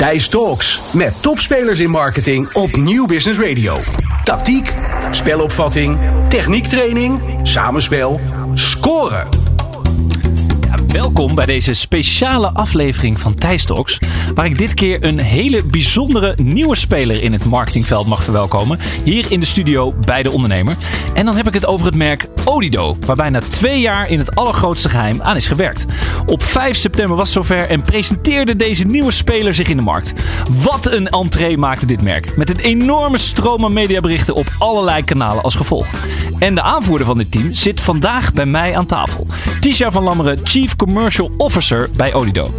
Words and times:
Thijs 0.00 0.28
Talks 0.28 0.92
met 0.92 1.22
topspelers 1.22 1.78
in 1.78 1.90
marketing 1.90 2.52
op 2.52 2.76
Nieuw 2.76 3.06
Business 3.06 3.38
Radio. 3.38 3.76
Tactiek, 4.24 4.74
spelopvatting, 5.10 5.98
techniektraining, 6.28 7.20
samenspel, 7.42 8.20
scoren. 8.54 9.39
Welkom 10.92 11.34
bij 11.34 11.46
deze 11.46 11.72
speciale 11.72 12.50
aflevering 12.52 13.20
van 13.20 13.34
Thijs 13.34 13.64
Talks, 13.64 13.98
waar 14.34 14.46
ik 14.46 14.58
dit 14.58 14.74
keer 14.74 15.04
een 15.04 15.18
hele 15.18 15.64
bijzondere 15.64 16.36
nieuwe 16.42 16.76
speler 16.76 17.22
in 17.22 17.32
het 17.32 17.44
marketingveld 17.44 18.06
mag 18.06 18.22
verwelkomen. 18.22 18.78
Hier 19.04 19.26
in 19.28 19.40
de 19.40 19.46
studio 19.46 19.94
bij 20.06 20.22
de 20.22 20.30
ondernemer. 20.30 20.76
En 21.14 21.24
dan 21.24 21.36
heb 21.36 21.46
ik 21.46 21.54
het 21.54 21.66
over 21.66 21.86
het 21.86 21.94
merk 21.94 22.28
Odido, 22.44 22.96
waar 23.06 23.16
bijna 23.16 23.40
twee 23.40 23.80
jaar 23.80 24.08
in 24.08 24.18
het 24.18 24.34
allergrootste 24.34 24.88
geheim 24.88 25.22
aan 25.22 25.36
is 25.36 25.46
gewerkt. 25.46 25.86
Op 26.26 26.42
5 26.42 26.76
september 26.76 27.16
was 27.16 27.34
het 27.34 27.46
zover 27.46 27.68
en 27.68 27.82
presenteerde 27.82 28.56
deze 28.56 28.86
nieuwe 28.86 29.10
speler 29.10 29.54
zich 29.54 29.68
in 29.68 29.76
de 29.76 29.82
markt. 29.82 30.12
Wat 30.62 30.92
een 30.92 31.08
entree 31.08 31.58
maakte 31.58 31.86
dit 31.86 32.02
merk, 32.02 32.36
met 32.36 32.50
een 32.50 32.60
enorme 32.60 33.18
stroom 33.18 33.64
aan 33.64 33.72
mediaberichten 33.72 34.34
op 34.34 34.48
allerlei 34.58 35.04
kanalen 35.04 35.42
als 35.42 35.54
gevolg. 35.54 35.88
En 36.38 36.54
de 36.54 36.62
aanvoerder 36.62 37.06
van 37.06 37.18
dit 37.18 37.30
team 37.30 37.54
zit 37.54 37.80
vandaag 37.80 38.32
bij 38.32 38.46
mij 38.46 38.76
aan 38.76 38.86
tafel. 38.86 39.26
Tisha 39.60 39.90
van 39.90 40.02
Lammeren, 40.02 40.38
Chief 40.42 40.76
Commercial 40.86 41.30
Officer 41.36 41.90
bij 41.96 42.14
Odido. 42.14 42.54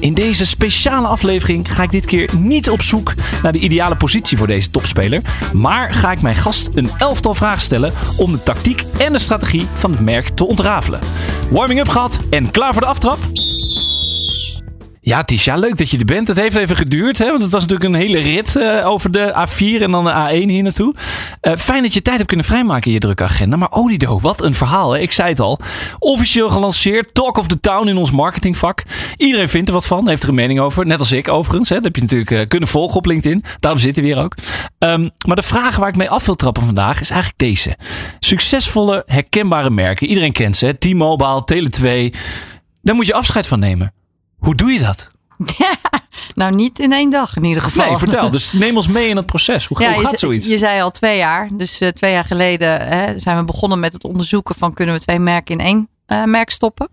In 0.00 0.14
deze 0.14 0.46
speciale 0.46 1.06
aflevering 1.06 1.74
ga 1.74 1.82
ik 1.82 1.90
dit 1.90 2.04
keer 2.04 2.30
niet 2.38 2.70
op 2.70 2.82
zoek 2.82 3.14
naar 3.42 3.52
de 3.52 3.58
ideale 3.58 3.96
positie 3.96 4.38
voor 4.38 4.46
deze 4.46 4.70
topspeler, 4.70 5.22
maar 5.52 5.94
ga 5.94 6.10
ik 6.10 6.22
mijn 6.22 6.34
gast 6.34 6.68
een 6.74 6.90
elftal 6.98 7.34
vragen 7.34 7.62
stellen 7.62 7.92
om 8.16 8.32
de 8.32 8.42
tactiek 8.42 8.84
en 8.98 9.12
de 9.12 9.18
strategie 9.18 9.66
van 9.74 9.90
het 9.90 10.00
merk 10.00 10.28
te 10.28 10.46
ontrafelen. 10.46 11.00
Warming 11.50 11.80
up 11.80 11.88
gehad 11.88 12.18
en 12.30 12.50
klaar 12.50 12.72
voor 12.72 12.82
de 12.82 12.88
aftrap? 12.88 13.18
Ja, 15.08 15.24
Tisha, 15.24 15.56
leuk 15.56 15.76
dat 15.76 15.90
je 15.90 15.98
er 15.98 16.04
bent. 16.04 16.28
Het 16.28 16.36
heeft 16.36 16.56
even 16.56 16.76
geduurd, 16.76 17.18
hè? 17.18 17.26
want 17.28 17.42
het 17.42 17.52
was 17.52 17.66
natuurlijk 17.66 17.94
een 17.94 18.00
hele 18.00 18.18
rit 18.18 18.54
uh, 18.56 18.86
over 18.86 19.10
de 19.10 19.46
A4 19.48 19.82
en 19.82 19.90
dan 19.90 20.04
de 20.04 20.10
A1 20.10 20.48
hier 20.48 20.62
naartoe. 20.62 20.94
Uh, 21.42 21.52
fijn 21.56 21.82
dat 21.82 21.94
je 21.94 22.02
tijd 22.02 22.16
hebt 22.16 22.28
kunnen 22.28 22.46
vrijmaken 22.46 22.86
in 22.86 22.92
je 22.92 22.98
drukke 22.98 23.22
agenda. 23.22 23.56
Maar 23.56 23.70
Odido, 23.70 24.20
wat 24.20 24.42
een 24.42 24.54
verhaal. 24.54 24.92
Hè? 24.92 25.00
Ik 25.00 25.12
zei 25.12 25.28
het 25.28 25.40
al. 25.40 25.58
Officieel 25.98 26.50
gelanceerd, 26.50 27.14
Talk 27.14 27.36
of 27.36 27.46
the 27.46 27.60
Town 27.60 27.88
in 27.88 27.96
ons 27.96 28.10
marketingvak. 28.10 28.82
Iedereen 29.16 29.48
vindt 29.48 29.68
er 29.68 29.74
wat 29.74 29.86
van, 29.86 30.08
heeft 30.08 30.22
er 30.22 30.28
een 30.28 30.34
mening 30.34 30.60
over. 30.60 30.86
Net 30.86 30.98
als 30.98 31.12
ik 31.12 31.28
overigens. 31.28 31.68
Hè? 31.68 31.74
Dat 31.74 31.84
heb 31.84 31.96
je 31.96 32.02
natuurlijk 32.02 32.30
uh, 32.30 32.40
kunnen 32.48 32.68
volgen 32.68 32.96
op 32.96 33.06
LinkedIn. 33.06 33.44
Daarom 33.60 33.80
zitten 33.80 34.02
we 34.02 34.08
hier 34.08 34.18
ook. 34.18 34.34
Um, 34.78 35.10
maar 35.26 35.36
de 35.36 35.42
vraag 35.42 35.76
waar 35.76 35.88
ik 35.88 35.96
mee 35.96 36.10
af 36.10 36.26
wil 36.26 36.36
trappen 36.36 36.64
vandaag 36.64 37.00
is 37.00 37.10
eigenlijk 37.10 37.40
deze. 37.40 37.76
Succesvolle, 38.18 39.02
herkenbare 39.06 39.70
merken. 39.70 40.08
Iedereen 40.08 40.32
kent 40.32 40.56
ze. 40.56 40.76
T-Mobile, 40.78 41.42
Tele2. 41.54 42.16
Daar 42.82 42.94
moet 42.94 43.06
je 43.06 43.14
afscheid 43.14 43.46
van 43.46 43.58
nemen. 43.58 43.94
Hoe 44.38 44.54
doe 44.54 44.72
je 44.72 44.80
dat? 44.80 45.10
Ja, 45.58 45.74
nou 46.34 46.54
niet 46.54 46.78
in 46.78 46.92
één 46.92 47.10
dag 47.10 47.36
in 47.36 47.44
ieder 47.44 47.62
geval. 47.62 47.86
Nee, 47.86 47.96
vertel. 47.96 48.30
Dus 48.30 48.52
neem 48.52 48.76
ons 48.76 48.88
mee 48.88 49.08
in 49.08 49.16
het 49.16 49.26
proces. 49.26 49.66
Hoe, 49.66 49.80
ja, 49.80 49.92
hoe 49.92 50.02
gaat 50.02 50.10
je, 50.10 50.16
zoiets? 50.18 50.46
Je 50.46 50.58
zei 50.58 50.80
al 50.80 50.90
twee 50.90 51.16
jaar. 51.16 51.48
Dus 51.52 51.80
uh, 51.80 51.88
twee 51.88 52.12
jaar 52.12 52.24
geleden 52.24 52.80
hè, 52.80 53.18
zijn 53.18 53.36
we 53.36 53.44
begonnen 53.44 53.80
met 53.80 53.92
het 53.92 54.04
onderzoeken 54.04 54.54
van 54.54 54.74
kunnen 54.74 54.94
we 54.94 55.00
twee 55.00 55.18
merken 55.18 55.58
in 55.58 55.64
één 55.64 55.88
uh, 56.06 56.24
merk 56.24 56.50
stoppen. 56.50 56.88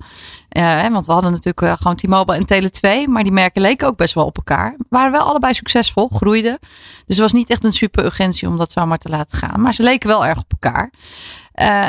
Uh, 0.57 0.87
want 0.87 1.05
we 1.05 1.11
hadden 1.11 1.31
natuurlijk 1.31 1.77
gewoon 1.77 1.95
T-Mobile 1.95 2.45
en 2.45 2.63
Tele2. 2.63 3.09
Maar 3.09 3.23
die 3.23 3.31
merken 3.31 3.61
leken 3.61 3.87
ook 3.87 3.97
best 3.97 4.13
wel 4.13 4.25
op 4.25 4.37
elkaar. 4.37 4.75
Waren 4.89 5.11
wel 5.11 5.21
allebei 5.21 5.53
succesvol, 5.53 6.09
groeiden. 6.13 6.57
Dus 7.05 7.15
het 7.15 7.17
was 7.17 7.33
niet 7.33 7.49
echt 7.49 7.63
een 7.63 7.71
super 7.71 8.05
urgentie 8.05 8.47
om 8.47 8.57
dat 8.57 8.71
zomaar 8.71 8.97
te 8.97 9.09
laten 9.09 9.37
gaan. 9.37 9.61
Maar 9.61 9.73
ze 9.73 9.83
leken 9.83 10.07
wel 10.09 10.25
erg 10.25 10.37
op 10.37 10.51
elkaar. 10.51 10.91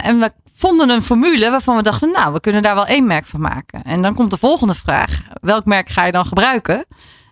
en 0.02 0.18
we 0.18 0.32
vonden 0.54 0.90
een 0.90 1.02
formule 1.02 1.50
waarvan 1.50 1.76
we 1.76 1.82
dachten, 1.82 2.10
nou, 2.10 2.32
we 2.32 2.40
kunnen 2.40 2.62
daar 2.62 2.74
wel 2.74 2.86
één 2.86 3.06
merk 3.06 3.26
van 3.26 3.40
maken. 3.40 3.82
En 3.82 4.02
dan 4.02 4.14
komt 4.14 4.30
de 4.30 4.36
volgende 4.36 4.74
vraag. 4.74 5.22
Welk 5.40 5.64
merk 5.64 5.88
ga 5.88 6.06
je 6.06 6.12
dan 6.12 6.26
gebruiken? 6.26 6.84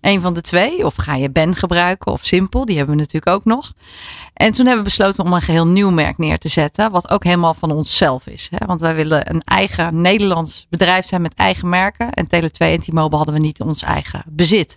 Een 0.02 0.20
van 0.20 0.34
de 0.34 0.40
twee. 0.40 0.86
Of 0.86 0.94
ga 0.96 1.14
je 1.14 1.30
Ben 1.30 1.54
gebruiken 1.54 2.12
of 2.12 2.24
Simpel? 2.24 2.64
Die 2.64 2.76
hebben 2.76 2.94
we 2.94 3.00
natuurlijk 3.00 3.36
ook 3.36 3.44
nog. 3.44 3.72
En 4.34 4.52
toen 4.52 4.66
hebben 4.66 4.84
we 4.84 4.90
besloten 4.90 5.24
om 5.24 5.32
een 5.32 5.42
geheel 5.42 5.66
nieuw 5.66 5.90
merk 5.90 6.18
neer 6.18 6.38
te 6.38 6.48
zetten. 6.48 6.90
Wat 6.90 7.10
ook 7.10 7.24
helemaal 7.24 7.54
van 7.54 7.70
onszelf 7.70 8.26
is. 8.26 8.48
Hè? 8.50 8.66
Want 8.66 8.80
wij 8.80 8.94
willen 8.94 9.30
een 9.30 9.42
eigen 9.44 10.00
Nederlands 10.00 10.66
bedrijf 10.70 11.06
zijn 11.06 11.22
met 11.22 11.34
eigen 11.34 11.68
merken. 11.68 12.12
En 12.12 12.24
Tele2 12.24 12.56
en 12.56 12.80
T-Mobile 12.80 13.16
hadden 13.16 13.34
we 13.34 13.40
niet 13.40 13.60
ons 13.60 13.82
eigen 13.82 14.22
bezit. 14.26 14.76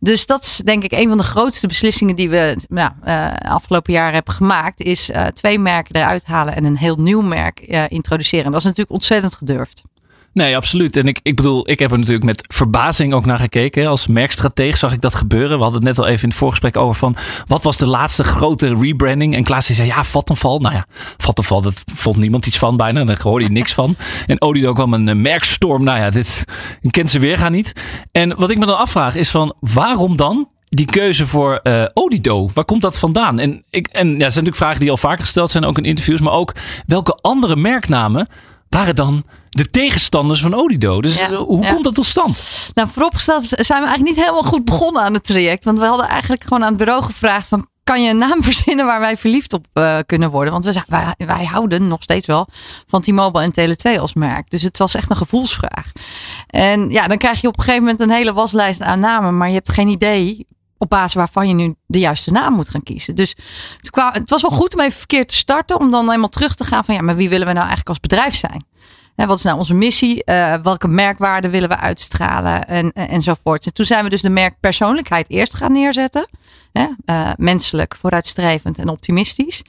Dus 0.00 0.26
dat 0.26 0.42
is 0.42 0.56
denk 0.64 0.84
ik 0.84 0.92
een 0.92 1.08
van 1.08 1.18
de 1.18 1.24
grootste 1.24 1.66
beslissingen 1.66 2.16
die 2.16 2.30
we 2.30 2.56
nou, 2.68 2.90
uh, 3.04 3.32
afgelopen 3.34 3.92
jaar 3.92 4.12
hebben 4.12 4.34
gemaakt. 4.34 4.80
Is 4.80 5.10
uh, 5.10 5.26
twee 5.26 5.58
merken 5.58 5.94
eruit 5.94 6.24
halen 6.24 6.54
en 6.56 6.64
een 6.64 6.76
heel 6.76 6.96
nieuw 6.96 7.22
merk 7.22 7.68
uh, 7.68 7.84
introduceren. 7.88 8.44
En 8.44 8.50
dat 8.50 8.60
is 8.60 8.66
natuurlijk 8.66 8.94
ontzettend 8.94 9.34
gedurfd. 9.34 9.82
Nee, 10.36 10.56
absoluut. 10.56 10.96
En 10.96 11.06
ik, 11.06 11.20
ik 11.22 11.36
bedoel, 11.36 11.70
ik 11.70 11.78
heb 11.78 11.90
er 11.90 11.98
natuurlijk 11.98 12.24
met 12.24 12.44
verbazing 12.54 13.14
ook 13.14 13.24
naar 13.24 13.38
gekeken. 13.38 13.86
Als 13.86 14.06
merkstrateeg 14.06 14.76
zag 14.76 14.92
ik 14.92 15.00
dat 15.00 15.14
gebeuren. 15.14 15.56
We 15.56 15.62
hadden 15.62 15.84
het 15.84 15.88
net 15.88 15.98
al 15.98 16.06
even 16.06 16.22
in 16.22 16.28
het 16.28 16.38
voorgesprek 16.38 16.76
over 16.76 16.94
van... 16.98 17.16
wat 17.46 17.62
was 17.62 17.76
de 17.76 17.86
laatste 17.86 18.24
grote 18.24 18.74
rebranding? 18.74 19.34
En 19.34 19.44
Klaas 19.44 19.66
zei, 19.66 19.88
ja, 19.88 20.04
Vattenfall. 20.04 20.58
Nou 20.58 20.74
ja, 20.74 20.86
Vattenfall, 21.16 21.60
dat 21.60 21.82
vond 21.94 22.16
niemand 22.16 22.46
iets 22.46 22.58
van 22.58 22.76
bijna. 22.76 23.04
Daar 23.04 23.20
hoorde 23.22 23.44
je 23.44 23.50
niks 23.50 23.74
van. 23.74 23.96
En 24.26 24.40
Odido 24.42 24.72
kwam 24.72 24.94
een 24.94 25.06
uh, 25.06 25.14
merkstorm. 25.14 25.84
Nou 25.84 25.98
ja, 25.98 26.10
dit 26.10 26.44
kent 26.90 27.10
ze 27.10 27.18
weergaan 27.18 27.52
niet. 27.52 27.72
En 28.12 28.36
wat 28.36 28.50
ik 28.50 28.58
me 28.58 28.66
dan 28.66 28.78
afvraag 28.78 29.14
is 29.14 29.30
van... 29.30 29.54
waarom 29.60 30.16
dan 30.16 30.48
die 30.68 30.86
keuze 30.86 31.26
voor 31.26 31.60
uh, 31.62 31.84
Odido, 31.92 32.50
waar 32.54 32.64
komt 32.64 32.82
dat 32.82 32.98
vandaan? 32.98 33.38
En, 33.38 33.64
ik, 33.70 33.86
en 33.86 34.06
ja, 34.06 34.12
dat 34.12 34.18
zijn 34.18 34.44
natuurlijk 34.44 34.56
vragen 34.56 34.80
die 34.80 34.90
al 34.90 34.96
vaker 34.96 35.24
gesteld 35.24 35.50
zijn, 35.50 35.64
ook 35.64 35.78
in 35.78 35.84
interviews. 35.84 36.20
Maar 36.20 36.32
ook, 36.32 36.54
welke 36.86 37.18
andere 37.20 37.56
merknamen 37.56 38.28
waren 38.68 38.94
dan 38.94 39.24
de 39.56 39.70
tegenstanders 39.70 40.40
van 40.40 40.54
Odido. 40.54 41.00
Dus 41.00 41.18
ja, 41.18 41.34
hoe 41.34 41.62
ja. 41.62 41.68
komt 41.68 41.84
dat 41.84 41.94
tot 41.94 42.06
stand? 42.06 42.70
Nou, 42.74 42.88
vooropgesteld 42.92 43.44
zijn 43.48 43.80
we 43.80 43.86
eigenlijk 43.86 44.16
niet 44.16 44.24
helemaal 44.24 44.50
goed 44.50 44.64
begonnen 44.64 45.02
aan 45.02 45.14
het 45.14 45.24
traject. 45.24 45.64
Want 45.64 45.78
we 45.78 45.84
hadden 45.84 46.08
eigenlijk 46.08 46.42
gewoon 46.42 46.62
aan 46.62 46.68
het 46.68 46.78
bureau 46.78 47.02
gevraagd 47.02 47.48
van... 47.48 47.68
kan 47.84 48.02
je 48.02 48.10
een 48.10 48.18
naam 48.18 48.42
verzinnen 48.50 48.86
waar 48.86 49.00
wij 49.00 49.16
verliefd 49.16 49.52
op 49.52 49.66
uh, 49.74 49.98
kunnen 50.06 50.30
worden? 50.30 50.52
Want 50.52 50.64
we, 50.64 50.82
wij, 50.86 51.14
wij 51.16 51.44
houden 51.44 51.88
nog 51.88 52.02
steeds 52.02 52.26
wel 52.26 52.48
van 52.86 53.00
T-Mobile 53.00 53.50
en 53.52 53.70
Tele2 53.70 54.00
als 54.00 54.14
merk. 54.14 54.50
Dus 54.50 54.62
het 54.62 54.78
was 54.78 54.94
echt 54.94 55.10
een 55.10 55.16
gevoelsvraag. 55.16 55.92
En 56.46 56.90
ja, 56.90 57.06
dan 57.06 57.18
krijg 57.18 57.40
je 57.40 57.48
op 57.48 57.58
een 57.58 57.64
gegeven 57.64 57.82
moment 57.82 58.00
een 58.00 58.10
hele 58.10 58.32
waslijst 58.32 58.82
aan 58.82 59.00
namen... 59.00 59.36
maar 59.36 59.48
je 59.48 59.54
hebt 59.54 59.72
geen 59.72 59.88
idee 59.88 60.46
op 60.78 60.88
basis 60.88 61.14
waarvan 61.14 61.48
je 61.48 61.54
nu 61.54 61.74
de 61.86 61.98
juiste 61.98 62.32
naam 62.32 62.52
moet 62.52 62.68
gaan 62.68 62.82
kiezen. 62.82 63.14
Dus 63.14 63.36
het, 64.12 64.30
was 64.30 64.42
wel 64.42 64.50
goed 64.50 64.74
om 64.74 64.80
even 64.80 64.98
verkeerd 64.98 65.28
te 65.28 65.34
starten. 65.34 65.80
Om 65.80 65.90
dan 65.90 66.10
eenmaal 66.10 66.28
terug 66.28 66.54
te 66.54 66.64
gaan 66.64 66.84
van 66.84 66.94
ja, 66.94 67.02
maar 67.02 67.16
wie 67.16 67.28
willen 67.28 67.46
we 67.46 67.52
nou 67.52 67.66
eigenlijk 67.66 67.88
als 67.88 68.00
bedrijf 68.00 68.34
zijn? 68.34 68.64
Hè, 69.16 69.26
wat 69.26 69.38
is 69.38 69.44
nou 69.44 69.58
onze 69.58 69.74
missie? 69.74 70.22
Uh, 70.24 70.54
welke 70.62 70.88
merkwaarden 70.88 71.50
willen 71.50 71.68
we 71.68 71.76
uitstralen? 71.76 72.68
En, 72.68 72.92
en, 72.92 73.08
enzovoort. 73.08 73.66
En 73.66 73.72
toen 73.72 73.84
zijn 73.84 74.04
we 74.04 74.10
dus 74.10 74.22
de 74.22 74.28
merkpersoonlijkheid 74.28 75.30
eerst 75.30 75.54
gaan 75.54 75.72
neerzetten. 75.72 76.28
Uh, 76.76 77.30
menselijk, 77.36 77.96
vooruitstrevend 78.00 78.78
en 78.78 78.88
optimistisch. 78.88 79.62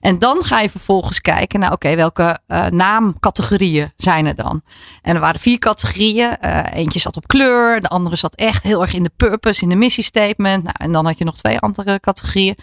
En 0.00 0.18
dan 0.18 0.44
ga 0.44 0.60
je 0.60 0.70
vervolgens 0.70 1.20
kijken 1.20 1.60
naar, 1.60 1.72
oké, 1.72 1.94
welke 1.94 2.38
uh, 2.48 2.66
naamcategorieën 2.66 3.92
zijn 3.96 4.26
er 4.26 4.34
dan? 4.34 4.62
En 5.02 5.14
er 5.14 5.20
waren 5.20 5.40
vier 5.40 5.58
categorieën. 5.58 6.36
eentje 6.72 6.98
zat 6.98 7.16
op 7.16 7.26
kleur, 7.26 7.80
de 7.80 7.88
andere 7.88 8.16
zat 8.16 8.34
echt 8.34 8.62
heel 8.62 8.82
erg 8.82 8.94
in 8.94 9.02
de 9.02 9.12
purpose, 9.16 9.62
in 9.62 9.68
de 9.68 9.74
missiestatement. 9.74 10.62
Nou, 10.62 10.74
en 10.78 10.92
dan 10.92 11.06
had 11.06 11.18
je 11.18 11.24
nog 11.24 11.34
twee 11.34 11.58
andere 11.58 12.00
categorieën. 12.00 12.56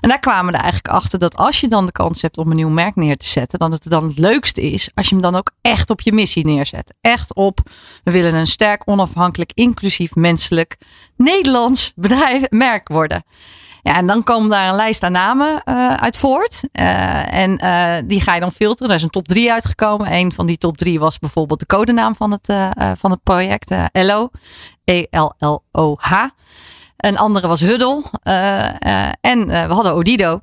En 0.00 0.08
daar 0.08 0.20
kwamen 0.20 0.52
we 0.52 0.58
er 0.58 0.62
eigenlijk 0.62 0.94
achter 0.94 1.18
dat 1.18 1.36
als 1.36 1.60
je 1.60 1.68
dan 1.68 1.86
de 1.86 1.92
kans 1.92 2.22
hebt 2.22 2.38
om 2.38 2.50
een 2.50 2.56
nieuw 2.56 2.68
merk 2.68 2.96
neer 2.96 3.16
te 3.16 3.26
zetten, 3.26 3.58
dan 3.58 3.72
het 3.72 3.90
dan 3.90 4.04
het 4.06 4.18
leukste 4.18 4.60
is 4.60 4.90
als 4.94 5.08
je 5.08 5.14
hem 5.14 5.22
dan 5.22 5.36
ook 5.36 5.50
echt 5.60 5.90
op 5.90 6.00
je 6.00 6.12
missie 6.12 6.44
neerzet. 6.44 6.94
Echt 7.00 7.34
op, 7.34 7.60
we 8.04 8.10
willen 8.10 8.34
een 8.34 8.46
sterk, 8.46 8.82
onafhankelijk, 8.84 9.50
inclusief, 9.54 10.14
menselijk, 10.14 10.76
Nederlands 11.16 11.92
bedrijf, 11.96 12.50
merk 12.50 12.88
worden. 12.88 13.24
Ja, 13.84 13.96
en 13.96 14.06
dan 14.06 14.22
komt 14.22 14.50
daar 14.50 14.68
een 14.68 14.74
lijst 14.74 15.02
aan 15.02 15.12
namen 15.12 15.62
uh, 15.64 15.94
uit 15.94 16.16
voort. 16.16 16.60
Uh, 16.72 17.34
en 17.34 17.64
uh, 17.64 18.08
die 18.08 18.20
ga 18.20 18.34
je 18.34 18.40
dan 18.40 18.52
filteren. 18.52 18.90
Er 18.90 18.96
is 18.96 19.02
een 19.02 19.10
top 19.10 19.28
3 19.28 19.52
uitgekomen. 19.52 20.12
Een 20.12 20.32
van 20.32 20.46
die 20.46 20.58
top 20.58 20.76
3 20.76 20.98
was 20.98 21.18
bijvoorbeeld 21.18 21.60
de 21.60 21.66
codenaam 21.66 22.16
van 22.16 22.30
het, 22.30 22.54
van 22.98 23.10
het 23.10 23.22
project. 23.22 23.74
ELO. 23.92 24.30
E-L-L-O-H. 24.84 26.12
Een 26.96 27.18
andere 27.18 27.48
was 27.48 27.60
Huddle. 27.60 28.04
en 29.20 29.46
we 29.46 29.74
hadden 29.74 29.94
Odido. 29.94 30.40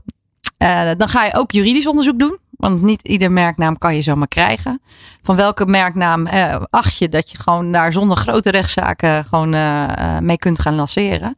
dan 0.98 1.10
ga 1.10 1.26
je 1.26 1.34
ook 1.34 1.52
juridisch 1.52 1.88
onderzoek 1.88 2.20
doen. 2.20 2.38
Want 2.50 2.82
niet 2.82 3.08
ieder 3.08 3.32
merknaam 3.32 3.78
kan 3.78 3.96
je 3.96 4.02
zomaar 4.02 4.28
krijgen. 4.28 4.82
Van 5.24 5.36
welke 5.36 5.66
merknaam 5.66 6.26
eh, 6.28 6.62
acht 6.70 6.98
je 6.98 7.10
dat 7.10 7.32
je 7.32 7.38
gewoon 7.38 7.72
daar 7.72 7.94
zonder 7.94 8.18
grote 8.18 8.52
rechtszaken 8.52 9.26
gewoon 9.26 9.54
uh, 9.54 10.18
mee 10.20 10.38
kunt 10.38 10.60
gaan 10.60 10.76
lanceren? 10.76 11.38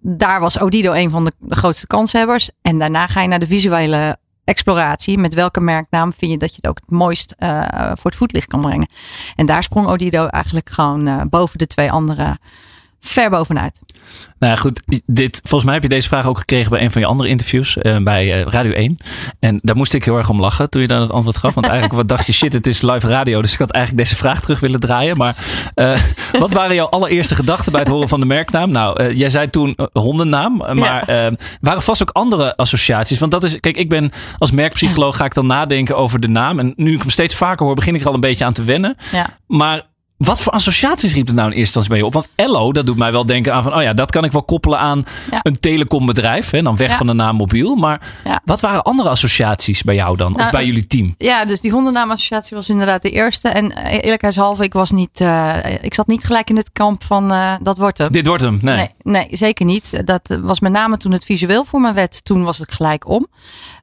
Daar 0.00 0.40
was 0.40 0.58
Odido 0.58 0.92
een 0.92 1.10
van 1.10 1.24
de, 1.24 1.32
grootste 1.48 1.86
kanshebbers. 1.86 2.50
En 2.62 2.78
daarna 2.78 3.06
ga 3.06 3.22
je 3.22 3.28
naar 3.28 3.38
de 3.38 3.46
visuele 3.46 4.16
exploratie. 4.44 5.18
Met 5.18 5.34
welke 5.34 5.60
merknaam 5.60 6.12
vind 6.12 6.30
je 6.32 6.38
dat 6.38 6.50
je 6.50 6.56
het 6.56 6.66
ook 6.66 6.78
het 6.80 6.90
mooist 6.90 7.34
uh, 7.38 7.62
voor 7.72 8.10
het 8.10 8.16
voetlicht 8.16 8.46
kan 8.46 8.60
brengen? 8.60 8.88
En 9.36 9.46
daar 9.46 9.62
sprong 9.62 9.86
Odido 9.86 10.26
eigenlijk 10.26 10.70
gewoon 10.70 11.28
boven 11.28 11.58
de 11.58 11.66
twee 11.66 11.92
andere 11.92 12.38
ver 13.00 13.30
bovenuit. 13.30 13.80
Nou 14.38 14.52
ja, 14.52 14.58
goed. 14.58 14.82
Dit, 15.06 15.40
volgens 15.42 15.64
mij 15.64 15.74
heb 15.74 15.82
je 15.82 15.88
deze 15.88 16.08
vraag 16.08 16.26
ook 16.26 16.38
gekregen 16.38 16.70
bij 16.70 16.82
een 16.82 16.90
van 16.90 17.00
je 17.00 17.06
andere 17.06 17.28
interviews 17.28 17.76
uh, 17.76 17.96
bij 17.96 18.38
uh, 18.38 18.42
Radio 18.42 18.72
1. 18.72 18.96
En 19.40 19.58
daar 19.62 19.76
moest 19.76 19.94
ik 19.94 20.04
heel 20.04 20.16
erg 20.16 20.28
om 20.28 20.40
lachen 20.40 20.70
toen 20.70 20.80
je 20.80 20.88
dan 20.88 21.00
het 21.00 21.12
antwoord 21.12 21.36
gaf. 21.36 21.54
Want 21.54 21.66
eigenlijk 21.66 21.96
wat 21.96 22.08
dacht 22.08 22.26
je, 22.26 22.32
shit, 22.32 22.52
het 22.52 22.66
is 22.66 22.82
live 22.82 23.06
radio. 23.06 23.42
Dus 23.42 23.52
ik 23.52 23.58
had 23.58 23.70
eigenlijk 23.70 24.04
deze 24.04 24.16
vraag 24.16 24.40
terug 24.40 24.60
willen 24.60 24.80
draaien. 24.80 25.16
Maar 25.16 25.36
uh, 25.74 25.98
wat 26.38 26.52
waren 26.52 26.74
jouw 26.74 26.86
allereerste 26.88 27.34
gedachten 27.34 27.72
bij 27.72 27.80
het 27.80 27.90
horen 27.90 28.08
van 28.08 28.20
de 28.20 28.26
merknaam? 28.26 28.70
Nou, 28.70 29.14
jij 29.14 29.30
zei 29.30 29.50
toen 29.50 29.76
hondennaam. 29.92 30.56
Maar 30.56 31.12
ja. 31.12 31.32
waren 31.60 31.82
vast 31.82 32.02
ook 32.02 32.10
andere 32.10 32.56
associaties? 32.56 33.18
Want 33.18 33.32
dat 33.32 33.44
is, 33.44 33.60
kijk, 33.60 33.76
ik 33.76 33.88
ben 33.88 34.10
als 34.38 34.50
merkpsycholoog 34.50 35.16
ga 35.16 35.24
ik 35.24 35.34
dan 35.34 35.46
nadenken 35.46 35.96
over 35.96 36.20
de 36.20 36.28
naam. 36.28 36.58
En 36.58 36.72
nu 36.76 36.94
ik 36.94 37.00
hem 37.00 37.10
steeds 37.10 37.34
vaker 37.34 37.66
hoor, 37.66 37.74
begin 37.74 37.94
ik 37.94 38.00
er 38.00 38.06
al 38.06 38.14
een 38.14 38.20
beetje 38.20 38.44
aan 38.44 38.52
te 38.52 38.64
wennen. 38.64 38.96
Ja. 39.12 39.26
Maar 39.46 39.86
wat 40.18 40.40
voor 40.40 40.52
associaties 40.52 41.12
riep 41.14 41.26
het 41.26 41.36
nou 41.36 41.50
in 41.50 41.56
eerste 41.56 41.78
instantie 41.78 41.90
bij 41.90 41.98
je 41.98 42.06
op? 42.06 42.12
Want 42.12 42.28
Ello, 42.34 42.72
dat 42.72 42.86
doet 42.86 42.96
mij 42.96 43.12
wel 43.12 43.26
denken 43.26 43.54
aan 43.54 43.62
van, 43.62 43.74
oh 43.74 43.82
ja, 43.82 43.92
dat 43.92 44.10
kan 44.10 44.24
ik 44.24 44.32
wel 44.32 44.42
koppelen 44.42 44.78
aan 44.78 45.04
Ja. 45.30 45.40
een 45.42 45.60
telecombedrijf. 45.60 46.50
Hè, 46.50 46.62
dan 46.62 46.76
weg 46.76 46.90
Ja. 46.90 46.96
van 46.96 47.06
de 47.06 47.12
naam 47.12 47.36
mobiel. 47.36 47.74
Maar 47.74 48.00
Ja. 48.24 48.40
wat 48.44 48.60
waren 48.60 48.82
andere 48.82 49.08
associaties 49.08 49.82
bij 49.82 49.94
jou 49.94 50.16
dan? 50.16 50.30
of 50.34 50.36
Nou, 50.38 50.50
bij 50.50 50.64
jullie 50.66 50.86
team? 50.86 51.14
Ja, 51.18 51.44
dus 51.44 51.60
die 51.60 51.70
hondennaamassociatie 51.70 52.56
was 52.56 52.68
inderdaad 52.68 53.02
de 53.02 53.10
eerste. 53.10 53.48
En 53.48 53.74
eh, 53.74 53.94
eerlijkheidshalve, 54.04 54.62
ik 54.64 54.72
was 54.72 54.90
niet, 54.90 55.20
eh, 55.20 55.56
ik 55.80 55.94
zat 55.94 56.06
niet 56.06 56.24
gelijk 56.24 56.50
in 56.50 56.56
het 56.56 56.70
kamp 56.72 57.04
van 57.04 57.32
eh, 57.32 57.54
dat 57.62 57.78
wordt 57.78 57.98
hem. 57.98 58.12
Dit 58.12 58.26
wordt 58.26 58.42
hem. 58.42 58.58
Nee. 58.62 58.76
Nee, 58.76 58.88
nee, 59.02 59.28
zeker 59.30 59.64
niet. 59.66 60.06
Dat 60.06 60.38
was 60.42 60.60
met 60.60 60.72
name 60.72 60.96
toen 60.96 61.12
het 61.12 61.24
visueel 61.24 61.64
voor 61.64 61.80
me 61.80 61.92
werd. 61.92 62.24
Toen 62.24 62.42
was 62.44 62.58
het 62.58 62.74
gelijk 62.74 63.08
om. 63.08 63.26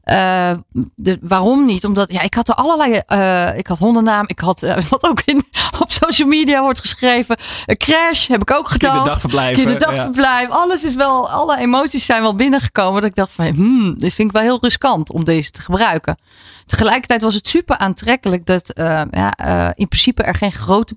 Eh, 0.06 0.52
de, 0.96 1.18
waarom 1.22 1.66
niet? 1.66 1.86
Omdat 1.86 2.12
ja, 2.12 2.22
ik 2.22 2.34
had 2.34 2.50
er 2.50 2.56
allerlei. 2.56 3.02
eh, 3.07 3.57
ik 3.57 3.68
had 3.68 3.80
hondennaam. 3.80 4.24
Ik 4.28 4.40
had 4.40 4.63
eh, 4.63 4.78
wat 4.90 5.10
ook 5.10 5.22
in, 5.25 5.46
op 5.80 5.92
social 5.92 6.28
media 6.28 6.62
wordt 6.62 6.80
geschreven. 6.80 7.38
Een 7.66 7.78
crash 7.78 8.28
heb 8.28 8.42
ik 8.42 8.52
ook 8.52 8.68
gedaan. 8.69 8.98
Kinderdagverblijf. 9.54 10.50
Alles 10.50 10.84
is 10.84 10.96
wel. 10.96 11.30
Alle 11.30 11.57
emoties 11.57 12.06
zijn 12.06 12.22
wel 12.22 12.36
binnengekomen. 12.36 13.02
Dat 13.02 13.10
ik 13.10 13.16
dacht 13.16 13.31
van, 13.31 13.46
hmm, 13.46 13.98
dit 13.98 14.13
vind 14.13 14.28
ik 14.30 14.36
wel 14.36 14.44
heel 14.44 14.57
riskant 14.62 15.12
om 15.12 15.24
deze 15.24 15.52
te 15.52 15.62
gebruiken. 15.62 16.18
Tegelijkertijd 16.66 17.22
was 17.22 17.34
het 17.36 17.48
super 17.48 17.78
aantrekkelijk 17.78 18.46
dat 18.46 18.69
eh, 18.69 19.01
ja, 19.12 19.31
eh, 19.31 19.69
in 19.75 19.88
principe 19.88 20.24
er 20.24 20.36
geen 20.36 20.51
grote. 20.51 20.96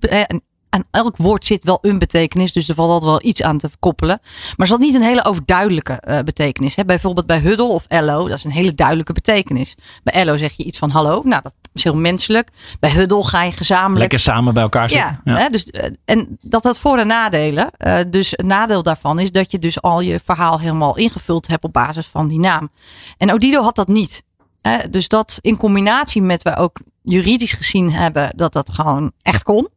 Aan 0.69 0.83
elk 0.91 1.17
woord 1.17 1.45
zit 1.45 1.63
wel 1.63 1.77
een 1.81 1.99
betekenis, 1.99 2.53
dus 2.53 2.69
er 2.69 2.75
valt 2.75 2.89
altijd 2.91 3.11
wel 3.11 3.29
iets 3.29 3.41
aan 3.43 3.57
te 3.57 3.69
koppelen. 3.79 4.19
Maar 4.23 4.55
er 4.57 4.67
zat 4.67 4.79
niet 4.79 4.95
een 4.95 5.01
hele 5.01 5.25
overduidelijke 5.25 5.93
eh, 5.93 6.19
betekenis. 6.19 6.75
Hè. 6.75 6.85
Bijvoorbeeld 6.85 7.25
bij 7.25 7.39
huddle 7.39 7.67
of 7.67 7.85
ello, 7.87 8.27
dat 8.27 8.37
is 8.37 8.43
een 8.43 8.51
hele 8.51 8.75
duidelijke 8.75 9.13
betekenis. 9.13 9.75
Bij 10.03 10.13
ello 10.13 10.37
zeg 10.37 10.53
je 10.53 10.63
iets 10.63 10.77
van 10.77 10.89
hallo, 10.89 11.21
nou 11.23 11.41
dat 11.41 11.53
is 11.73 11.83
heel 11.83 11.95
menselijk. 11.95 12.49
Bij 12.79 12.91
huddle 12.91 13.23
ga 13.23 13.43
je 13.43 13.51
gezamenlijk 13.51 13.99
Lekker 13.99 14.19
samen 14.19 14.53
bij 14.53 14.63
elkaar 14.63 14.89
zitten. 14.89 15.21
ja, 15.23 15.35
Hè, 15.35 15.49
dus, 15.49 15.63
eh, 15.65 15.89
en 16.05 16.37
dat 16.41 16.63
had 16.63 16.79
voor- 16.79 16.97
en 16.97 17.07
nadelen. 17.07 17.69
Eh, 17.77 17.99
dus 18.09 18.31
het 18.31 18.45
nadeel 18.45 18.83
daarvan 18.83 19.19
is 19.19 19.31
dat 19.31 19.51
je 19.51 19.59
dus 19.59 19.81
al 19.81 20.01
je 20.01 20.19
verhaal 20.23 20.59
helemaal 20.59 20.97
ingevuld 20.97 21.47
hebt 21.47 21.63
op 21.63 21.73
basis 21.73 22.07
van 22.07 22.27
die 22.27 22.39
naam. 22.39 22.69
En 23.17 23.33
Odido 23.33 23.61
had 23.61 23.75
dat 23.75 23.87
niet. 23.87 24.23
Hè, 24.61 24.89
dus 24.89 25.07
dat 25.07 25.37
in 25.41 25.57
combinatie 25.57 26.21
met 26.21 26.43
we 26.43 26.55
ook 26.55 26.79
juridisch 27.03 27.53
gezien 27.53 27.91
hebben 27.93 28.31
dat 28.35 28.53
dat 28.53 28.69
gewoon 28.71 29.11
echt 29.21 29.43
kon, 29.43 29.67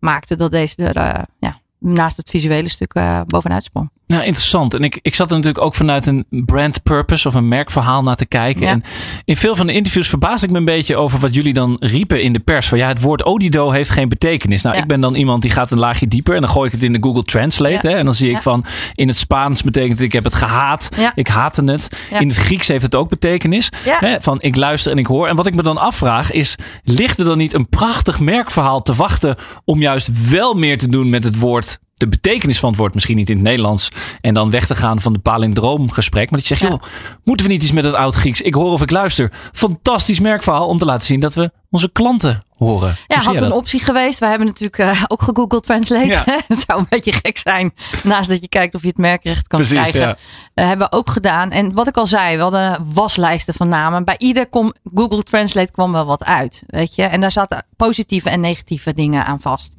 maakte 0.00 0.36
dat 0.36 0.50
deze 0.50 0.84
er 0.84 0.96
eh, 0.96 1.22
ja, 1.38 1.60
naast 1.78 2.16
het 2.16 2.30
visuele 2.30 2.68
stuk 2.68 2.94
eh, 2.94 3.20
bovenuit 3.26 3.64
sprong. 3.64 3.90
Nou, 4.10 4.22
interessant. 4.24 4.74
En 4.74 4.84
ik, 4.84 4.98
ik 5.02 5.14
zat 5.14 5.30
er 5.30 5.36
natuurlijk 5.36 5.64
ook 5.64 5.74
vanuit 5.74 6.06
een 6.06 6.24
brand 6.30 6.82
purpose 6.82 7.28
of 7.28 7.34
een 7.34 7.48
merkverhaal 7.48 8.02
naar 8.02 8.16
te 8.16 8.26
kijken. 8.26 8.62
Ja. 8.62 8.68
En 8.70 8.82
in 9.24 9.36
veel 9.36 9.56
van 9.56 9.66
de 9.66 9.72
interviews 9.72 10.08
verbaasde 10.08 10.46
ik 10.46 10.52
me 10.52 10.58
een 10.58 10.64
beetje 10.64 10.96
over 10.96 11.18
wat 11.18 11.34
jullie 11.34 11.52
dan 11.52 11.76
riepen 11.80 12.22
in 12.22 12.32
de 12.32 12.38
pers. 12.38 12.68
Van 12.68 12.78
ja, 12.78 12.88
het 12.88 13.00
woord 13.00 13.24
Odido 13.24 13.70
heeft 13.70 13.90
geen 13.90 14.08
betekenis. 14.08 14.62
Nou, 14.62 14.76
Ja. 14.76 14.82
ik 14.82 14.88
ben 14.88 15.00
dan 15.00 15.14
iemand 15.14 15.42
die 15.42 15.50
gaat 15.50 15.70
een 15.70 15.78
laagje 15.78 16.06
dieper 16.08 16.34
en 16.34 16.40
dan 16.40 16.50
gooi 16.50 16.66
ik 16.66 16.72
het 16.72 16.82
in 16.82 16.92
de 16.92 16.98
Google 17.00 17.22
Translate. 17.24 17.88
Ja. 17.88 17.92
Hè, 17.94 17.98
en 17.98 18.04
dan 18.04 18.14
zie 18.14 18.30
ik 18.30 18.42
van 18.42 18.64
in 18.94 19.08
het 19.08 19.16
Spaans 19.16 19.62
betekent 19.62 19.92
het 19.92 20.00
ik 20.00 20.12
heb 20.12 20.24
het 20.24 20.34
gehaat. 20.34 20.88
Ik 21.14 21.28
haatte 21.28 21.64
het. 21.64 21.88
In 22.18 22.28
het 22.28 22.36
Grieks 22.36 22.68
heeft 22.68 22.82
het 22.82 22.94
ook 22.94 23.08
betekenis. 23.08 23.68
Hè, 23.84 24.20
van 24.20 24.36
ik 24.40 24.56
luister 24.56 24.92
en 24.92 24.98
ik 24.98 25.06
hoor. 25.06 25.28
En 25.28 25.36
wat 25.36 25.46
ik 25.46 25.54
me 25.54 25.62
dan 25.62 25.78
afvraag 25.78 26.32
is, 26.32 26.54
ligt 26.84 27.18
er 27.18 27.24
dan 27.24 27.38
niet 27.38 27.54
een 27.54 27.68
prachtig 27.68 28.20
merkverhaal 28.20 28.82
te 28.82 28.94
wachten 28.94 29.36
om 29.64 29.80
juist 29.80 30.28
wel 30.30 30.54
meer 30.54 30.78
te 30.78 30.88
doen 30.88 31.10
met 31.10 31.24
het 31.24 31.38
woord 31.38 31.78
de 32.00 32.08
betekenis 32.08 32.58
van 32.58 32.68
het 32.68 32.78
woord 32.78 32.94
misschien 32.94 33.16
niet 33.16 33.30
in 33.30 33.36
het 33.36 33.44
Nederlands. 33.44 33.88
En 34.20 34.34
dan 34.34 34.50
weg 34.50 34.66
te 34.66 34.74
gaan 34.74 35.00
van 35.00 35.12
de 35.12 35.18
palindroomgesprek. 35.18 36.30
Maar 36.30 36.38
dat 36.38 36.48
je 36.48 36.56
zegt, 36.56 36.70
Ja. 36.70 36.78
joh, 36.78 36.88
moeten 37.24 37.46
we 37.46 37.52
niet 37.52 37.62
iets 37.62 37.72
met 37.72 37.84
het 37.84 37.94
oud-Grieks? 37.94 38.40
Ik 38.40 38.54
hoor 38.54 38.72
of 38.72 38.82
ik 38.82 38.90
luister. 38.90 39.32
Fantastisch 39.52 40.20
merkverhaal 40.20 40.66
om 40.68 40.78
te 40.78 40.84
laten 40.84 41.06
zien 41.06 41.20
dat 41.20 41.34
we 41.34 41.50
onze 41.70 41.90
klanten 41.92 42.42
horen. 42.66 42.96
Ja, 43.06 43.16
had 43.20 43.34
een 43.34 43.40
dat? 43.40 43.52
optie 43.52 43.80
geweest. 43.80 44.18
Wij 44.18 44.28
hebben 44.28 44.46
natuurlijk 44.46 44.78
eh, 44.78 45.04
ook 45.06 45.22
gegoogeld 45.22 45.62
Translate. 45.62 46.06
Ja. 46.06 46.24
Het 46.48 46.64
zou 46.66 46.78
een 46.80 46.86
beetje 46.88 47.12
gek 47.12 47.38
zijn. 47.38 47.74
Naast 48.04 48.28
dat 48.28 48.40
je 48.40 48.48
kijkt 48.48 48.74
of 48.74 48.82
je 48.82 48.88
het 48.88 48.96
merkrecht 48.98 49.46
kan 49.48 49.58
Precies, 49.60 49.78
krijgen. 49.78 50.00
ja. 50.00 50.16
Eh, 50.54 50.66
hebben 50.66 50.88
we 50.90 50.96
ook 50.96 51.10
gedaan. 51.10 51.50
En 51.50 51.74
wat 51.74 51.88
ik 51.88 51.96
al 51.96 52.06
zei, 52.06 52.36
we 52.36 52.42
hadden 52.42 52.86
waslijsten 52.92 53.54
van 53.54 53.68
namen. 53.68 54.04
Bij 54.04 54.14
ieder 54.18 54.48
kom, 54.48 54.72
Google 54.94 55.22
Translate 55.22 55.72
kwam 55.72 55.92
wel 55.92 56.04
wat 56.06 56.24
uit. 56.24 56.62
Weet 56.66 56.94
je? 56.94 57.02
En 57.02 57.20
daar 57.20 57.32
zaten 57.32 57.64
positieve 57.76 58.30
en 58.30 58.40
negatieve 58.40 58.94
dingen 58.94 59.24
aan 59.24 59.40
vast. 59.40 59.74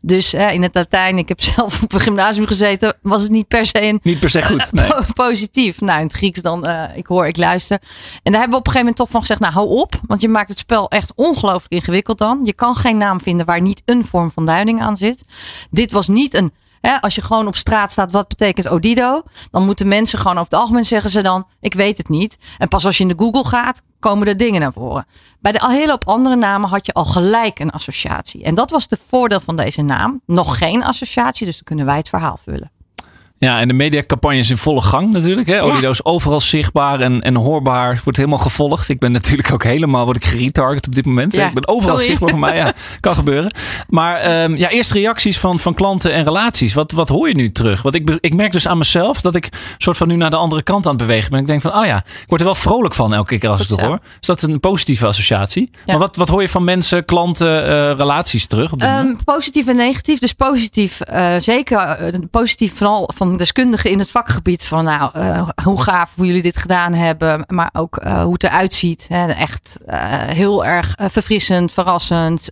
Dus 0.00 0.32
eh, 0.32 0.52
in 0.52 0.62
het 0.62 0.74
Latijn, 0.74 1.18
ik 1.18 1.28
heb 1.28 1.40
zelf 1.54 1.82
op 1.82 1.92
een 1.92 2.00
gymnasium 2.00 2.46
gezeten, 2.46 2.96
was 3.02 3.22
het 3.22 3.30
niet 3.30 3.48
per 3.48 3.66
se 3.66 3.82
een 3.82 4.00
Niet 4.02 4.20
per 4.20 4.30
se 4.30 4.42
goed. 4.42 4.72
Nee. 4.72 4.88
Po- 4.88 5.02
positief. 5.14 5.80
Nou, 5.80 5.98
in 5.98 6.04
het 6.06 6.14
Grieks 6.14 6.40
dan, 6.42 6.66
ik 6.94 7.06
hoor, 7.06 7.26
ik 7.26 7.36
luister. 7.36 7.78
En 8.22 8.32
daar 8.32 8.40
hebben 8.40 8.50
we 8.50 8.56
op 8.56 8.66
een 8.66 8.72
gegeven 8.72 8.78
moment 8.78 8.96
toch 8.96 9.08
van 9.10 9.20
gezegd, 9.20 9.40
nou 9.40 9.52
hou 9.52 9.68
op. 9.80 10.00
Want 10.06 10.20
je 10.20 10.28
maakt 10.28 10.48
het 10.48 10.58
spel 10.58 10.88
echt 10.88 11.12
ongelooflijk 11.14 11.72
ingewikkeld 11.72 12.18
dan. 12.22 12.40
Je 12.44 12.52
kan 12.52 12.74
geen 12.74 12.96
naam 12.96 13.20
vinden 13.20 13.46
waar 13.46 13.60
niet 13.60 13.82
een 13.84 14.04
vorm 14.04 14.30
van 14.30 14.44
duiding 14.44 14.80
aan 14.80 14.96
zit. 14.96 15.24
Dit 15.70 15.92
was 15.92 16.08
niet 16.08 16.34
een, 16.34 16.52
hè, 16.80 17.00
als 17.00 17.14
je 17.14 17.22
gewoon 17.22 17.46
op 17.46 17.56
straat 17.56 17.90
staat, 17.92 18.12
wat 18.12 18.28
betekent 18.28 18.68
Odido? 18.68 19.22
Dan 19.50 19.64
moeten 19.64 19.88
mensen 19.88 20.18
gewoon 20.18 20.38
over 20.38 20.50
het 20.50 20.60
algemeen 20.60 20.84
zeggen 20.84 21.10
ze 21.10 21.22
dan, 21.22 21.46
ik 21.60 21.74
weet 21.74 21.98
het 21.98 22.08
niet. 22.08 22.38
En 22.58 22.68
pas 22.68 22.86
als 22.86 22.96
je 22.96 23.02
in 23.02 23.08
de 23.08 23.18
Google 23.18 23.44
gaat, 23.44 23.82
komen 24.00 24.26
er 24.26 24.36
dingen 24.36 24.60
naar 24.60 24.72
voren. 24.72 25.06
Bij 25.40 25.52
de 25.52 25.60
al 25.60 25.70
hele 25.70 25.90
hoop 25.90 26.08
andere 26.08 26.36
namen 26.36 26.68
had 26.68 26.86
je 26.86 26.92
al 26.92 27.04
gelijk 27.04 27.58
een 27.58 27.70
associatie. 27.70 28.42
En 28.42 28.54
dat 28.54 28.70
was 28.70 28.88
de 28.88 28.98
voordeel 29.08 29.40
van 29.40 29.56
deze 29.56 29.82
naam. 29.82 30.20
Nog 30.26 30.58
geen 30.58 30.84
associatie, 30.84 31.46
dus 31.46 31.54
dan 31.54 31.64
kunnen 31.64 31.86
wij 31.86 31.96
het 31.96 32.08
verhaal 32.08 32.38
vullen. 32.42 32.70
Ja, 33.44 33.60
en 33.60 33.68
de 33.68 33.74
mediacampagne 33.74 34.38
is 34.38 34.50
in 34.50 34.56
volle 34.56 34.82
gang 34.82 35.12
natuurlijk. 35.12 35.46
Hè? 35.46 35.62
Odido 35.62 35.90
is 35.90 36.04
overal 36.04 36.40
zichtbaar 36.40 37.00
en, 37.00 37.22
en 37.22 37.36
hoorbaar. 37.36 38.00
Wordt 38.04 38.18
helemaal 38.18 38.38
gevolgd. 38.38 38.88
Ik 38.88 38.98
ben 38.98 39.12
natuurlijk 39.12 39.52
ook 39.52 39.62
helemaal 39.64 40.04
word 40.04 40.16
ik 40.16 40.24
geretarget 40.24 40.86
op 40.86 40.94
dit 40.94 41.04
moment. 41.06 41.32
Ja, 41.32 41.48
ik 41.48 41.54
ben 41.54 41.68
overal 41.68 41.96
sorry. 41.96 42.08
zichtbaar 42.08 42.30
voor 42.30 42.38
mij. 42.38 42.56
Ja, 42.56 42.72
kan 43.00 43.14
gebeuren. 43.14 43.54
Maar 43.88 44.16
ehm, 44.16 44.56
ja, 44.56 44.68
eerst 44.68 44.92
reacties 44.92 45.38
van, 45.38 45.58
van 45.58 45.74
klanten 45.74 46.12
en 46.12 46.24
relaties. 46.24 46.74
Wat, 46.74 46.92
wat 46.92 47.08
hoor 47.08 47.28
je 47.28 47.34
nu 47.34 47.52
terug? 47.52 47.82
Want 47.82 47.94
ik, 47.94 48.16
ik 48.20 48.34
merk 48.34 48.52
dus 48.52 48.68
aan 48.68 48.78
mezelf 48.78 49.20
dat 49.20 49.34
ik 49.34 49.48
soort 49.78 49.96
van 49.96 50.08
nu 50.08 50.16
naar 50.16 50.30
de 50.30 50.36
andere 50.36 50.62
kant 50.62 50.86
aan 50.86 50.94
het 50.94 51.06
bewegen 51.06 51.30
ben. 51.30 51.40
Ik 51.40 51.46
denk 51.46 51.62
van, 51.62 51.76
oh 51.76 51.86
ja, 51.86 51.96
ik 51.96 52.28
word 52.28 52.40
er 52.40 52.46
wel 52.46 52.54
vrolijk 52.54 52.94
van 52.94 53.14
elke 53.14 53.38
keer 53.38 53.50
als 53.50 53.60
ik 53.60 53.68
het 53.68 53.80
hoor. 53.80 53.98
Dus 54.18 54.26
dat 54.26 54.36
is 54.36 54.42
een 54.42 54.60
positieve 54.60 55.06
associatie. 55.06 55.70
Maar 55.86 55.98
wat, 55.98 56.16
wat 56.16 56.28
hoor 56.28 56.42
je 56.42 56.48
van 56.48 56.64
mensen, 56.64 57.04
klanten, 57.04 57.66
eh, 57.66 57.96
relaties 57.96 58.46
terug 58.46 58.72
op? 58.72 58.80
Ehm, 58.80 59.14
positief 59.24 59.66
en 59.66 59.76
negatief. 59.76 60.18
Dus 60.18 60.32
positief, 60.32 61.00
eh, 61.00 61.34
zeker 61.38 61.78
eh, 61.78 62.20
positief 62.30 62.72
vooral 62.76 63.10
van 63.14 63.31
deskundigen 63.36 63.90
in 63.90 63.98
het 63.98 64.10
vakgebied. 64.10 64.64
Van 64.64 64.84
nou, 64.84 65.10
eh, 65.12 65.48
hoe 65.64 65.82
gaaf 65.82 66.12
hoe 66.16 66.26
jullie 66.26 66.42
dit 66.42 66.56
gedaan 66.56 66.92
hebben. 66.92 67.44
Maar 67.46 67.70
ook 67.72 67.96
eh, 67.96 68.22
hoe 68.22 68.32
het 68.32 68.44
eruit 68.44 68.72
ziet. 68.72 69.06
Hè. 69.08 69.26
Echt 69.26 69.78
eh, 69.86 69.98
heel 70.12 70.64
erg 70.64 70.94
verfrissend, 70.98 71.72
verrassend. 71.72 72.48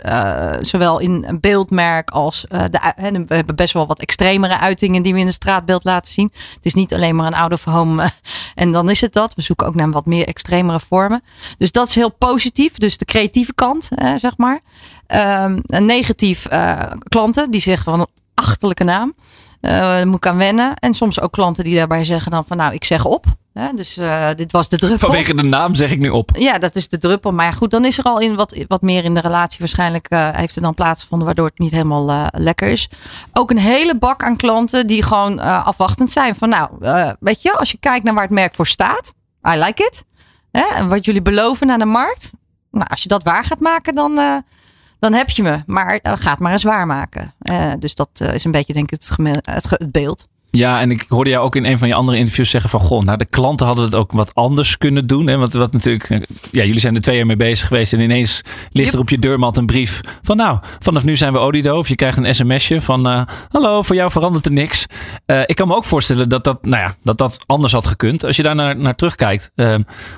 zowel 0.61 0.99
in 0.99 1.39
beeldmerk 1.41 2.11
als 2.11 2.47
de, 2.49 3.25
we 3.27 3.35
hebben 3.35 3.57
best 3.57 3.73
wel 3.73 3.87
wat 3.87 4.01
extremere 4.01 4.59
uitingen 4.59 5.03
die 5.03 5.13
we 5.13 5.19
in 5.19 5.27
het 5.27 5.35
straatbeeld 5.35 5.85
laten 5.85 6.13
zien. 6.13 6.31
Het 6.55 6.67
is 6.67 6.75
niet 6.75 6.95
alleen 6.95 7.17
maar 7.17 7.27
een 7.27 7.35
out 7.35 7.53
of 7.53 7.65
home 7.65 8.11
en 8.55 8.73
dan 8.73 8.91
is 8.91 9.01
het 9.01 9.13
dat. 9.13 9.35
We 9.35 9.43
zoeken 9.43 9.67
ook 9.67 9.75
naar 9.75 9.91
wat 9.91 10.07
meer 10.07 10.27
extremere 10.27 10.81
vormen. 10.81 11.23
Dus 11.59 11.73
dat 11.73 11.89
is 11.89 11.95
heel 11.95 12.13
positief. 12.13 12.73
Dus 12.73 12.97
de 12.97 13.05
creatieve 13.05 13.55
kant, 13.55 13.89
zeg 14.17 14.37
maar. 14.37 14.61
Ehm, 15.07 15.61
negatief 15.67 16.47
klanten 17.09 17.51
die 17.51 17.61
zeggen 17.61 17.85
van 17.85 18.01
een 18.01 18.07
achterlijke 18.35 18.85
naam. 18.85 19.15
Eh, 19.61 19.71
daar 19.71 20.07
moet 20.07 20.17
ik 20.17 20.27
aan 20.27 20.37
wennen. 20.37 20.75
En 20.75 20.95
soms 20.95 21.21
ook 21.21 21.33
klanten 21.33 21.65
die 21.65 21.77
daarbij 21.77 22.05
zeggen 22.05 22.31
dan 22.31 22.45
van 22.47 22.57
nou, 22.57 22.75
ik 22.75 22.85
zeg 22.85 23.05
op. 23.05 23.25
Hè, 23.53 23.69
dus 23.75 23.97
eh, 23.97 24.29
dit 24.35 24.53
was 24.53 24.69
de 24.69 24.79
druppel. 24.79 25.09
Vanwege 25.09 25.35
de 25.35 25.43
naam 25.43 25.75
zeg 25.75 25.91
ik 25.91 25.99
nu 25.99 26.09
op. 26.09 26.31
Ja, 26.33 26.59
dat 26.59 26.77
is 26.77 26.89
de 26.89 26.99
druppel. 26.99 27.33
Maar 27.33 27.45
ja, 27.45 27.53
goed, 27.53 27.71
dan 27.71 27.85
is 27.85 27.99
er 27.99 28.05
al 28.05 28.21
in 28.21 28.35
wat, 28.35 28.65
wat 28.69 28.83
meer 28.83 29.05
in 29.05 29.15
de 29.15 29.21
relatie 29.21 29.59
waarschijnlijk 29.59 30.07
eh, 30.09 30.29
heeft 30.31 30.57
er 30.57 30.63
dan 30.63 30.75
plaatsgevonden, 30.75 31.27
waardoor 31.27 31.47
het 31.47 31.59
niet 31.59 31.71
helemaal 31.71 32.11
eh, 32.11 32.27
lekker 32.31 32.69
is. 32.69 32.89
Ook 33.33 33.51
een 33.51 33.59
hele 33.59 33.97
bak 33.99 34.25
aan 34.25 34.37
klanten 34.37 34.87
die 34.87 35.03
gewoon 35.03 35.41
eh, 35.41 35.67
afwachtend 35.67 36.11
zijn. 36.11 36.35
Van 36.35 36.49
nou, 36.49 36.69
eh, 36.81 37.11
weet 37.21 37.43
je, 37.43 37.53
als 37.53 37.71
je 37.71 37.79
kijkt 37.79 38.05
naar 38.05 38.15
waar 38.15 38.23
het 38.23 38.33
merk 38.33 38.55
voor 38.55 38.67
staat, 38.67 39.13
I 39.55 39.59
like 39.59 39.83
it. 39.83 40.05
En 40.51 40.89
wat 40.89 41.05
jullie 41.05 41.23
beloven 41.23 41.71
aan 41.71 41.79
de 41.79 41.85
markt. 41.85 42.31
Nou, 42.71 42.87
als 42.91 43.03
je 43.03 43.09
dat 43.09 43.23
waar 43.23 43.45
gaat 43.45 43.61
maken, 43.61 43.95
dan, 43.95 44.19
eh, 44.19 44.37
dan 45.01 45.13
heb 45.13 45.31
je 45.31 45.43
me. 45.43 45.59
Maar 45.67 46.01
uh, 46.03 46.13
ga 46.19 46.31
het 46.31 46.39
maar 46.39 46.53
eens 46.53 46.63
waarmaken. 46.63 47.35
Uh, 47.43 47.73
dus 47.79 47.95
dat 47.95 48.09
uh, 48.23 48.35
is 48.35 48.45
een 48.45 48.51
beetje, 48.51 48.73
denk 48.73 48.91
ik, 48.91 49.01
het, 49.01 49.69
het, 49.71 49.93
beeld. 49.93 50.29
Ja, 50.53 50.81
en 50.81 50.91
ik 50.91 51.05
hoorde 51.09 51.31
jou 51.31 51.45
ook 51.45 51.57
in 51.57 51.65
een 51.65 51.79
van 51.79 51.89
je 51.89 51.95
andere 51.95 52.19
interviews 52.19 52.51
zeggen 52.51 52.71
van... 52.71 52.81
Goh, 52.81 53.03
nou 53.03 53.19
de 53.19 53.25
klanten 53.25 53.67
hadden 53.67 53.85
het 53.85 53.95
ook 53.95 54.13
wat 54.13 54.35
anders 54.35 54.79
kunnen 54.79 55.07
doen. 55.07 55.27
Hè? 55.27 55.37
Want 55.37 55.53
wat 55.53 55.73
natuurlijk... 55.73 56.27
Ja, 56.51 56.65
jullie 56.65 56.81
zijn 56.81 56.95
er 56.95 57.01
twee 57.01 57.17
jaar 57.17 57.27
mee 57.27 57.37
bezig 57.37 57.67
geweest. 57.67 57.93
En 57.93 58.01
ineens 58.01 58.43
ligt 58.73 58.85
Yep. 58.87 58.95
er 58.95 59.01
op 59.01 59.09
je 59.11 59.19
deurmat 59.19 59.57
een 59.57 59.67
brief 59.67 60.01
van... 60.23 60.37
Nou, 60.37 60.59
vanaf 60.79 61.05
nu 61.05 61.17
zijn 61.17 61.33
we 61.33 61.39
Odido. 61.39 61.79
Of 61.79 61.89
je 61.89 61.95
krijgt 61.95 62.19
een 62.19 62.35
sms'je 62.35 62.81
van... 62.81 63.07
eh, 63.09 63.23
Hallo, 63.49 63.83
voor 63.83 63.97
jou 63.97 64.11
verandert 64.11 64.47
er 64.47 64.53
niks. 64.53 64.87
Eh, 65.27 65.41
ik 65.47 65.57
kan 65.57 65.69
me 65.69 65.75
ook 65.75 65.85
voorstellen 65.85 66.29
dat 66.29 66.45
dat, 66.45 66.65
nou 66.65 66.83
ja, 66.83 66.95
dat 67.03 67.19
dat 67.19 67.39
anders 67.47 67.73
had 67.73 67.87
gekund. 67.87 68.25
Als 68.25 68.37
je 68.37 68.43
daar 68.43 68.55
naar, 68.55 68.77
naar 68.77 68.95
terugkijkt. 68.95 69.51
eh, 69.55 69.75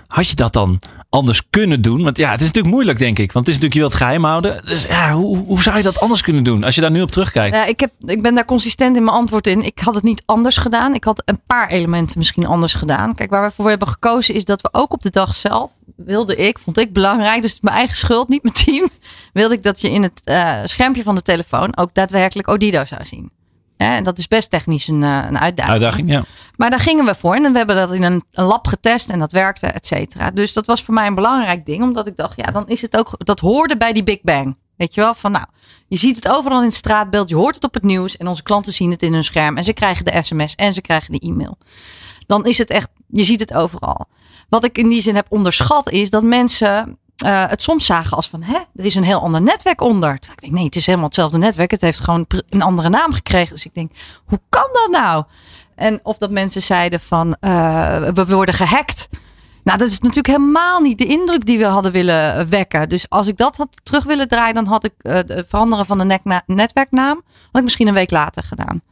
had 0.07 0.29
je 0.29 0.35
dat 0.35 0.53
dan 0.53 0.79
anders 1.12 1.42
kunnen 1.50 1.83
doen? 1.83 2.02
Want 2.02 2.16
ja, 2.16 2.31
het 2.31 2.40
is 2.40 2.47
natuurlijk 2.47 2.75
moeilijk, 2.75 2.99
denk 2.99 3.19
ik. 3.19 3.33
Want 3.33 3.47
het 3.47 3.54
is 3.57 3.62
natuurlijk, 3.62 3.75
je 3.75 3.81
wilt 3.81 3.92
het 3.92 4.02
geheim 4.02 4.25
houden. 4.25 4.64
Dus 4.64 4.85
ja, 4.87 5.12
hoe, 5.12 5.37
hoe 5.37 5.62
zou 5.62 5.76
je 5.76 5.83
dat 5.83 6.00
anders 6.00 6.23
kunnen 6.23 6.42
doen? 6.42 6.64
Als 6.64 6.75
je 6.75 6.81
daar 6.81 6.90
nu 6.90 7.02
op 7.02 7.11
terugkijkt. 7.11 7.54
Ja, 7.54 7.64
ik, 7.64 7.81
heb, 7.81 7.92
ik 8.04 8.23
ben 8.23 8.35
daar 8.35 8.45
consistent 8.45 8.97
in 8.97 9.04
mijn 9.04 9.16
antwoord 9.16 9.47
in. 9.47 9.62
Ik 9.62 9.78
had 9.78 9.95
het 9.95 10.02
niet 10.02 10.23
anders 10.26 10.57
gedaan. 10.57 10.95
Ik 10.95 11.04
had 11.04 11.23
een 11.25 11.40
paar 11.47 11.69
elementen 11.69 12.19
misschien 12.19 12.47
anders 12.47 12.75
gedaan. 12.75 13.14
Kijk, 13.14 13.31
waar 13.31 13.49
we 13.49 13.54
voor 13.54 13.69
hebben 13.69 13.88
gekozen 13.88 14.35
is 14.35 14.45
dat 14.45 14.61
we 14.61 14.69
ook 14.73 14.92
op 14.92 15.02
de 15.02 15.11
dag 15.11 15.35
zelf, 15.35 15.71
wilde 15.97 16.37
ik, 16.37 16.59
vond 16.59 16.78
ik 16.78 16.92
belangrijk, 16.92 17.42
dus 17.42 17.61
mijn 17.61 17.76
eigen 17.76 17.97
schuld, 17.97 18.28
niet 18.28 18.42
mijn 18.42 18.54
team, 18.54 18.88
wilde 19.33 19.54
ik 19.54 19.62
dat 19.62 19.81
je 19.81 19.90
in 19.90 20.02
het 20.02 20.21
eh, 20.25 20.61
schermpje 20.64 21.02
van 21.02 21.14
de 21.14 21.23
telefoon 21.23 21.76
ook 21.76 21.95
daadwerkelijk 21.95 22.49
Odido 22.49 22.85
zou 22.85 23.04
zien. 23.04 23.31
En 23.91 24.05
dat 24.05 24.19
is 24.19 24.29
best 24.29 24.51
technisch 24.51 24.89
een, 24.89 25.03
eh, 25.03 25.25
een 25.29 25.39
uitdaging. 25.39 25.73
Uitdaging, 25.73 26.11
ja. 26.11 26.23
Maar 26.57 26.71
daar 26.71 26.79
gingen 26.79 27.05
we 27.05 27.15
voor. 27.15 27.35
En 27.35 27.53
we 27.53 27.59
hebben 27.59 27.77
dat 27.77 27.93
in 27.93 28.03
een, 28.03 28.25
een 28.33 28.45
lab 28.45 28.67
getest 28.67 29.11
en 29.11 29.19
dat 29.19 29.33
werkte, 29.33 29.67
et 29.67 29.87
cetera. 29.87 30.31
Dus 30.31 30.53
dat 30.53 30.67
was 30.67 30.83
voor 30.83 30.95
mij 30.95 31.07
een 31.07 31.15
belangrijk 31.15 31.67
ding. 31.67 31.83
Omdat 31.83 32.07
ik 32.07 32.17
dacht, 32.17 32.37
ja, 32.37 32.53
dan 32.53 32.69
is 32.69 32.83
het 32.83 32.99
ook, 32.99 33.15
dat 33.19 33.41
hoorde 33.41 33.77
bij 33.77 33.93
die 33.93 34.03
Big 34.03 34.21
Bang. 34.23 34.59
Weet 34.77 34.95
je 34.95 35.01
wel, 35.01 35.15
van 35.15 35.33
nou, 35.33 35.45
je 35.89 35.97
ziet 35.97 36.17
het 36.17 36.29
overal 36.29 36.59
in 36.59 36.65
het 36.65 36.75
straatbeeld. 36.75 37.29
Je 37.29 37.37
hoort 37.37 37.55
het 37.55 37.65
op 37.65 37.75
het 37.75 37.83
nieuws. 37.83 38.17
En 38.17 38.27
onze 38.29 38.43
klanten 38.43 38.73
zien 38.73 38.91
het 38.91 39.03
in 39.03 39.12
hun 39.12 39.25
scherm. 39.25 39.57
En 39.57 39.65
ze 39.65 39.73
krijgen 39.73 40.05
de 40.05 40.23
sms 40.23 40.55
en 40.55 40.73
ze 40.73 40.81
krijgen 40.81 41.12
de 41.12 41.19
e-mail. 41.19 41.59
Dan 42.27 42.45
is 42.45 42.59
het 42.59 42.71
echt, 42.71 42.89
je 43.07 43.25
ziet 43.25 43.41
het 43.41 43.55
overal. 43.55 44.07
Wat 44.49 44.65
ik 44.65 44.79
in 44.79 44.89
die 44.89 45.01
zin 45.01 45.15
heb 45.15 45.27
onderschat 45.29 45.91
is 45.91 46.11
dat 46.11 46.23
mensen 46.23 46.99
eh, 47.16 47.49
het 47.49 47.62
soms 47.62 47.87
zagen 47.87 48.16
als 48.16 48.28
van, 48.28 48.42
hè, 48.42 48.59
er 48.76 48.85
is 48.85 48.95
een 48.95 49.04
heel 49.04 49.21
ander 49.21 49.42
netwerk 49.42 49.81
onder. 49.81 50.14
Ik 50.14 50.40
denk, 50.40 50.52
nee, 50.52 50.64
het 50.64 50.76
is 50.76 50.87
helemaal 50.87 51.07
hetzelfde 51.07 51.38
netwerk. 51.38 51.71
Het 51.71 51.81
heeft 51.81 52.00
gewoon 52.00 52.26
een 52.49 52.62
andere 52.62 52.88
naam 52.88 53.12
gekregen. 53.12 53.54
Dus 53.54 53.64
ik 53.64 53.75
denk, 53.75 53.92
hoe 54.25 54.40
kan 54.49 54.69
dat 54.73 54.88
nou? 54.90 55.25
En 55.75 56.00
of 56.02 56.16
dat 56.16 56.31
mensen 56.31 56.62
zeiden 56.62 57.00
van, 57.00 57.37
eh, 57.40 58.09
we 58.14 58.26
worden 58.26 58.54
gehackt. 58.54 59.09
Nou, 59.64 59.78
dat 59.78 59.88
is 59.88 59.99
natuurlijk 59.99 60.26
helemaal 60.26 60.81
niet 60.81 60.99
de 60.99 61.07
indruk 61.07 61.47
die 61.47 61.59
we 61.59 61.64
hadden 61.64 61.92
willen 61.92 62.49
wekken. 62.49 62.88
Dus 62.88 63.09
als 63.09 63.26
ik 63.26 63.37
dat 63.37 63.57
had 63.57 63.69
terug 63.83 64.04
willen 64.04 64.28
draaien, 64.28 64.54
dan 64.54 64.66
had 64.66 64.85
ik 64.85 64.92
eh, 64.99 65.14
het 65.14 65.45
veranderen 65.49 65.87
van 65.87 65.99
de 65.99 66.19
netwerknaam, 66.47 67.23
had 67.25 67.57
ik 67.57 67.62
misschien 67.62 67.88
een 67.88 67.95
week 67.95 68.11
later 68.11 68.42
gedaan. 68.42 68.83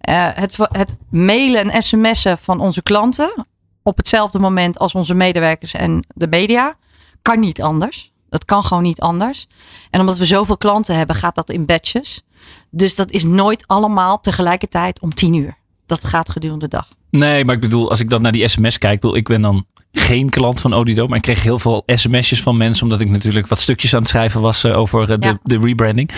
Eh, 0.00 0.28
het, 0.34 0.56
het 0.58 0.96
mailen 1.10 1.70
en 1.70 1.82
sms'en 1.82 2.38
van 2.38 2.60
onze 2.60 2.82
klanten 2.82 3.46
op 3.82 3.96
hetzelfde 3.96 4.38
moment 4.38 4.78
als 4.78 4.94
onze 4.94 5.14
medewerkers 5.14 5.72
en 5.72 6.04
de 6.08 6.28
media 6.28 6.76
kan 7.26 7.40
niet 7.40 7.62
anders. 7.62 8.12
Dat 8.28 8.44
kan 8.44 8.64
gewoon 8.64 8.82
niet 8.82 9.00
anders. 9.00 9.46
En 9.90 10.00
omdat 10.00 10.18
we 10.18 10.24
zoveel 10.24 10.56
klanten 10.56 10.96
hebben, 10.96 11.16
gaat 11.16 11.34
dat 11.34 11.50
in 11.50 11.66
batches. 11.66 12.22
Dus 12.70 12.94
dat 12.94 13.10
is 13.10 13.24
nooit 13.24 13.66
allemaal 13.66 14.20
tegelijkertijd 14.20 15.00
om 15.00 15.14
tien 15.14 15.34
uur. 15.34 15.56
Dat 15.86 16.04
gaat 16.04 16.30
gedurende 16.30 16.68
de 16.68 16.76
dag. 16.76 16.88
Nee, 17.10 17.44
maar 17.44 17.54
ik 17.54 17.60
bedoel, 17.60 17.90
als 17.90 18.00
ik 18.00 18.10
dan 18.10 18.22
naar 18.22 18.32
die 18.32 18.48
sms 18.48 18.78
kijk, 18.78 19.00
bedoel, 19.00 19.16
ik 19.16 19.28
ben 19.28 19.42
dan 19.42 19.66
geen 19.92 20.28
klant 20.28 20.60
van 20.60 20.72
Odido, 20.74 21.06
maar 21.06 21.16
ik 21.16 21.22
kreeg 21.22 21.42
heel 21.42 21.58
veel 21.58 21.82
sms'jes 21.86 22.42
van 22.42 22.56
mensen, 22.56 22.84
omdat 22.84 23.00
ik 23.00 23.08
natuurlijk 23.08 23.46
wat 23.46 23.58
stukjes 23.58 23.94
aan 23.94 24.00
het 24.00 24.08
schrijven 24.08 24.40
was 24.40 24.64
eh, 24.64 24.78
over 24.78 25.10
eh, 25.10 25.18
de, 25.20 25.26
Ja. 25.26 25.38
de 25.42 25.58
rebranding. 25.58 26.10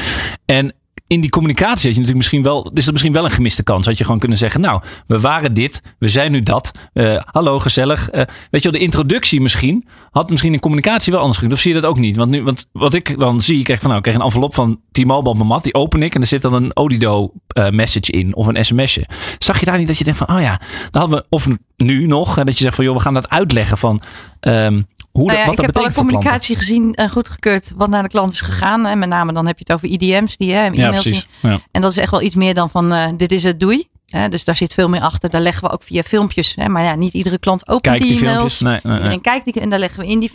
En 0.45 0.75
in 1.09 1.21
die 1.21 1.31
communicatie 1.31 1.73
had 1.73 1.83
je 1.83 1.89
natuurlijk 1.89 2.17
misschien 2.17 2.43
wel, 2.43 2.71
is 2.75 2.85
dat 2.85 2.93
misschien 2.93 3.13
wel 3.13 3.25
een 3.25 3.31
gemiste 3.31 3.63
kans. 3.63 3.87
Had 3.87 3.99
je 3.99 4.05
gewoon 4.05 4.19
kunnen 4.19 4.39
zeggen, 4.39 4.61
nou, 4.61 4.83
we 5.07 5.21
waren 5.21 5.55
dit, 5.55 5.83
we 5.99 6.09
zijn 6.09 6.33
nu 6.33 6.41
dat. 6.41 6.71
Eh, 6.93 7.21
hallo, 7.25 7.59
gezellig. 7.59 8.11
Eh, 8.11 8.23
weet 8.51 8.63
je 8.63 8.71
wel, 8.71 8.79
de 8.79 8.87
introductie 8.87 9.41
misschien 9.41 9.89
had 10.11 10.31
misschien 10.31 10.53
in 10.53 10.61
communicatie 10.61 11.13
wel 11.13 11.21
anders 11.21 11.39
gekund. 11.39 11.55
Of 11.55 11.61
zie 11.61 11.75
je 11.75 11.81
dat 11.81 11.91
ook 11.91 11.99
niet? 11.99 12.17
Want 12.17 12.31
nu, 12.31 12.43
want 12.43 12.67
wat 12.73 12.95
ik 12.95 13.19
dan 13.19 13.41
zie, 13.41 13.59
ik 13.59 13.65
krijg 13.65 13.81
van, 13.81 13.91
nou, 13.91 14.03
ik 14.03 14.05
krijg 14.05 14.19
een 14.19 14.27
envelop 14.27 14.55
van 14.55 14.81
T-Mobile 14.93 15.31
op 15.31 15.37
mijn 15.37 15.49
mat, 15.49 15.65
die 15.65 15.75
open 15.75 16.03
ik 16.03 16.15
en 16.15 16.21
er 16.21 16.27
zit 16.27 16.43
dan 16.43 16.53
een 16.53 16.77
Odido 16.77 17.33
eh, 17.47 17.71
message 17.71 18.13
in 18.13 18.35
of 18.37 18.47
een 18.47 18.65
sms'je. 18.65 19.07
Zag 19.39 19.61
je 19.61 19.67
daar 19.67 19.79
niet 19.79 19.87
dat 19.89 19.99
je 19.99 20.05
denkt 20.05 20.19
van, 20.19 20.37
oh 20.37 20.41
ja, 20.41 20.61
dan 20.91 21.01
hadden 21.01 21.19
we, 21.19 21.27
of 21.29 21.49
nu 21.77 22.07
nog, 22.07 22.35
dat 22.35 22.59
je 22.59 22.63
zegt 22.65 22.75
van, 22.75 22.85
joh, 22.85 22.97
we 22.97 23.03
gaan 23.03 23.15
dat 23.15 23.31
uitleggen 23.31 23.79
van 23.79 24.03
ehm, 24.41 24.81
hoe 25.19 25.27
Nou 25.27 25.39
ja, 25.39 25.47
wat 25.47 25.57
dat 25.57 25.69
ik 25.69 25.75
heb 25.75 25.85
alle 25.85 25.95
communicatie 25.95 26.57
gezien 26.57 26.95
en 26.95 27.11
goedgekeurd 27.11 27.73
wat 27.77 27.89
naar 27.89 28.03
de 28.03 28.09
klant 28.09 28.33
is 28.33 28.41
gegaan. 28.41 28.87
En 28.87 28.99
met 28.99 29.09
name 29.09 29.33
dan 29.33 29.47
heb 29.47 29.59
je 29.59 29.65
het 29.67 29.73
over 29.73 29.89
IDM's 29.89 30.37
die 30.37 30.53
hè, 30.53 30.65
Ja, 30.65 30.71
e-mails. 30.73 31.03
precies. 31.03 31.29
Ja. 31.43 31.61
En 31.71 31.81
dat 31.81 31.91
is 31.91 31.97
echt 31.97 32.11
wel 32.11 32.23
iets 32.23 32.35
meer 32.35 32.55
dan 32.55 32.71
van 32.71 32.93
eh, 32.93 33.09
dit 33.17 33.33
is 33.33 33.43
het, 33.43 33.61
doei. 33.61 33.89
Hè, 34.09 34.29
dus 34.29 34.45
daar 34.45 34.57
zit 34.57 34.75
veel 34.75 34.89
meer 34.89 35.01
achter. 35.01 35.31
Daar 35.31 35.41
leggen 35.41 35.63
we 35.69 35.71
ook 35.73 35.83
via 35.83 36.03
filmpjes. 36.03 36.53
Hè, 36.57 36.69
maar 36.69 36.83
ja, 36.83 36.95
niet 36.95 37.13
iedere 37.13 37.39
klant 37.39 37.69
opent 37.69 37.83
Kijk 37.83 37.99
die 37.99 38.19
e-mails. 38.19 38.57
filmpjes. 38.57 38.61
Nee, 38.61 38.73
nee, 38.73 38.81
nee. 38.85 38.97
Iedereen 38.97 39.21
kijkt 39.21 39.45
die 39.45 39.61
en 39.61 39.71
daar 39.71 39.79
leggen 39.79 40.01
we 40.01 40.07
in 40.07 40.19
die, 40.19 40.31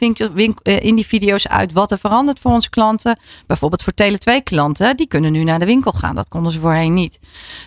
eh, 0.63 0.79
in 0.79 0.95
die 0.95 1.05
video's 1.05 1.47
uit 1.47 1.71
wat 1.71 1.91
er 1.91 1.97
verandert 1.97 2.39
voor 2.39 2.51
onze 2.51 2.69
klanten. 2.69 3.19
Bijvoorbeeld 3.47 3.83
voor 3.83 3.93
Tele2 3.93 4.43
klanten, 4.43 4.97
die 4.97 5.07
kunnen 5.07 5.31
nu 5.31 5.43
naar 5.43 5.59
de 5.59 5.65
winkel 5.65 5.91
gaan. 5.91 6.15
Dat 6.15 6.29
konden 6.29 6.51
ze 6.51 6.59
voorheen 6.59 6.93
niet. 6.93 7.19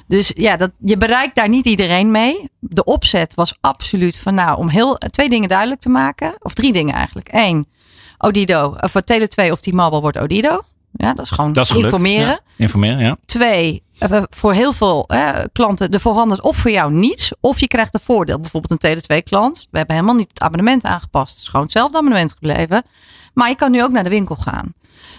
Dus 0.06 0.32
ja, 0.34 0.56
dat, 0.56 0.70
je 0.78 0.96
bereikt 0.96 1.34
daar 1.34 1.48
niet 1.48 1.66
iedereen 1.66 2.10
mee. 2.10 2.48
De 2.60 2.84
opzet 2.84 3.34
was 3.34 3.54
absoluut 3.60 4.18
van 4.18 4.34
nou, 4.34 4.58
om 4.58 4.68
heel, 4.68 4.94
twee 4.94 5.28
dingen 5.28 5.48
duidelijk 5.48 5.80
te 5.80 5.88
maken. 5.88 6.34
Of 6.38 6.54
drie 6.54 6.72
dingen 6.72 6.94
eigenlijk. 6.94 7.28
Eén, 7.32 7.66
Odido, 8.18 8.76
of 8.80 8.90
voor 8.90 9.02
Tele2 9.12 9.50
of 9.50 9.60
T-Mobile 9.60 10.00
wordt 10.00 10.18
Odido. 10.18 10.62
Ja, 10.92 11.14
dat 11.14 11.24
is 11.24 11.30
gewoon 11.30 11.52
Dat 11.52 11.64
is 11.64 11.70
gelukt. 11.70 11.86
informeren. 11.92 12.26
Ja, 12.26 12.40
informeren, 12.56 12.98
ja. 12.98 13.16
Twee, 13.26 13.72
eh, 13.72 13.80
voor 14.30 14.52
heel 14.52 14.72
veel 14.72 15.04
eh, 15.06 15.30
klanten, 15.52 15.90
de 15.90 16.00
verandert 16.00 16.40
of 16.40 16.56
voor 16.56 16.70
jou 16.70 16.92
niets, 16.92 17.32
of 17.40 17.60
je 17.60 17.66
krijgt 17.66 17.94
een 17.94 18.00
voordeel. 18.00 18.40
Bijvoorbeeld 18.40 18.82
een 18.82 18.96
Tele2-klant. 18.96 19.66
We 19.70 19.78
hebben 19.78 19.94
helemaal 19.94 20.16
niet 20.16 20.28
het 20.28 20.40
abonnement 20.40 20.84
aangepast. 20.84 21.32
Het 21.32 21.40
is 21.42 21.48
gewoon 21.48 21.62
hetzelfde 21.62 21.98
abonnement 21.98 22.32
gebleven. 22.32 22.82
Maar 23.34 23.48
je 23.48 23.56
kan 23.56 23.70
nu 23.70 23.82
ook 23.82 23.92
naar 23.92 24.04
de 24.04 24.10
winkel 24.10 24.36
gaan. 24.36 24.74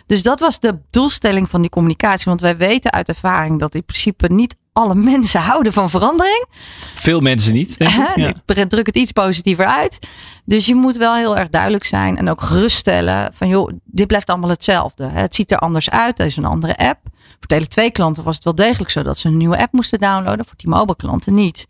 Dus 0.06 0.24
dat 0.24 0.40
was 0.40 0.60
de 0.60 0.80
doelstelling 0.90 1.50
van 1.50 1.62
die 1.62 1.70
communicatie. 1.70 2.26
Want 2.26 2.42
wij 2.42 2.58
weten 2.58 2.92
uit 2.92 3.10
ervaring 3.10 3.60
dat 3.60 3.76
in 3.76 3.84
principe 3.84 4.34
niet 4.34 4.56
alle 4.74 4.96
mensen 5.14 5.42
houden 5.42 5.74
van 5.74 5.90
verandering. 5.90 6.46
Veel 6.94 7.20
mensen 7.20 7.54
niet, 7.54 7.78
denk 7.78 7.92
ik. 7.92 8.16
Ja. 8.16 8.34
Ik 8.56 8.70
druk 8.70 8.86
het 8.86 8.96
iets 8.96 9.12
positiever 9.12 9.66
uit. 9.66 10.00
Dus 10.46 10.66
je 10.66 10.76
moet 10.76 10.98
wel 10.98 11.16
heel 11.16 11.38
erg 11.38 11.50
duidelijk 11.50 11.84
zijn 11.84 12.18
en 12.18 12.30
ook 12.30 12.42
geruststellen 12.42 13.34
van 13.34 13.48
joh, 13.48 13.72
dit 13.86 14.08
blijft 14.08 14.30
allemaal 14.30 14.50
hetzelfde. 14.50 15.08
Het 15.08 15.36
ziet 15.36 15.52
er 15.52 15.60
anders 15.60 15.90
uit, 15.90 16.20
er 16.20 16.26
is 16.26 16.38
een 16.38 16.46
andere 16.46 16.78
app. 16.78 17.00
Voor 17.40 17.60
Tele2 17.60 17.92
klanten 17.92 18.24
was 18.24 18.36
het 18.36 18.44
wel 18.44 18.56
degelijk 18.56 18.90
zo 18.90 19.04
dat 19.04 19.18
ze 19.18 19.28
een 19.28 19.38
nieuwe 19.38 19.58
app 19.58 19.74
moesten 19.74 20.00
downloaden. 20.00 20.46
Voor 20.46 20.56
T-Mobile 20.56 20.96
klanten 20.96 21.34
niet. 21.34 21.68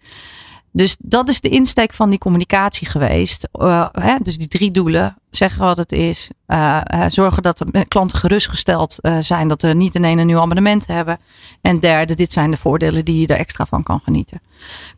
Dus 0.71 0.95
dat 0.99 1.29
is 1.29 1.41
de 1.41 1.49
insteek 1.49 1.93
van 1.93 2.09
die 2.09 2.19
communicatie 2.19 2.87
geweest. 2.87 3.47
Eh, 3.51 3.87
hè, 3.91 4.15
dus 4.21 4.37
die 4.37 4.47
drie 4.47 4.71
doelen. 4.71 5.17
Zeggen 5.31 5.61
wat 5.61 5.77
het 5.77 5.91
is. 5.91 6.29
eh, 6.45 6.81
eh, 6.83 7.05
zorgen 7.07 7.43
dat 7.43 7.57
de 7.57 7.85
klanten 7.87 8.17
gerustgesteld 8.17 8.99
zijn. 9.19 9.47
Dat 9.47 9.63
er 9.63 9.75
niet 9.75 9.95
ineens 9.95 10.19
een 10.19 10.27
nieuw 10.27 10.41
abonnement 10.41 10.87
hebben. 10.87 11.19
En 11.61 11.79
derde, 11.79 12.15
dit 12.15 12.31
zijn 12.31 12.51
de 12.51 12.57
voordelen 12.57 13.05
die 13.05 13.19
je 13.19 13.27
er 13.27 13.37
extra 13.37 13.65
van 13.65 13.83
kan 13.83 13.99
genieten. 14.03 14.41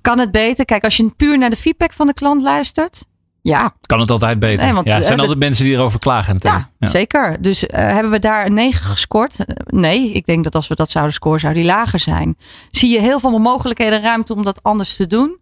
Kan 0.01 0.19
het 0.19 0.31
beter? 0.31 0.65
Kijk, 0.65 0.83
als 0.83 0.97
je 0.97 1.13
puur 1.17 1.38
naar 1.38 1.49
de 1.49 1.55
feedback 1.55 1.93
van 1.93 2.07
de 2.07 2.13
klant 2.13 2.41
luistert. 2.41 3.05
Ja, 3.41 3.74
Kan 3.81 4.00
het 4.00 4.12
altijd 4.12 4.39
beter. 4.39 4.65
Nee, 4.65 4.74
want, 4.74 4.88
ja, 4.88 4.98
er 4.98 5.03
zijn 5.03 5.15
eh, 5.15 5.22
altijd 5.22 5.39
mensen 5.39 5.65
die 5.65 5.74
erover 5.74 6.00
klagen. 6.00 6.36
ja, 6.39 6.69
zeker. 6.79 7.41
Dus 7.41 7.65
eh, 7.65 7.86
hebben 7.86 8.12
we 8.12 8.19
daar 8.19 8.46
een 8.46 8.53
9 8.53 8.86
gescoord? 8.86 9.39
Eh, 9.39 9.55
Nee, 9.65 10.12
ik 10.12 10.25
denk 10.25 10.43
dat 10.43 10.55
als 10.55 10.67
we 10.67 10.75
dat 10.75 10.89
zouden 10.89 11.13
scoren, 11.13 11.39
zou 11.39 11.53
die 11.53 11.65
lager 11.65 12.00
zijn. 12.00 12.38
Zie 12.69 12.89
je 12.89 13.01
heel 13.01 13.19
veel 13.19 13.39
mogelijkheden 13.39 14.01
ruimte 14.01 14.34
om 14.34 14.43
dat 14.43 14.63
anders 14.63 14.96
te 14.96 15.08
doen? 15.08 15.38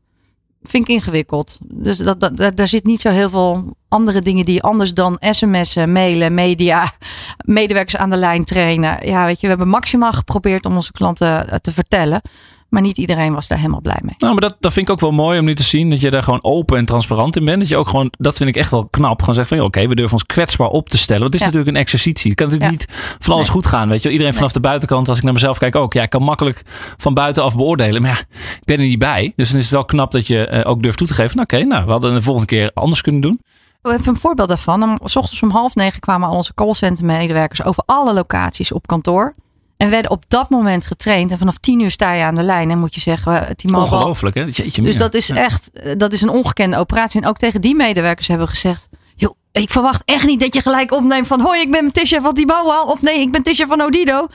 Vind 0.63 0.89
ik 0.89 0.95
ingewikkeld. 0.95 1.57
Dus 1.61 1.97
dat, 1.97 2.31
daar 2.55 2.67
zit 2.67 2.85
niet 2.85 3.01
zo 3.01 3.09
heel 3.09 3.29
veel 3.29 3.76
andere 3.89 4.21
dingen 4.21 4.45
die 4.45 4.61
anders 4.63 4.93
dan 4.93 5.17
sms'en, 5.19 5.91
mailen, 5.91 6.33
media, 6.33 6.91
medewerkers 7.45 7.97
aan 7.97 8.09
de 8.09 8.17
lijn 8.17 8.45
trainen. 8.45 9.07
Ja, 9.07 9.25
weet 9.25 9.35
je, 9.35 9.41
we 9.41 9.47
hebben 9.47 9.67
maximaal 9.67 10.11
geprobeerd 10.13 10.65
om 10.65 10.75
onze 10.75 10.91
klanten 10.91 11.49
eh, 11.49 11.57
te 11.59 11.71
vertellen. 11.71 12.21
Maar 12.69 12.81
niet 12.81 12.97
iedereen 12.97 13.33
was 13.33 13.47
daar 13.47 13.57
helemaal 13.57 13.81
blij 13.81 13.99
mee. 14.01 14.15
Nou, 14.17 14.31
maar 14.33 14.41
dat, 14.41 14.55
dat 14.59 14.73
vind 14.73 14.87
ik 14.87 14.93
ook 14.93 14.99
wel 14.99 15.11
mooi 15.11 15.39
om 15.39 15.45
nu 15.45 15.55
te 15.55 15.63
zien. 15.63 15.89
Dat 15.89 16.01
je 16.01 16.09
daar 16.09 16.23
gewoon 16.23 16.43
open 16.43 16.77
en 16.77 16.85
transparant 16.85 17.35
in 17.35 17.45
bent. 17.45 17.59
Dat 17.59 17.67
je 17.69 17.77
ook 17.77 17.87
gewoon, 17.87 18.11
dat 18.17 18.35
vind 18.37 18.49
ik 18.49 18.55
echt 18.55 18.71
wel 18.71 18.85
knap. 18.85 19.19
Gewoon 19.19 19.35
zeggen 19.35 19.57
van, 19.57 19.65
oké, 19.65 19.87
we 19.87 19.95
durven 19.95 20.13
ons 20.13 20.25
kwetsbaar 20.25 20.67
op 20.67 20.89
te 20.89 20.97
stellen. 20.97 21.21
Want 21.21 21.33
het 21.33 21.41
is 21.41 21.47
Ja. 21.47 21.53
natuurlijk 21.53 21.75
een 21.75 21.81
exercitie. 21.83 22.29
Het 22.31 22.39
kan 22.39 22.47
natuurlijk 22.47 22.81
Ja. 22.81 22.85
niet 22.91 23.17
van 23.19 23.33
alles 23.33 23.45
Nee. 23.47 23.55
goed 23.55 23.65
gaan. 23.65 23.89
Weet 23.89 24.03
je, 24.03 24.11
iedereen 24.11 24.33
vanaf 24.33 24.51
de 24.51 24.59
buitenkant, 24.59 25.07
als 25.09 25.17
ik 25.17 25.23
naar 25.23 25.33
mezelf 25.33 25.57
kijk 25.57 25.75
ook. 25.75 25.93
Ja, 25.93 26.01
ik 26.03 26.09
kan 26.09 26.23
makkelijk 26.23 26.61
van 26.97 27.13
buitenaf 27.13 27.55
beoordelen. 27.55 28.01
Maar 28.01 28.11
ja, 28.11 28.37
ik 28.55 28.65
ben 28.65 28.79
er 28.79 28.85
niet 28.85 28.99
bij. 28.99 29.33
Dus 29.35 29.49
dan 29.49 29.57
is 29.57 29.63
het 29.65 29.73
wel 29.73 29.85
knap 29.85 30.11
dat 30.11 30.27
je 30.27 30.47
eh, 30.47 30.69
ook 30.71 30.81
durft 30.81 30.97
toe 30.97 31.07
te 31.07 31.13
geven. 31.13 31.35
Nou, 31.35 31.47
oké, 31.53 31.63
nou, 31.67 31.85
we 31.85 31.91
hadden 31.91 32.13
de 32.13 32.21
volgende 32.21 32.47
keer 32.47 32.71
anders 32.73 33.01
kunnen 33.01 33.21
doen. 33.21 33.39
Even 33.81 34.07
een 34.07 34.15
voorbeeld 34.19 34.47
daarvan. 34.47 34.83
Om, 34.83 34.99
s 35.03 35.15
ochtends 35.15 35.41
om 35.43 35.49
half 35.49 35.75
negen 35.75 35.99
kwamen 35.99 36.29
al 36.29 36.35
onze 36.35 36.53
callcenter 36.53 37.05
medewerkers 37.05 37.63
over 37.63 37.83
alle 37.85 38.13
locaties 38.13 38.71
op 38.71 38.87
kantoor. 38.87 39.33
En 39.77 39.89
werden 39.89 40.11
op 40.11 40.23
dat 40.27 40.49
moment 40.49 40.85
getraind. 40.85 41.31
En 41.31 41.37
vanaf 41.37 41.57
tien 41.57 41.79
uur 41.79 41.91
sta 41.91 42.13
je 42.13 42.23
aan 42.23 42.35
de 42.35 42.43
lijn 42.43 42.71
en 42.71 42.79
moet 42.79 42.95
je 42.95 43.01
zeggen, 43.01 43.55
T-Mobile. 43.55 43.95
Ongelooflijk, 43.95 44.35
hè? 44.35 44.41
Jeetje, 44.41 44.81
Dus 44.81 44.97
dat 44.97 45.13
is 45.13 45.27
Ja. 45.27 45.35
echt, 45.35 45.71
eh, 45.71 45.93
dat 45.97 46.13
is 46.13 46.21
een 46.21 46.29
ongekende 46.29 46.77
operatie. 46.77 47.21
En 47.21 47.27
ook 47.27 47.37
tegen 47.37 47.61
die 47.61 47.75
medewerkers 47.75 48.27
hebben 48.27 48.45
we 48.47 48.53
gezegd, 48.53 48.87
joh, 49.15 49.35
ik 49.51 49.69
verwacht 49.69 50.01
echt 50.05 50.25
niet 50.25 50.39
dat 50.39 50.53
je 50.53 50.61
gelijk 50.61 50.91
opneemt 50.91 51.27
van, 51.27 51.39
hoi, 51.41 51.61
ik 51.61 51.71
ben 51.71 51.91
Tisha 51.91 52.21
van 52.21 52.33
T-Mobile. 52.33 52.85
Of 52.85 53.01
nee, 53.01 53.19
ik 53.19 53.31
ben 53.31 53.43
Tisha 53.43 53.67
van 53.67 53.81
Odido. 53.81 54.27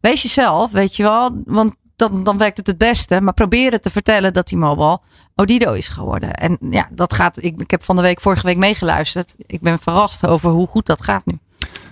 Wees 0.00 0.22
jezelf, 0.22 0.70
weet 0.70 0.96
je 0.96 1.02
wel. 1.02 1.42
Want 1.44 1.74
dan, 2.00 2.24
dan 2.24 2.38
werkt 2.38 2.56
het 2.56 2.66
het 2.66 2.78
beste. 2.78 3.20
Maar 3.20 3.34
proberen 3.34 3.80
te 3.80 3.90
vertellen 3.90 4.32
dat 4.32 4.48
die 4.48 4.58
mobile 4.58 4.98
Odido 5.34 5.72
is 5.72 5.88
geworden. 5.88 6.34
En 6.34 6.58
ja, 6.70 6.88
dat 6.90 7.14
gaat. 7.14 7.42
Ik, 7.42 7.60
ik 7.60 7.70
heb 7.70 7.84
van 7.84 7.96
de 7.96 8.02
week, 8.02 8.20
vorige 8.20 8.46
week 8.46 8.56
meegeluisterd. 8.56 9.34
Ik 9.46 9.60
ben 9.60 9.78
verrast 9.78 10.26
over 10.26 10.50
hoe 10.50 10.66
goed 10.66 10.86
dat 10.86 11.02
gaat 11.02 11.26
nu. 11.26 11.38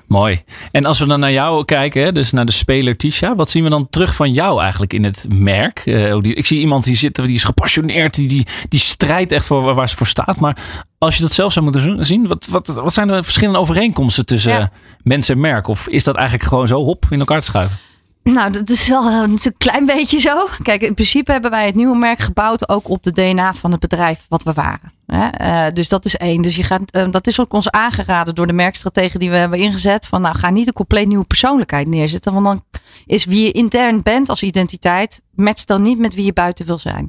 Mooi. 0.06 0.42
En 0.70 0.84
als 0.84 0.98
we 0.98 1.06
dan 1.06 1.20
naar 1.20 1.32
jou 1.32 1.64
kijken, 1.64 2.14
dus 2.14 2.32
naar 2.32 2.44
de 2.44 2.52
speler 2.52 2.96
Tisha, 2.96 3.34
wat 3.34 3.50
zien 3.50 3.64
we 3.64 3.70
dan 3.70 3.88
terug 3.90 4.14
van 4.14 4.32
jou 4.32 4.62
eigenlijk 4.62 4.92
in 4.92 5.04
het 5.04 5.26
merk? 5.28 5.82
Uh, 5.84 6.14
ik 6.22 6.46
zie 6.46 6.60
iemand 6.60 6.84
die 6.84 6.96
zit, 6.96 7.14
die 7.14 7.34
is 7.34 7.44
gepassioneerd, 7.44 8.14
die, 8.14 8.28
die, 8.28 8.46
die 8.68 8.80
strijdt 8.80 9.32
echt 9.32 9.46
voor 9.46 9.74
waar 9.74 9.88
ze 9.88 9.96
voor 9.96 10.06
staat. 10.06 10.38
Maar 10.38 10.56
als 10.98 11.16
je 11.16 11.22
dat 11.22 11.32
zelf 11.32 11.52
zou 11.52 11.64
moeten 11.64 12.04
zien, 12.04 12.26
wat, 12.26 12.46
wat, 12.50 12.66
wat 12.66 12.92
zijn 12.92 13.08
de 13.08 13.22
verschillende 13.22 13.58
overeenkomsten 13.58 14.26
tussen 14.26 14.52
ja. 14.52 14.70
mensen 15.02 15.34
en 15.34 15.40
merk? 15.40 15.66
Of 15.68 15.88
is 15.88 16.04
dat 16.04 16.14
eigenlijk 16.14 16.48
gewoon 16.48 16.66
zo 16.66 16.84
hop 16.84 17.06
in 17.10 17.18
elkaar 17.18 17.40
te 17.40 17.46
schuiven? 17.46 17.78
Nou, 18.32 18.52
dat 18.52 18.70
is 18.70 18.88
wel 18.88 19.12
een 19.12 19.38
klein 19.58 19.86
beetje 19.86 20.18
zo. 20.18 20.46
Kijk, 20.62 20.82
in 20.82 20.94
principe 20.94 21.32
hebben 21.32 21.50
wij 21.50 21.66
het 21.66 21.74
nieuwe 21.74 21.96
merk 21.96 22.18
gebouwd 22.18 22.68
ook 22.68 22.88
op 22.88 23.02
de 23.02 23.12
DNA 23.12 23.54
van 23.54 23.70
het 23.70 23.80
bedrijf 23.80 24.26
wat 24.28 24.42
we 24.42 24.52
waren. 24.52 24.92
Uh, 25.06 25.66
dus 25.72 25.88
dat 25.88 26.04
is 26.04 26.16
één. 26.16 26.42
Dus 26.42 26.56
je 26.56 26.62
gaat, 26.62 26.82
uh, 26.92 27.10
dat 27.10 27.26
is 27.26 27.40
ook 27.40 27.52
ons 27.52 27.70
aangeraden 27.70 28.34
door 28.34 28.46
de 28.46 28.52
merkstrategen 28.52 29.20
die 29.20 29.30
we 29.30 29.36
hebben 29.36 29.58
ingezet. 29.58 30.06
Van 30.06 30.20
nou, 30.20 30.36
ga 30.36 30.50
niet 30.50 30.66
een 30.66 30.72
compleet 30.72 31.06
nieuwe 31.06 31.24
persoonlijkheid 31.24 31.86
neerzetten. 31.86 32.32
Want 32.32 32.46
dan 32.46 32.62
is 33.06 33.24
wie 33.24 33.44
je 33.44 33.52
intern 33.52 34.02
bent 34.02 34.28
als 34.28 34.42
identiteit, 34.42 35.22
matcht 35.34 35.66
dan 35.66 35.82
niet 35.82 35.98
met 35.98 36.14
wie 36.14 36.24
je 36.24 36.32
buiten 36.32 36.66
wil 36.66 36.78
zijn. 36.78 37.08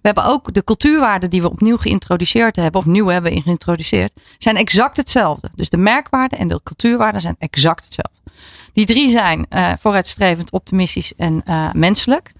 We 0.00 0.06
hebben 0.06 0.24
ook 0.24 0.52
de 0.54 0.64
cultuurwaarden 0.64 1.30
die 1.30 1.42
we 1.42 1.50
opnieuw 1.50 1.76
geïntroduceerd 1.76 2.56
hebben, 2.56 2.80
of 2.80 2.86
nieuw 2.86 3.06
hebben 3.06 3.42
geïntroduceerd, 3.42 4.12
zijn 4.38 4.56
exact 4.56 4.96
hetzelfde. 4.96 5.50
Dus 5.54 5.68
de 5.68 5.76
merkwaarden 5.76 6.38
en 6.38 6.48
de 6.48 6.60
cultuurwaarden 6.62 7.20
zijn 7.20 7.36
exact 7.38 7.84
hetzelfde. 7.84 8.19
Die 8.72 8.86
drie 8.86 9.10
zijn 9.10 9.46
uh, 9.50 9.72
vooruitstrevend, 9.80 10.52
optimistisch 10.52 11.12
en 11.16 11.42
uh, 11.44 11.72
menselijk. 11.72 12.32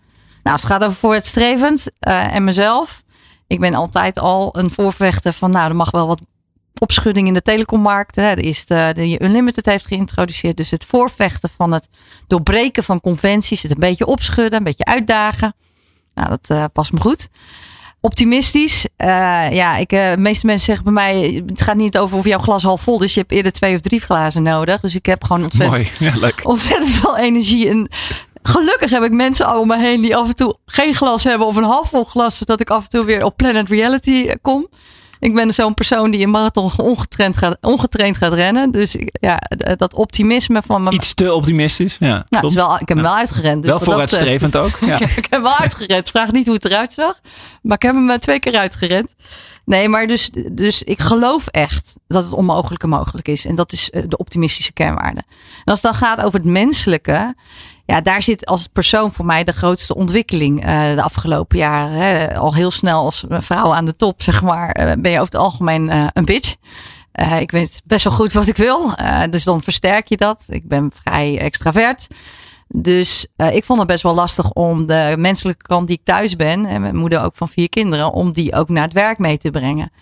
Nou, 0.43 0.57
als 0.57 0.63
het 0.63 0.73
gaat 0.73 0.85
over 0.85 0.99
vooruitstrevend 0.99 1.87
uh, 2.01 2.35
en 2.35 2.45
mezelf. 2.45 3.03
Ik 3.47 3.61
ben 3.61 3.75
altijd 3.75 4.19
al 4.19 4.59
een 4.59 4.71
voorvechter 4.71 5.33
van, 5.33 5.51
nou, 5.51 5.69
er 5.69 5.77
mag 5.77 5.91
wel 5.91 6.07
wat 6.07 6.23
opschudding 6.79 7.27
in 7.27 7.35
de 7.35 7.43
telecommarkt. 7.43 8.17
Hè. 8.17 8.35
De 8.35 8.43
eerste 8.43 8.93
die 8.95 9.23
Unlimited 9.23 9.67
heeft 9.67 9.87
geïntroduceerd. 9.87 10.57
Dus 10.57 10.71
het 10.71 10.85
voorvechten 10.85 11.51
van 11.57 11.73
het 11.73 11.89
doorbreken 12.27 12.83
van 12.83 13.01
conventies. 13.01 13.63
Het 13.63 13.73
een 13.73 13.79
beetje 13.79 14.07
opschudden, 14.07 14.59
een 14.59 14.65
beetje 14.65 14.85
uitdagen. 14.85 15.55
Nou, 16.15 16.37
dat 16.41 16.73
past 16.73 16.93
me 16.93 17.01
goed. 17.01 17.29
Optimistisch. 18.01 18.87
Uh, 18.99 19.07
ja, 19.51 19.77
ik, 19.77 19.93
uh, 19.93 20.11
de 20.11 20.19
meeste 20.19 20.47
mensen 20.47 20.65
zeggen 20.65 20.85
bij 20.85 20.93
mij: 20.93 21.43
het 21.47 21.63
gaat 21.63 21.77
niet 21.77 21.99
over 21.99 22.19
of 22.19 22.25
jouw 22.25 22.39
glas 22.39 22.63
half 22.63 22.81
vol 22.81 23.03
is. 23.03 23.15
Je 23.15 23.21
hebt 23.21 23.33
eerder 23.33 23.53
twee 23.53 23.75
of 23.75 23.81
drie 23.81 24.01
glazen 24.01 24.43
nodig. 24.43 24.81
Dus 24.81 24.95
ik 24.95 25.07
heb 25.07 25.25
gewoon 25.25 25.43
ontzettend, 25.43 25.99
Mooi. 25.99 26.13
Ja, 26.13 26.19
leuk. 26.21 26.41
ontzettend 26.53 26.91
veel 26.91 27.17
energie. 27.17 27.69
En 27.69 27.89
gelukkig 28.43 28.91
heb 28.91 29.03
ik 29.03 29.13
mensen 29.13 29.59
om 29.59 29.67
me 29.67 29.79
heen 29.79 30.01
die 30.01 30.17
af 30.17 30.29
en 30.29 30.37
toe 30.37 30.57
geen 30.67 30.95
glas 30.95 31.25
hebben 31.25 31.47
of 31.47 31.57
een 31.57 31.65
half 31.65 31.89
vol 31.89 32.05
glas. 32.05 32.39
Zodat 32.39 32.61
ik 32.61 32.71
af 32.71 32.83
en 32.83 32.89
toe 32.89 33.05
weer 33.05 33.25
op 33.25 33.37
Planet 33.37 33.69
Reality 33.69 34.35
kom. 34.43 34.69
Ik 35.21 35.35
ben 35.35 35.55
zo'n 35.55 35.75
persoon 35.75 36.11
die 36.11 36.21
in 36.21 36.31
marathon 36.31 36.71
ongetraind 36.77 37.37
gaat, 37.37 37.57
ongetraind 37.61 38.17
gaat 38.17 38.33
rennen. 38.33 38.71
Dus 38.71 38.97
ja, 39.13 39.41
dat 39.77 39.95
optimisme 39.95 40.63
van 40.67 40.83
me. 40.83 40.91
Iets 40.91 41.15
te 41.15 41.35
optimistisch. 41.35 41.97
Ja, 41.99 42.27
nou, 42.29 42.47
is 42.47 42.55
wel, 42.55 42.73
ik 42.73 42.89
heb 42.89 42.89
hem 42.89 43.03
wel 43.03 43.17
uitgerend. 43.17 43.63
Dus 43.63 43.71
wel 43.71 43.81
vooruitstrevend 43.81 44.57
ook. 44.57 44.79
Ja. 44.91 45.01
ik 45.01 45.15
heb 45.15 45.31
hem 45.31 45.43
wel 45.43 45.57
uitgerend. 45.57 46.09
Vraag 46.09 46.33
niet 46.33 46.45
hoe 46.47 46.55
het 46.55 46.65
eruit 46.65 46.93
zag. 46.93 47.21
Maar 47.63 47.77
ik 47.77 47.83
heb 47.83 47.95
hem 47.95 48.19
twee 48.19 48.39
keer 48.39 48.57
uitgerend. 48.57 49.15
Nee, 49.65 49.89
maar 49.89 50.07
dus, 50.07 50.31
dus 50.53 50.83
ik 50.83 51.01
geloof 51.01 51.47
echt 51.47 51.97
dat 52.07 52.25
het 52.25 52.33
onmogelijke 52.33 52.87
mogelijk 52.87 53.29
is. 53.29 53.45
En 53.45 53.55
dat 53.55 53.73
is 53.73 53.91
de 54.07 54.17
optimistische 54.17 54.73
kernwaarde. 54.73 55.23
En 55.65 55.65
als 55.65 55.83
het 55.83 55.93
dan 55.93 55.95
gaat 55.95 56.21
over 56.21 56.39
het 56.39 56.49
menselijke 56.49 57.35
ja, 57.91 58.01
daar 58.01 58.23
zit 58.23 58.47
als 58.47 58.67
persoon 58.67 59.13
voor 59.13 59.25
mij 59.25 59.45
de 59.45 59.53
grootste 59.53 59.95
ontwikkeling 59.95 60.67
uh, 60.67 60.95
de 60.95 61.03
afgelopen 61.03 61.59
jaren. 61.59 61.93
Hè. 61.93 62.37
Al 62.39 62.55
heel 62.55 62.71
snel 62.71 63.05
als 63.05 63.25
vrouw 63.29 63.75
aan 63.75 63.85
de 63.85 63.97
top, 63.97 64.23
zeg 64.23 64.43
maar, 64.43 64.81
uh, 64.81 64.93
ben 64.99 65.11
je 65.11 65.21
over 65.21 65.33
het 65.33 65.41
algemeen 65.41 65.89
uh, 65.89 66.07
een 66.13 66.25
bitch. 66.25 66.57
ik 67.39 67.51
weet 67.51 67.83
best 67.85 68.05
wel 68.05 68.13
goed 68.13 68.33
wat 68.33 68.47
ik 68.47 68.57
wil, 68.57 68.95
dus 69.31 69.45
dan 69.45 69.63
versterk 69.63 70.09
je 70.09 70.17
dat. 70.17 70.45
Ik 70.49 70.69
ben 70.69 70.91
vrij 71.03 71.39
extravert. 71.39 72.07
Dus 72.69 73.27
ik 73.53 73.65
vond 73.65 73.79
het 73.79 73.89
best 73.89 74.03
wel 74.03 74.15
lastig 74.15 74.53
om 74.53 74.87
de 74.87 75.15
menselijke 75.19 75.67
kant 75.67 75.87
die 75.87 75.97
ik 75.97 76.05
thuis 76.05 76.37
ben, 76.37 76.67
en 76.67 76.81
mijn 76.81 76.97
moeder 76.97 77.23
ook 77.23 77.37
van 77.37 77.49
vier 77.49 77.69
kinderen, 77.69 78.13
om 78.13 78.33
die 78.33 78.55
ook 78.55 78.69
naar 78.69 78.83
het 78.85 78.93
werk 78.93 79.19
mee 79.19 79.39
te 79.39 79.51
brengen. 79.51 79.93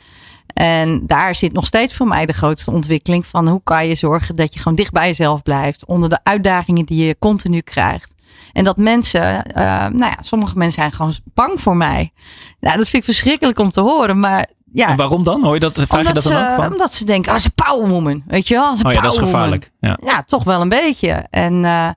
En 0.55 1.07
daar 1.07 1.35
zit 1.35 1.52
nog 1.52 1.67
steeds 1.67 1.95
voor 1.95 2.07
mij 2.07 2.26
de 2.26 2.33
grootste 2.33 2.71
ontwikkeling 2.71 3.26
van 3.26 3.49
hoe 3.49 3.61
kan 3.64 3.87
je 3.87 3.95
zorgen 3.95 4.37
dat 4.37 4.52
je 4.55 4.59
gewoon 4.61 4.76
dicht 4.76 4.93
bij 4.93 5.07
jezelf 5.07 5.43
blijft 5.43 5.85
onder 5.85 6.09
de 6.09 6.19
uitdagingen 6.23 6.85
die 6.85 7.07
je 7.07 7.17
continu 7.19 7.61
krijgt. 7.61 8.14
En 8.52 8.64
dat 8.64 8.76
mensen, 8.76 9.21
uh, 9.21 9.64
nou 9.87 9.99
ja, 9.99 10.17
sommige 10.21 10.59
mensen 10.59 10.83
zijn 10.83 10.93
gewoon 10.93 11.14
bang 11.35 11.61
voor 11.61 11.76
mij. 11.76 12.12
Nou, 12.61 12.76
dat 12.76 12.88
vind 12.88 13.02
ik 13.02 13.05
verschrikkelijk 13.05 13.59
om 13.59 13.71
te 13.71 13.81
horen, 13.81 14.19
maar 14.19 14.47
ja. 14.73 14.88
En 14.88 14.97
waarom 14.97 15.23
dan? 15.23 15.43
Hoor 15.45 15.55
je 15.55 15.61
dat? 15.61 15.81
Vraag 15.81 16.07
je 16.07 16.12
dat 16.12 16.23
ze, 16.23 16.32
dan 16.32 16.47
ook 16.47 16.54
van? 16.54 16.73
Omdat 16.73 16.93
ze 16.93 17.04
denken, 17.04 17.32
ah, 17.32 17.39
ze 17.39 17.50
powerwoman, 17.50 18.23
weet 18.26 18.49
je 18.49 18.54
wel? 18.54 18.76
Ze 18.76 18.87
oh 18.87 18.93
ja, 18.93 19.00
dat 19.00 19.13
is 19.13 19.19
gevaarlijk. 19.19 19.73
Ja. 19.80 19.99
ja, 20.04 20.23
toch 20.23 20.45
wel 20.45 20.61
een 20.61 20.69
beetje. 20.69 21.26
En 21.30 21.65
uh, 21.65 21.89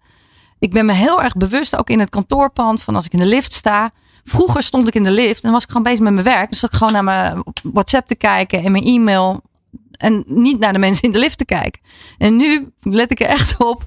ik 0.60 0.72
ben 0.72 0.86
me 0.86 0.94
heel 0.94 1.22
erg 1.24 1.34
bewust, 1.34 1.78
ook 1.78 1.90
in 1.90 2.00
het 2.00 2.10
kantoorpand, 2.10 2.84
van 2.84 2.96
als 2.96 3.06
ik 3.06 3.14
in 3.14 3.20
de 3.20 3.26
lift 3.26 3.54
sta, 3.54 3.92
Vroeger 4.24 4.64
stond 4.64 4.88
ik 4.88 4.96
in 4.96 5.04
de 5.04 5.12
lift 5.12 5.44
en 5.44 5.52
was 5.52 5.64
ik 5.64 5.68
gewoon 5.68 5.84
bezig 5.84 6.00
met 6.00 6.14
mijn 6.14 6.26
werk. 6.26 6.50
Dus 6.50 6.60
zat 6.60 6.72
ik 6.72 6.78
gewoon 6.78 6.94
naar 6.94 7.04
mijn 7.04 7.44
WhatsApp 7.64 8.08
te 8.08 8.16
kijken 8.16 8.64
en 8.64 8.72
mijn 8.72 8.84
e-mail. 8.84 9.42
En 9.92 10.24
niet 10.28 10.60
naar 10.60 10.74
de 10.74 10.80
mensen 10.80 11.04
in 11.04 11.12
de 11.12 11.20
lift 11.20 11.38
te 11.38 11.46
kijken. 11.46 11.82
En 12.18 12.36
nu 12.36 12.72
let 12.82 13.12
ik 13.12 13.20
er 13.20 13.28
echt 13.28 13.56
op. 13.58 13.86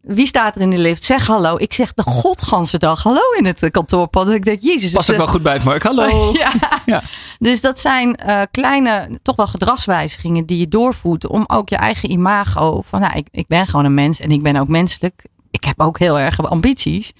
Wie 0.00 0.26
staat 0.26 0.56
er 0.56 0.60
in 0.60 0.70
de 0.70 0.78
lift? 0.78 1.02
Zeg 1.02 1.26
hallo. 1.26 1.56
Ik 1.56 1.72
zeg 1.72 1.94
de 1.94 2.02
godganse 2.02 2.78
dag 2.78 3.02
hallo 3.02 3.20
in 3.38 3.44
het 3.44 3.70
kantoorpand. 3.70 4.30
Ik 4.30 4.44
denk, 4.44 4.62
jezus. 4.62 4.92
Pas 4.92 5.10
ook 5.10 5.16
wel 5.16 5.26
goed 5.26 5.42
bij 5.42 5.52
het 5.52 5.64
Mark. 5.64 5.82
Hallo. 5.82 6.32
ja. 6.42 6.52
ja. 6.86 7.02
Dus 7.38 7.60
dat 7.60 7.80
zijn 7.80 8.20
uh, 8.26 8.42
kleine, 8.50 9.18
toch 9.22 9.36
wel 9.36 9.46
gedragswijzigingen 9.46 10.46
die 10.46 10.58
je 10.58 10.68
doorvoert. 10.68 11.26
Om 11.26 11.44
ook 11.46 11.68
je 11.68 11.76
eigen 11.76 12.10
imago. 12.10 12.82
Van 12.86 13.00
nou, 13.00 13.16
ik, 13.16 13.28
ik 13.30 13.46
ben 13.46 13.66
gewoon 13.66 13.84
een 13.84 13.94
mens 13.94 14.20
en 14.20 14.30
ik 14.30 14.42
ben 14.42 14.56
ook 14.56 14.68
menselijk. 14.68 15.24
Ik 15.50 15.64
heb 15.64 15.80
ook 15.80 15.98
heel 15.98 16.18
erg 16.18 16.48
ambities. 16.48 17.12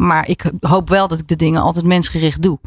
Maar 0.00 0.28
ik 0.28 0.50
hoop 0.60 0.88
wel 0.88 1.08
dat 1.08 1.18
ik 1.18 1.28
de 1.28 1.36
dingen 1.36 1.60
altijd 1.60 1.84
mensgericht 1.84 2.42
doe. 2.42 2.58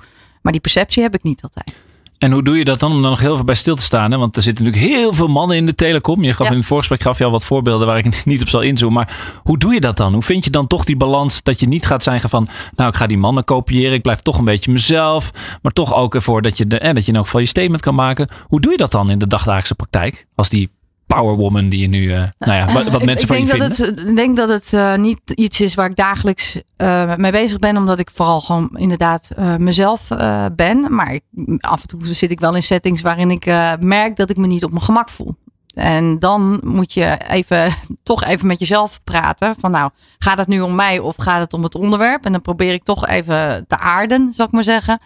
Maar 0.42 0.52
die 0.52 0.62
perceptie 0.62 1.04
heb 1.04 1.14
ik 1.14 1.24
niet 1.24 1.42
altijd. 1.42 1.74
En 2.18 2.32
hoe 2.32 2.44
doe 2.44 2.58
je 2.58 2.64
dat 2.64 2.80
dan 2.80 2.92
om 2.92 3.02
dan 3.02 3.10
nog 3.10 3.20
heel 3.20 3.36
veel 3.36 3.46
bij 3.46 3.56
stil 3.56 3.76
te 3.76 3.84
staan? 3.84 4.12
Hè? 4.12 4.18
Want 4.18 4.36
er 4.36 4.42
zitten 4.42 4.66
natuurlijk 4.66 4.94
heel 4.94 5.14
veel 5.14 5.28
mannen 5.28 5.58
in 5.58 5.66
de 5.66 5.76
telecom. 5.76 6.24
Je 6.24 6.34
gaf 6.34 6.50
in 6.50 6.58
het 6.58 6.66
voorgesprek 6.66 7.02
gaf 7.02 7.18
je 7.18 7.26
al 7.26 7.32
wat 7.32 7.46
voorbeelden 7.46 7.88
waar 7.88 7.98
ik 7.98 8.26
niet 8.26 8.42
op 8.42 8.48
zal 8.48 8.62
inzoomen. 8.62 8.98
Maar 8.98 9.40
hoe 9.42 9.58
doe 9.58 9.74
je 9.74 9.80
dat 9.80 9.98
dan? 9.98 10.14
Hoe 10.14 10.22
vind 10.22 10.44
je 10.44 10.50
dan 10.50 10.68
toch 10.68 10.84
die 10.84 10.98
balans 10.98 11.44
dat 11.44 11.60
je 11.60 11.68
niet 11.68 11.86
gaat 11.86 12.04
zeggen 12.04 12.30
van... 12.30 12.48
nou, 12.76 12.90
ik 12.90 12.96
ga 12.96 13.08
die 13.08 13.18
mannen 13.18 13.44
kopiëren. 13.44 13.94
Ik 13.94 14.02
blijf 14.02 14.20
toch 14.20 14.38
een 14.38 14.46
beetje 14.46 14.72
mezelf. 14.72 15.32
Maar 15.62 15.72
toch 15.72 15.94
ook 15.94 16.16
ervoor 16.16 16.42
dat 16.42 16.58
je, 16.58 16.68
de, 16.68 16.80
eh, 16.80 16.94
dat 16.94 17.04
je 17.04 17.12
in 17.12 17.18
elk 17.18 17.26
geval 17.26 17.42
je 17.42 17.48
statement 17.48 17.82
kan 17.82 17.96
maken. 17.96 18.32
Hoe 18.48 18.62
doe 18.62 18.72
je 18.72 18.78
dat 18.78 18.92
dan 18.92 19.10
in 19.10 19.18
de 19.18 19.28
dagdagelijkse 19.28 19.76
praktijk? 19.76 20.28
Als 20.36 20.50
die 20.50 20.70
powerwoman 21.14 21.70
die 21.70 21.80
je 21.80 21.88
nu, 21.88 22.02
uh, 22.04 22.24
nou 22.40 22.54
ja, 22.54 22.74
wat, 22.74 22.88
wat 22.88 23.06
mensen 23.06 23.28
van 23.28 23.40
je 23.40 23.46
vinden? 23.46 23.68
Het, 23.68 23.80
ik 23.80 24.16
denk 24.16 24.36
dat 24.36 24.50
het 24.50 24.72
uh, 24.74 24.96
niet 24.96 25.20
iets 25.26 25.62
is 25.62 25.76
waar 25.76 25.90
ik 25.90 25.96
dagelijks 25.96 26.62
uh, 26.78 27.16
mee 27.16 27.32
bezig 27.32 27.60
ben, 27.60 27.78
omdat 27.78 28.00
ik 28.00 28.10
vooral 28.14 28.42
gewoon 28.42 28.70
inderdaad 28.74 29.30
mezelf 29.58 30.08
ben. 30.56 30.96
Maar 30.96 31.14
ik, 31.14 31.24
af 31.60 31.82
en 31.82 31.88
toe 31.88 32.14
zit 32.14 32.32
ik 32.32 32.40
wel 32.40 32.56
in 32.56 32.64
settings 32.64 33.02
waarin 33.02 33.32
ik 33.32 33.46
merk 33.80 34.16
dat 34.16 34.30
ik 34.30 34.38
me 34.38 34.48
niet 34.48 34.64
op 34.64 34.72
mijn 34.72 34.84
gemak 34.84 35.10
voel. 35.10 35.36
En 35.74 36.20
dan 36.20 36.60
moet 36.64 36.94
je 36.94 37.18
even, 37.28 37.74
toch 38.04 38.24
even 38.24 38.48
met 38.48 38.60
jezelf 38.60 39.00
praten. 39.04 39.56
Van 39.60 39.72
nou, 39.72 39.90
gaat 40.18 40.38
het 40.38 40.48
nu 40.48 40.62
om 40.62 40.76
mij 40.76 41.00
of 41.00 41.16
gaat 41.18 41.40
het 41.40 41.54
om 41.54 41.64
het 41.64 41.76
onderwerp? 41.76 42.26
En 42.26 42.32
dan 42.32 42.42
probeer 42.42 42.74
ik 42.74 42.84
toch 42.84 43.08
even 43.08 43.66
te 43.68 43.78
aarden, 43.78 44.34
zal 44.34 44.46
ik 44.46 44.52
maar 44.52 44.64
zeggen. 44.64 45.00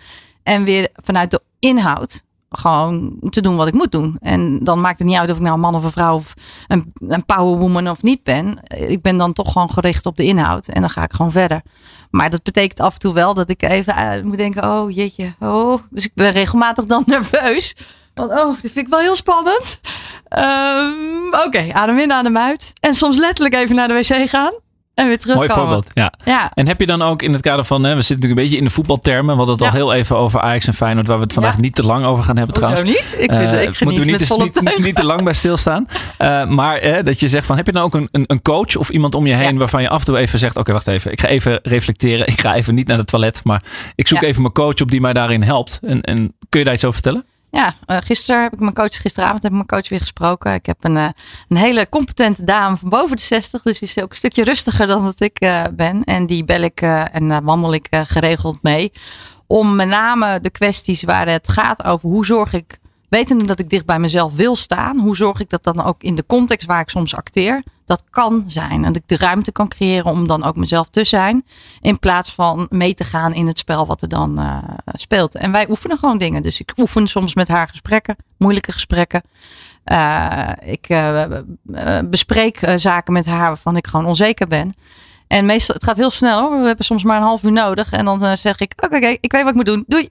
En 0.44 0.64
weer 0.64 0.88
vanuit 0.94 1.32
de 1.32 1.42
inhoud 1.60 2.24
gewoon 2.50 3.18
te 3.30 3.42
doen 3.42 3.56
wat 3.56 3.68
ik 3.68 3.74
moet 3.74 3.92
doen. 3.92 4.18
En 4.20 4.64
dan 4.64 4.82
maakt 4.82 5.00
het 5.00 5.08
niet 5.08 5.18
uit 5.18 5.30
of 5.30 5.36
ik 5.36 5.42
nou 5.42 5.54
een 5.54 5.60
man 5.60 5.76
of 5.76 5.84
een 5.84 5.92
vrouw 5.92 6.16
of 6.16 6.34
een, 6.68 6.94
een 7.08 7.26
powerwoman 7.26 7.90
of 7.90 8.02
niet 8.02 8.24
ben. 8.24 8.60
Ik 8.68 9.02
ben 9.02 9.18
dan 9.18 9.34
toch 9.34 9.52
gewoon 9.52 9.72
gericht 9.72 10.06
op 10.06 10.18
de 10.18 10.24
inhoud 10.24 10.68
en 10.68 10.82
dan 10.82 10.90
ga 10.90 11.04
ik 11.04 11.14
gewoon 11.14 11.32
verder. 11.32 11.62
Maar 12.10 12.30
dat 12.30 12.44
betekent 12.44 12.80
af 12.80 12.94
en 12.94 13.00
toe 13.00 13.14
wel 13.14 13.34
dat 13.34 13.50
ik 13.50 13.64
even 13.64 13.96
uh, 13.98 14.24
moet 14.24 14.38
denken, 14.38 14.64
oh 14.64 14.92
jeetje, 14.92 15.34
oh. 15.40 15.82
Dus 15.90 16.06
ik 16.06 16.12
ben 16.14 16.32
regelmatig 16.32 16.86
dan 16.86 17.04
nerveus. 17.08 17.76
Want 18.14 18.32
oh, 18.32 18.62
dit 18.62 18.72
vind 18.72 18.86
ik 18.86 18.88
wel 18.88 19.00
heel 19.00 19.16
spannend. 19.16 19.80
Um, 20.38 21.34
Oké, 21.46 21.74
adem 21.74 22.00
in, 22.00 22.12
adem 22.12 22.38
uit. 22.38 22.74
En 22.80 22.94
soms 22.94 23.18
letterlijk 23.18 23.56
even 23.56 23.76
naar 23.76 23.88
de 23.88 23.94
wc 23.94 24.30
gaan. 24.30 24.54
En 24.98 25.08
weer 25.08 25.20
terugkomen. 25.20 25.56
Mooi 25.56 25.60
voorbeeld, 25.60 25.92
ja. 25.94 26.14
ja. 26.26 26.52
En 26.54 26.68
heb 26.68 26.80
je 26.80 26.86
dan 26.86 27.02
ook 27.02 27.22
in 27.22 27.34
het 27.34 27.42
kader 27.42 27.66
van, 27.66 27.84
hè, 27.84 27.96
we 27.96 28.02
zitten 28.02 28.16
natuurlijk 28.16 28.40
een 28.40 28.46
beetje 28.46 28.58
in 28.58 28.64
de 28.64 28.74
voetbaltermen. 28.74 29.32
We 29.32 29.38
hadden 29.38 29.56
het 29.56 29.64
ja. 29.64 29.70
al 29.70 29.76
heel 29.76 29.94
even 29.94 30.18
over 30.18 30.42
Ajax 30.42 30.68
en 30.68 30.74
Feyenoord, 30.74 31.08
waar 31.08 31.18
we 31.18 31.24
het 31.24 31.34
vandaag 31.34 31.56
ja. 31.56 31.62
niet 31.62 31.76
te 31.76 31.84
lang 31.86 32.06
over 32.06 32.24
gaan 32.24 32.38
hebben 32.38 32.56
trouwens. 32.56 32.84
niet? 32.84 33.16
Ik, 33.18 33.34
vind, 33.34 33.54
uh, 33.54 33.62
ik 33.62 33.82
moeten 33.82 34.04
we 34.04 34.10
niet, 34.10 34.20
dus 34.20 34.30
niet, 34.30 34.78
niet, 34.78 34.96
te 34.96 35.04
lang 35.04 35.24
bij 35.24 35.34
stilstaan. 35.34 35.88
Uh, 36.20 36.46
maar 36.46 37.04
dat 37.04 37.20
je 37.20 37.28
zegt 37.28 37.46
van, 37.46 37.56
heb 37.56 37.66
je 37.66 37.72
dan 37.72 37.84
ook 37.84 37.94
een, 37.94 38.10
een, 38.12 38.24
een 38.28 38.42
coach 38.42 38.76
of 38.76 38.90
iemand 38.90 39.16
om 39.16 39.28
je 39.28 39.34
heen 39.34 39.58
waarvan 39.58 39.82
je 39.82 39.90
af 39.90 40.00
en 40.00 40.06
toe 40.06 40.18
even 40.18 40.40
zegt, 40.40 40.52
oké 40.58 40.60
okay, 40.60 40.74
wacht 40.74 40.88
even, 40.88 41.12
ik 41.12 41.22
ga 41.22 41.28
even 41.28 41.60
reflecteren. 41.64 42.28
Ik 42.38 42.42
ga 42.42 42.56
even 42.56 42.76
niet 42.76 42.88
naar 42.88 42.98
het 42.98 43.08
toilet, 43.08 43.42
maar 43.44 43.64
ik 43.96 44.08
zoek 44.08 44.22
even 44.22 44.42
mijn 44.42 44.54
coach 44.54 44.82
op 44.82 44.92
die 44.92 45.02
mij 45.02 45.14
daarin 45.14 45.42
helpt. 45.42 45.80
En, 45.82 46.02
en 46.02 46.36
kun 46.50 46.60
je 46.60 46.66
daar 46.66 46.74
iets 46.74 46.86
over 46.86 47.02
vertellen? 47.02 47.26
Ja, 47.58 47.76
uh, 47.88 47.98
gisteren 48.00 48.42
heb 48.42 48.54
ik 48.54 48.60
mijn 48.60 48.74
coach, 48.74 48.96
gisteravond 48.96 49.42
heb 49.42 49.52
ik 49.52 49.58
mijn 49.58 49.68
coach 49.68 49.90
weer 49.90 50.00
gesproken. 50.00 50.54
Ik 50.54 50.66
heb 50.66 50.78
een, 50.84 50.96
uh, 50.96 51.08
een 51.48 51.58
hele 51.58 51.90
competente 51.90 52.44
dame 52.44 52.78
van 52.78 52.90
boven 52.90 53.16
de 53.16 53.22
60, 53.22 53.62
dus 53.62 53.80
die 53.80 53.88
is 53.88 54.04
ook 54.04 54.10
een 54.10 54.16
stukje 54.16 54.44
rustiger 54.44 54.88
dan 54.88 55.04
dat 55.04 55.20
ik 55.20 55.44
uh, 55.44 55.64
ben. 55.74 56.04
En 56.04 56.26
die 56.26 56.44
bel 56.44 56.62
ik 56.62 56.82
en 56.82 57.44
wandel 57.44 57.74
ik 57.74 57.88
geregeld 57.92 58.58
mee. 58.62 58.92
Om 59.48 59.76
met 59.76 59.88
name 59.88 60.40
de 60.42 60.50
kwesties 60.50 61.04
waar 61.04 61.28
het 61.28 61.50
gaat 61.50 61.84
over 61.84 62.10
hoe 62.10 62.26
zorg 62.26 62.54
ik 62.54 62.80
wetende 63.10 63.46
dat 63.46 63.60
ik 63.60 63.70
dicht 63.70 63.86
bij 63.86 64.00
mezelf 64.00 64.34
wil 64.34 64.56
staan, 64.56 65.00
hoe 65.00 65.16
zorg 65.16 65.40
ik 65.40 65.50
dat 65.50 65.64
dan 65.64 65.84
ook 65.84 66.04
in 66.04 66.16
de 66.16 66.26
context 66.28 66.68
waar 66.68 66.82
ik 66.82 66.90
soms 66.90 67.16
acteer, 67.16 67.64
dat 67.88 68.04
kan 68.10 68.44
zijn. 68.48 68.84
En 68.84 68.94
dat 68.94 68.96
ik 68.96 69.08
de 69.08 69.26
ruimte 69.26 69.52
kan 69.52 69.68
creëren 69.68 70.12
om 70.12 70.28
dan 70.28 70.44
ook 70.44 70.56
mezelf 70.56 70.90
te 70.90 71.04
zijn, 71.04 71.46
in 71.82 72.00
plaats 72.00 72.34
van 72.34 72.68
mee 72.70 72.94
te 72.94 73.04
gaan 73.04 73.34
in 73.34 73.48
het 73.48 73.58
spel 73.58 73.86
wat 73.86 74.02
er 74.02 74.10
dan 74.10 74.40
uh, 74.40 74.58
speelt. 74.86 75.36
En 75.36 75.52
wij 75.52 75.70
oefenen 75.70 75.98
gewoon 75.98 76.18
dingen. 76.18 76.44
Dus 76.44 76.60
ik 76.60 76.74
oefen 76.78 77.08
soms 77.08 77.36
met 77.36 77.48
haar 77.48 77.68
gesprekken, 77.68 78.16
moeilijke 78.38 78.72
gesprekken. 78.72 79.22
Uh, 79.86 80.50
ik 80.60 80.90
uh, 80.90 81.24
bespreek 82.04 82.60
zaken 82.76 83.14
met 83.14 83.26
haar 83.26 83.48
waarvan 83.48 83.78
ik 83.78 83.88
gewoon 83.88 84.06
onzeker 84.06 84.48
ben. 84.48 84.74
En 85.28 85.46
meestal, 85.46 85.76
het 85.76 85.84
gaat 85.84 85.98
heel 85.98 86.10
snel 86.10 86.42
hoor. 86.42 86.60
We 86.60 86.68
hebben 86.68 86.86
soms 86.86 87.04
maar 87.04 87.18
een 87.18 87.24
half 87.24 87.44
uur 87.44 87.52
nodig. 87.52 87.92
En 87.92 88.06
dan 88.06 88.38
zeg 88.38 88.60
ik, 88.60 88.74
oké, 88.76 88.98
ik 88.98 89.32
weet 89.32 89.42
wat 89.42 89.50
ik 89.50 89.56
moet 89.56 89.66
doen. 89.66 89.84
Doei. 89.88 90.10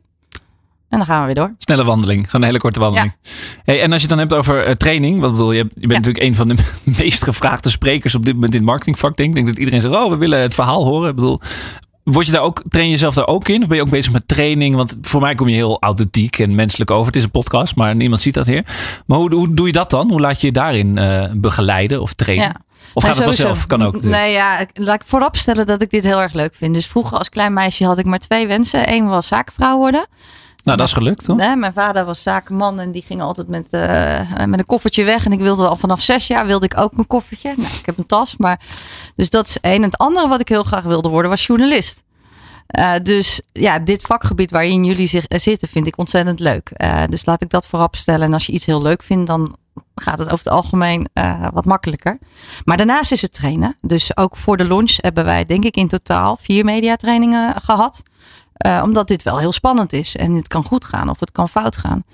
En 0.89 0.99
dan 0.99 1.07
gaan 1.07 1.21
we 1.21 1.27
weer 1.27 1.35
door. 1.35 1.55
Snelle 1.59 1.85
wandeling. 1.85 2.25
Gewoon 2.25 2.41
een 2.41 2.47
hele 2.47 2.61
korte 2.61 2.81
wandeling. 2.81 3.13
Hey, 3.65 3.83
en 3.83 3.93
als 3.93 4.03
je 4.03 4.09
het 4.09 4.17
dan 4.17 4.29
hebt 4.29 4.35
over 4.35 4.69
uh, 4.69 4.75
training. 4.75 5.21
Wat 5.21 5.33
bedoel 5.33 5.53
je? 5.53 5.67
Je 5.75 5.87
bent 5.87 6.05
natuurlijk 6.05 6.25
een 6.25 6.35
van 6.35 6.49
de 6.49 6.57
meest 6.99 7.23
gevraagde 7.23 7.71
sprekers 7.71 8.15
op 8.15 8.25
dit 8.25 8.35
moment 8.35 8.53
in 8.53 8.59
het 8.59 8.69
marketingvak. 8.69 9.17
Denk. 9.17 9.29
Ik 9.29 9.35
denk 9.35 9.47
dat 9.47 9.59
iedereen 9.59 9.81
zegt, 9.81 9.95
oh, 9.95 10.11
we 10.11 10.17
willen 10.17 10.41
het 10.41 10.55
verhaal 10.55 10.85
horen. 10.85 11.09
Ik 11.09 11.15
bedoel, 11.15 11.41
Word 12.13 12.27
je 12.27 12.33
daar 12.33 12.43
ook, 12.43 12.63
train 12.69 12.87
je 12.87 12.93
jezelf 12.93 13.15
daar 13.15 13.27
ook 13.27 13.49
in? 13.49 13.63
Of 13.63 13.69
ben 13.69 13.77
je 13.77 13.83
ook 13.83 13.91
bezig 13.91 14.13
met 14.13 14.29
training? 14.29 14.75
Want 14.75 14.97
voor 15.03 15.21
mij 15.21 15.35
kom 15.35 15.49
je 15.49 15.55
heel 15.55 15.81
authentiek 15.81 16.39
en 16.39 16.55
menselijk 16.55 16.91
over. 16.91 17.07
Het 17.07 17.17
is 17.17 17.23
een 17.23 17.31
podcast, 17.31 17.77
maar 17.77 17.97
niemand 17.97 18.21
ziet 18.21 18.35
dat 18.35 18.47
hier. 18.47 18.65
Maar 19.07 19.19
hoe, 19.19 19.35
hoe 19.35 19.55
doe 19.55 19.67
je 19.67 19.73
dat 19.73 19.91
dan? 19.91 20.11
Hoe 20.11 20.21
laat 20.21 20.41
je 20.41 20.47
je 20.47 20.53
daarin 20.53 20.97
uh, 20.97 21.25
begeleiden 21.35 22.01
of 22.01 22.13
trainen? 22.13 22.47
Ja. 22.47 22.65
Of 22.95 23.05
gaat 23.05 23.17
het 23.17 23.25
vanzelf? 23.25 23.67
Kan 23.67 23.83
ook. 23.83 24.03
Nee, 24.03 24.33
ja, 24.33 24.67
laat 24.75 24.95
ik 24.95 25.07
vooropstellen 25.07 25.67
dat 25.67 25.83
ik 25.83 25.91
dit 25.91 26.05
heel 26.05 26.21
erg 26.21 26.33
leuk 26.33 26.55
vind. 26.55 26.75
Dus 26.75 26.87
vroeger 26.87 27.19
als 27.19 27.29
klein 27.29 27.53
meisje 27.53 27.85
had 27.85 27.99
ik 27.99 28.05
maar 28.05 28.19
twee 28.19 28.47
wensen. 28.47 28.93
Eén 28.93 29.07
was 29.07 29.27
zakenvrouw 29.27 29.77
worden. 29.77 30.07
Nou, 30.67 30.79
dat 30.79 30.87
is 30.87 30.93
gelukt, 30.93 31.25
toch? 31.25 31.37
Nee, 31.37 31.57
mijn 31.57 31.73
vader 31.73 32.05
was 32.05 32.23
zakenman 32.23 32.81
en 32.81 32.91
die 32.91 33.03
ging 33.03 33.23
altijd 33.23 33.49
met, 33.49 33.67
uh, 33.71 34.45
met 34.45 34.59
een 34.59 34.67
koffertje 34.67 35.05
weg. 35.05 35.25
En 35.25 35.33
ik 35.33 35.39
wilde 35.39 35.69
al 35.69 35.77
vanaf 35.77 36.01
zes 36.01 36.27
jaar 36.27 36.47
wilde 36.47 36.65
ik 36.65 36.79
ook 36.79 36.95
mijn 36.95 37.07
koffertje. 37.07 37.55
Nou, 37.57 37.75
ik 37.79 37.87
heb 37.87 37.99
een 37.99 38.07
tas, 38.07 38.37
maar... 38.37 38.61
Dus 39.17 39.31
dat 39.31 39.47
is 39.47 39.61
één. 39.61 39.75
En 39.75 39.83
het 39.83 39.99
andere 39.99 40.29
wat 40.29 40.41
ik 40.41 40.49
heel 40.49 40.63
graag 40.63 40.83
wilde 40.83 41.09
worden 41.09 41.31
was 41.31 41.47
journalist. 41.47 42.05
Uh, 42.79 42.95
dus 43.03 43.41
ja, 43.53 43.79
dit 43.79 44.03
vakgebied 44.03 44.51
waarin 44.51 44.85
jullie 44.85 45.07
zich, 45.07 45.25
uh, 45.29 45.39
zitten 45.39 45.69
vind 45.69 45.87
ik 45.87 45.99
ontzettend 45.99 46.41
leuk. 46.41 46.73
Dus 47.09 47.27
laat 47.27 47.43
ik 47.43 47.51
dat 47.51 47.67
voorop 47.67 47.97
stellen. 47.97 48.27
En 48.27 48.33
als 48.33 48.47
je 48.47 48.53
iets 48.53 48.67
heel 48.67 48.83
leuk 48.83 49.03
vindt, 49.03 49.27
dan 49.27 49.57
gaat 49.95 50.19
het 50.19 50.31
over 50.31 50.45
het 50.45 50.55
algemeen 50.55 51.09
wat 51.53 51.65
makkelijker. 51.65 52.19
Maar 52.65 52.77
daarnaast 52.77 53.13
is 53.13 53.23
het 53.23 53.33
trainen. 53.33 53.77
Dus 53.81 54.17
ook 54.17 54.37
voor 54.37 54.57
de 54.57 54.65
launch 54.65 54.97
hebben 54.97 55.25
wij 55.25 55.45
denk 55.45 55.65
ik 55.65 55.77
in 55.77 55.89
totaal 55.89 56.37
vier 56.41 56.65
mediatrainingen 56.65 57.55
gehad. 57.63 58.03
Uh, 58.67 58.81
omdat 58.85 59.09
dit 59.09 59.23
wel 59.23 59.39
heel 59.39 59.53
spannend 59.53 59.93
is. 59.93 60.17
En 60.17 60.35
het 60.35 60.49
kan 60.49 60.65
goed 60.65 60.85
gaan 60.85 61.09
of 61.09 61.21
het 61.21 61.33
kan 61.33 61.49
fout 61.49 61.77
gaan. 61.77 62.05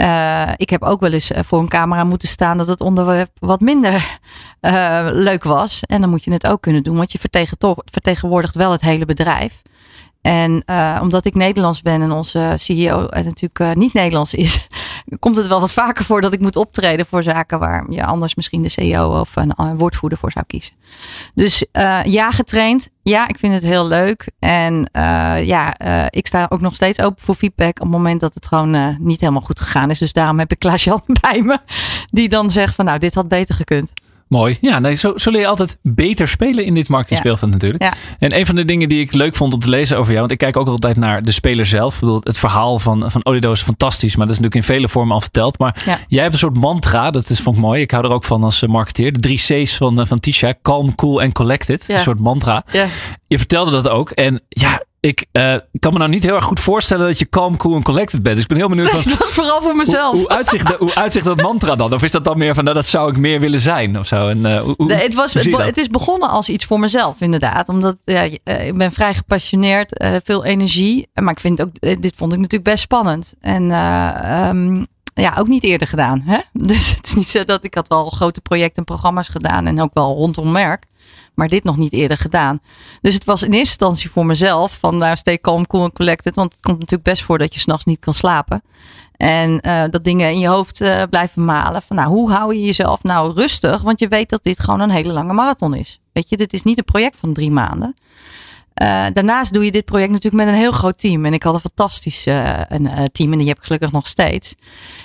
Uh, 0.00 0.52
ik 0.56 0.70
heb 0.70 0.82
ook 0.82 1.00
wel 1.00 1.12
eens 1.12 1.30
eh, 1.30 1.42
voor 1.44 1.58
een 1.58 1.68
camera 1.68 2.04
moeten 2.04 2.28
staan 2.28 2.58
dat 2.58 2.68
het 2.68 2.80
onderwerp 2.80 3.30
wat 3.38 3.60
minder 3.60 4.18
leuk 5.28 5.44
was. 5.44 5.82
En 5.86 6.00
dan 6.00 6.10
moet 6.10 6.24
je 6.24 6.32
het 6.32 6.46
ook 6.46 6.60
kunnen 6.60 6.82
doen, 6.82 6.96
want 6.96 7.12
je 7.12 7.18
vertegenwoordigt 7.84 8.54
wel 8.54 8.72
het 8.72 8.80
hele 8.80 9.04
bedrijf. 9.04 9.62
En 10.20 10.62
uh, 10.66 10.98
omdat 11.02 11.24
ik 11.24 11.34
Nederlands 11.34 11.82
ben 11.82 12.02
en 12.02 12.12
onze 12.12 12.54
CEO 12.56 13.00
natuurlijk 13.10 13.58
uh, 13.58 13.72
niet 13.72 13.92
Nederlands 13.92 14.34
is, 14.34 14.68
komt 15.20 15.36
het 15.36 15.46
wel 15.46 15.60
wat 15.60 15.72
vaker 15.72 16.04
voor 16.04 16.20
dat 16.20 16.32
ik 16.32 16.40
moet 16.40 16.56
optreden 16.56 17.06
voor 17.06 17.22
zaken 17.22 17.58
waar 17.58 17.86
je 17.90 18.04
anders 18.04 18.34
misschien 18.34 18.62
de 18.62 18.68
CEO 18.68 19.20
of 19.20 19.36
een, 19.36 19.54
woordvoerder 19.76 20.18
voor 20.18 20.32
zou 20.32 20.44
kiezen. 20.46 20.74
Dus 21.34 21.64
ja, 22.02 22.30
getraind. 22.30 22.88
Ja, 23.02 23.28
ik 23.28 23.38
vind 23.38 23.54
het 23.54 23.62
heel 23.62 23.86
leuk. 23.86 24.30
En 24.38 24.90
ja, 25.44 25.78
ik 26.10 26.26
sta 26.26 26.46
ook 26.48 26.60
nog 26.60 26.74
steeds 26.74 27.00
open 27.00 27.22
voor 27.22 27.34
feedback 27.34 27.76
op 27.76 27.78
het 27.78 27.90
moment 27.90 28.20
dat 28.20 28.34
het 28.34 28.46
gewoon 28.46 28.96
niet 29.00 29.20
helemaal 29.20 29.42
goed 29.42 29.60
gegaan 29.60 29.90
is. 29.90 29.98
Dus 29.98 30.12
daarom 30.12 30.38
heb 30.38 30.52
ik 30.52 30.58
Klaas-Jan 30.58 31.02
bij 31.20 31.42
me, 31.42 31.58
die 32.10 32.28
dan 32.28 32.50
zegt 32.50 32.74
van 32.74 32.84
nou, 32.84 32.98
dit 32.98 33.14
had 33.14 33.28
beter 33.28 33.54
gekund. 33.54 33.92
Mooi. 34.28 34.58
Ja, 34.60 34.78
nee, 34.78 34.94
zo, 34.94 35.12
zo 35.16 35.30
leer 35.30 35.40
je 35.40 35.46
altijd 35.46 35.78
beter 35.82 36.28
spelen 36.28 36.64
in 36.64 36.74
dit 36.74 36.88
marketingspeelveld 36.88 37.50
natuurlijk. 37.50 37.82
Ja. 37.82 37.92
En 38.18 38.36
een 38.36 38.46
van 38.46 38.54
de 38.54 38.64
dingen 38.64 38.88
die 38.88 39.00
ik 39.00 39.14
leuk 39.14 39.34
vond 39.34 39.52
om 39.52 39.60
te 39.60 39.68
lezen 39.68 39.96
over 39.96 40.08
jou, 40.08 40.18
want 40.18 40.32
ik 40.32 40.38
kijk 40.38 40.56
ook 40.56 40.66
altijd 40.66 40.96
naar 40.96 41.22
de 41.22 41.32
speler 41.32 41.66
zelf. 41.66 41.94
Ik 41.94 42.00
bedoel, 42.00 42.20
het 42.22 42.38
verhaal 42.38 42.78
van, 42.78 43.10
van 43.10 43.24
Olido 43.24 43.52
is 43.52 43.62
fantastisch, 43.62 44.16
maar 44.16 44.26
dat 44.26 44.36
is 44.36 44.40
natuurlijk 44.42 44.68
in 44.68 44.74
vele 44.74 44.88
vormen 44.88 45.14
al 45.14 45.20
verteld. 45.20 45.58
Maar 45.58 46.04
jij 46.08 46.22
hebt 46.22 46.32
een 46.32 46.38
soort 46.38 46.56
mantra, 46.56 47.10
dat 47.10 47.28
is 47.28 47.40
vond 47.40 47.56
ik 47.56 47.62
mooi. 47.62 47.82
Ik 47.82 47.90
hou 47.90 48.04
er 48.04 48.12
ook 48.12 48.24
van 48.24 48.42
als 48.44 48.66
marketeer. 48.66 49.12
De 49.12 49.18
drie 49.18 49.38
C's 49.38 49.76
van, 49.76 50.06
van 50.06 50.20
Tisha, 50.20 50.54
calm, 50.62 50.94
cool 50.94 51.22
en 51.22 51.32
collected. 51.32 51.84
Een 51.88 51.98
soort 51.98 52.18
mantra. 52.18 52.64
Je 53.26 53.38
vertelde 53.38 53.70
dat 53.70 53.88
ook. 53.88 54.10
En 54.10 54.42
ja, 54.48 54.82
ik 55.00 55.26
uh, 55.32 55.54
kan 55.78 55.92
me 55.92 55.98
nou 55.98 56.10
niet 56.10 56.22
heel 56.22 56.34
erg 56.34 56.44
goed 56.44 56.60
voorstellen 56.60 57.06
dat 57.06 57.18
je 57.18 57.28
calm, 57.28 57.56
cool 57.56 57.74
en 57.74 57.82
collected 57.82 58.22
bent. 58.22 58.34
Dus 58.34 58.42
ik 58.44 58.48
ben 58.48 58.58
heel 58.58 58.68
benieuwd. 58.68 58.90
Van, 58.90 59.02
vooral 59.28 59.62
voor 59.62 59.76
mezelf. 59.76 60.12
Hoe, 60.12 60.20
hoe, 60.20 60.28
uitzicht, 60.28 60.74
hoe 60.74 60.94
uitzicht 60.94 61.24
dat 61.24 61.42
mantra 61.42 61.76
dan? 61.76 61.92
Of 61.92 62.02
is 62.02 62.10
dat 62.10 62.24
dan 62.24 62.38
meer 62.38 62.54
van, 62.54 62.64
nou, 62.64 62.76
dat 62.76 62.86
zou 62.86 63.10
ik 63.10 63.16
meer 63.16 63.40
willen 63.40 63.60
zijn 63.60 63.98
of 63.98 64.06
zo? 64.06 64.28
En, 64.28 64.38
uh, 64.38 64.60
hoe, 64.60 64.74
nee, 64.76 65.02
het, 65.02 65.14
was, 65.14 65.34
het, 65.34 65.78
is 65.78 65.88
begonnen 65.88 66.28
als 66.28 66.48
iets 66.48 66.64
voor 66.64 66.80
mezelf, 66.80 67.20
inderdaad. 67.20 67.68
Omdat 67.68 67.96
ja, 68.04 68.28
uh, 68.44 68.66
ik 68.66 68.76
ben 68.76 68.92
vrij 68.92 69.14
gepassioneerd, 69.14 70.04
veel 70.24 70.44
energie. 70.44 71.08
Maar 71.14 71.32
ik 71.32 71.40
vind 71.40 71.62
ook, 71.62 71.70
dit 71.80 72.12
vond 72.16 72.32
ik 72.32 72.38
natuurlijk 72.38 72.70
best 72.70 72.82
spannend. 72.82 73.34
En 73.40 73.62
um, 74.48 74.86
ja, 75.14 75.34
ook 75.38 75.48
niet 75.48 75.64
eerder 75.64 75.88
gedaan. 75.88 76.22
Hè? 76.26 76.38
Dus 76.72 76.90
het 76.94 77.06
is 77.06 77.14
niet 77.14 77.28
zo 77.28 77.44
dat 77.44 77.64
ik 77.64 77.74
had 77.74 77.88
wel 77.88 78.10
grote 78.10 78.40
projecten 78.40 78.76
en 78.76 78.84
programma's 78.84 79.28
gedaan. 79.28 79.66
En 79.66 79.80
ook 79.80 79.94
wel 79.94 80.14
rondom 80.14 80.52
merk 80.52 80.86
maar 81.38 81.48
dit 81.48 81.64
nog 81.64 81.76
niet 81.76 81.92
eerder 81.92 82.16
gedaan. 82.16 82.60
Dus 83.00 83.14
het 83.14 83.24
was 83.24 83.42
in 83.42 83.52
eerste 83.52 83.68
instantie 83.68 84.10
voor 84.10 84.26
mezelf 84.26 84.78
van 84.80 84.96
nou, 84.96 85.16
stay 85.16 85.38
calm, 85.38 85.66
cool 85.66 85.84
en 85.84 85.92
collected. 85.92 86.34
Want 86.34 86.52
het 86.52 86.62
komt 86.62 86.78
natuurlijk 86.78 87.08
best 87.08 87.22
voor 87.22 87.38
dat 87.38 87.54
je 87.54 87.60
s'nachts 87.60 87.84
niet 87.84 87.98
kan 88.00 88.14
slapen. 88.14 88.62
En 89.16 89.60
uh, 89.66 89.84
dat 89.90 90.04
dingen 90.04 90.30
in 90.30 90.38
je 90.38 90.48
hoofd 90.48 90.80
uh, 90.80 91.02
blijven 91.10 91.44
malen. 91.44 91.82
Van 91.82 91.96
nou, 91.96 92.08
hoe 92.08 92.32
hou 92.32 92.54
je 92.54 92.64
jezelf 92.64 93.02
nou 93.02 93.34
rustig? 93.34 93.82
Want 93.82 94.00
je 94.00 94.08
weet 94.08 94.28
dat 94.28 94.42
dit 94.42 94.60
gewoon 94.60 94.80
een 94.80 94.90
hele 94.90 95.12
lange 95.12 95.32
marathon 95.32 95.74
is. 95.74 96.00
Weet 96.12 96.28
je, 96.28 96.36
dit 96.36 96.52
is 96.52 96.62
niet 96.62 96.78
een 96.78 96.84
project 96.84 97.16
van 97.16 97.32
drie 97.32 97.50
maanden. 97.50 97.96
Uh, 98.82 99.06
daarnaast 99.12 99.52
doe 99.52 99.64
je 99.64 99.72
dit 99.72 99.84
project 99.84 100.10
natuurlijk 100.10 100.44
met 100.44 100.54
een 100.54 100.60
heel 100.60 100.72
groot 100.72 100.98
team. 100.98 101.24
En 101.24 101.32
ik 101.32 101.42
had 101.42 101.54
een 101.54 101.60
fantastisch 101.60 102.26
een, 102.26 103.08
team 103.12 103.32
en 103.32 103.38
die 103.38 103.48
heb 103.48 103.58
ik 103.58 103.64
gelukkig 103.64 103.92
nog 103.92 104.06
steeds. 104.06 104.54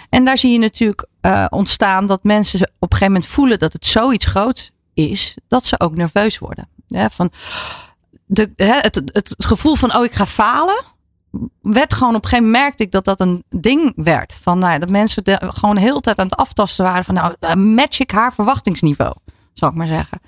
En 0.10 0.26
daar 0.26 0.38
zie 0.38 0.52
je 0.52 0.60
natuurlijk 0.60 1.08
ontstaan 1.50 2.06
dat 2.06 2.24
mensen 2.24 2.60
op 2.62 2.92
een 2.92 2.98
gegeven 2.98 3.14
moment 3.14 3.26
voelen 3.26 3.60
dat 3.60 3.74
het 3.74 3.86
zoiets 3.86 4.26
groots 4.26 4.72
is 4.94 5.38
dat 5.48 5.66
ze 5.66 5.80
ook 5.80 5.96
nerveus 5.96 6.40
worden. 6.40 6.68
Ja, 6.88 7.10
van 7.10 7.32
de, 8.26 8.52
het, 8.56 8.96
het, 8.96 9.36
gevoel 9.38 9.76
van, 9.76 9.96
oh, 9.96 10.04
ik 10.04 10.14
ga 10.14 10.26
falen. 10.26 10.84
Werd 11.62 11.94
gewoon 11.94 12.16
op 12.16 12.24
een 12.24 12.30
gegeven 12.30 12.46
moment 12.46 12.64
merkte 12.64 12.84
ik 12.84 12.92
dat 12.92 13.06
dat 13.06 13.20
een 13.20 13.44
ding 13.50 13.94
werd. 13.96 14.40
Van 14.42 14.58
nou, 14.58 14.80
dat 14.80 14.90
mensen 14.90 15.24
de, 15.24 15.40
gewoon 15.48 15.76
de 15.76 15.82
hele 15.82 16.02
tijd 16.02 16.18
aan 16.18 16.26
het 16.26 16.36
aftasten 16.36 16.86
waren 16.86 17.04
van, 17.04 17.14
nou, 17.14 17.36
eh, 17.40 17.54
match 17.54 18.00
ik 18.00 18.12
haar 18.12 18.34
verwachtingsniveau, 18.34 19.14
zal 19.54 19.70
ik 19.70 19.76
maar 19.76 19.88
zeggen. 19.88 20.22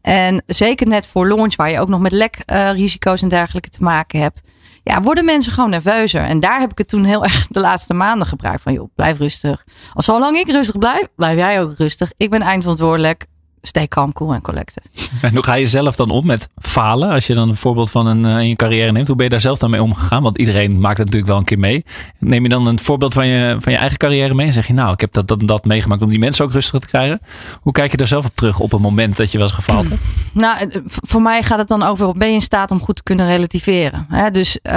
En 0.00 0.42
zeker 0.46 0.86
net 0.86 1.06
voor 1.06 1.28
launch, 1.28 1.56
waar 1.56 1.70
je 1.70 1.80
ook 1.80 1.88
nog 1.88 2.00
met 2.00 2.12
lekrisico's 2.12 3.16
uh, 3.16 3.22
en 3.22 3.28
dergelijke 3.28 3.70
te 3.70 3.82
maken 3.82 4.20
hebt. 4.20 4.42
Ja, 4.82 5.02
worden 5.02 5.24
mensen 5.24 5.52
gewoon 5.52 5.70
nerveuzer. 5.70 6.24
En 6.24 6.40
daar 6.40 6.60
heb 6.60 6.70
ik 6.70 6.78
het 6.78 6.88
toen 6.88 7.04
heel 7.04 7.24
erg 7.24 7.46
de 7.46 7.60
laatste 7.60 7.94
maanden 7.94 8.26
gebruikt. 8.26 8.62
Van 8.62 8.72
joh, 8.72 8.90
blijf 8.94 9.18
rustig. 9.18 9.64
Als 9.92 10.04
zolang 10.04 10.36
ik 10.36 10.50
rustig 10.50 10.78
blijf, 10.78 11.06
blijf 11.16 11.36
jij 11.36 11.62
ook 11.62 11.74
rustig. 11.76 12.12
Ik 12.16 12.30
ben 12.30 12.42
eindverantwoordelijk 12.42 13.26
stay 13.62 13.88
calm, 13.88 14.12
cool 14.12 14.34
en 14.34 14.40
collected. 14.42 14.90
En 15.22 15.34
hoe 15.34 15.42
ga 15.42 15.54
je 15.54 15.66
zelf 15.66 15.96
dan 15.96 16.10
om 16.10 16.26
met 16.26 16.48
falen? 16.58 17.10
Als 17.10 17.26
je 17.26 17.34
dan 17.34 17.48
een 17.48 17.56
voorbeeld 17.56 17.90
van 17.90 18.06
een 18.06 18.26
uh, 18.26 18.38
in 18.38 18.48
je 18.48 18.56
carrière 18.56 18.92
neemt, 18.92 19.06
hoe 19.06 19.16
ben 19.16 19.24
je 19.24 19.30
daar 19.30 19.40
zelf 19.40 19.58
dan 19.58 19.70
mee 19.70 19.82
omgegaan? 19.82 20.22
Want 20.22 20.38
iedereen 20.38 20.80
maakt 20.80 20.96
het 20.96 21.06
natuurlijk 21.06 21.26
wel 21.26 21.38
een 21.38 21.44
keer 21.44 21.58
mee. 21.58 21.84
Neem 22.18 22.42
je 22.42 22.48
dan 22.48 22.66
een 22.66 22.78
voorbeeld 22.78 23.14
van 23.14 23.26
je, 23.26 23.56
van 23.58 23.72
je 23.72 23.78
eigen 23.78 23.98
carrière 23.98 24.34
mee 24.34 24.46
en 24.46 24.52
zeg 24.52 24.66
je, 24.66 24.72
nou, 24.72 24.92
ik 24.92 25.00
heb 25.00 25.12
dat, 25.12 25.28
dat, 25.28 25.46
dat 25.48 25.64
meegemaakt 25.64 26.02
om 26.02 26.10
die 26.10 26.18
mensen 26.18 26.44
ook 26.44 26.52
rustig 26.52 26.80
te 26.80 26.86
krijgen. 26.86 27.20
Hoe 27.60 27.72
kijk 27.72 27.90
je 27.90 27.96
daar 27.96 28.06
zelf 28.06 28.26
op 28.26 28.36
terug 28.36 28.60
op 28.60 28.72
een 28.72 28.80
moment 28.80 29.16
dat 29.16 29.32
je 29.32 29.38
was 29.38 29.52
gefaald 29.52 29.88
hebt? 29.88 30.02
Nou, 30.32 30.58
eh, 30.58 30.80
voor 30.84 31.22
mij 31.22 31.42
gaat 31.42 31.58
het 31.58 31.68
dan 31.68 31.82
over, 31.82 32.12
ben 32.12 32.28
je 32.28 32.34
in 32.34 32.40
staat 32.40 32.70
om 32.70 32.80
goed 32.80 32.96
te 32.96 33.02
kunnen 33.02 33.26
relativeren? 33.26 34.06
Hè? 34.08 34.30
Dus 34.30 34.58
uh, 34.62 34.72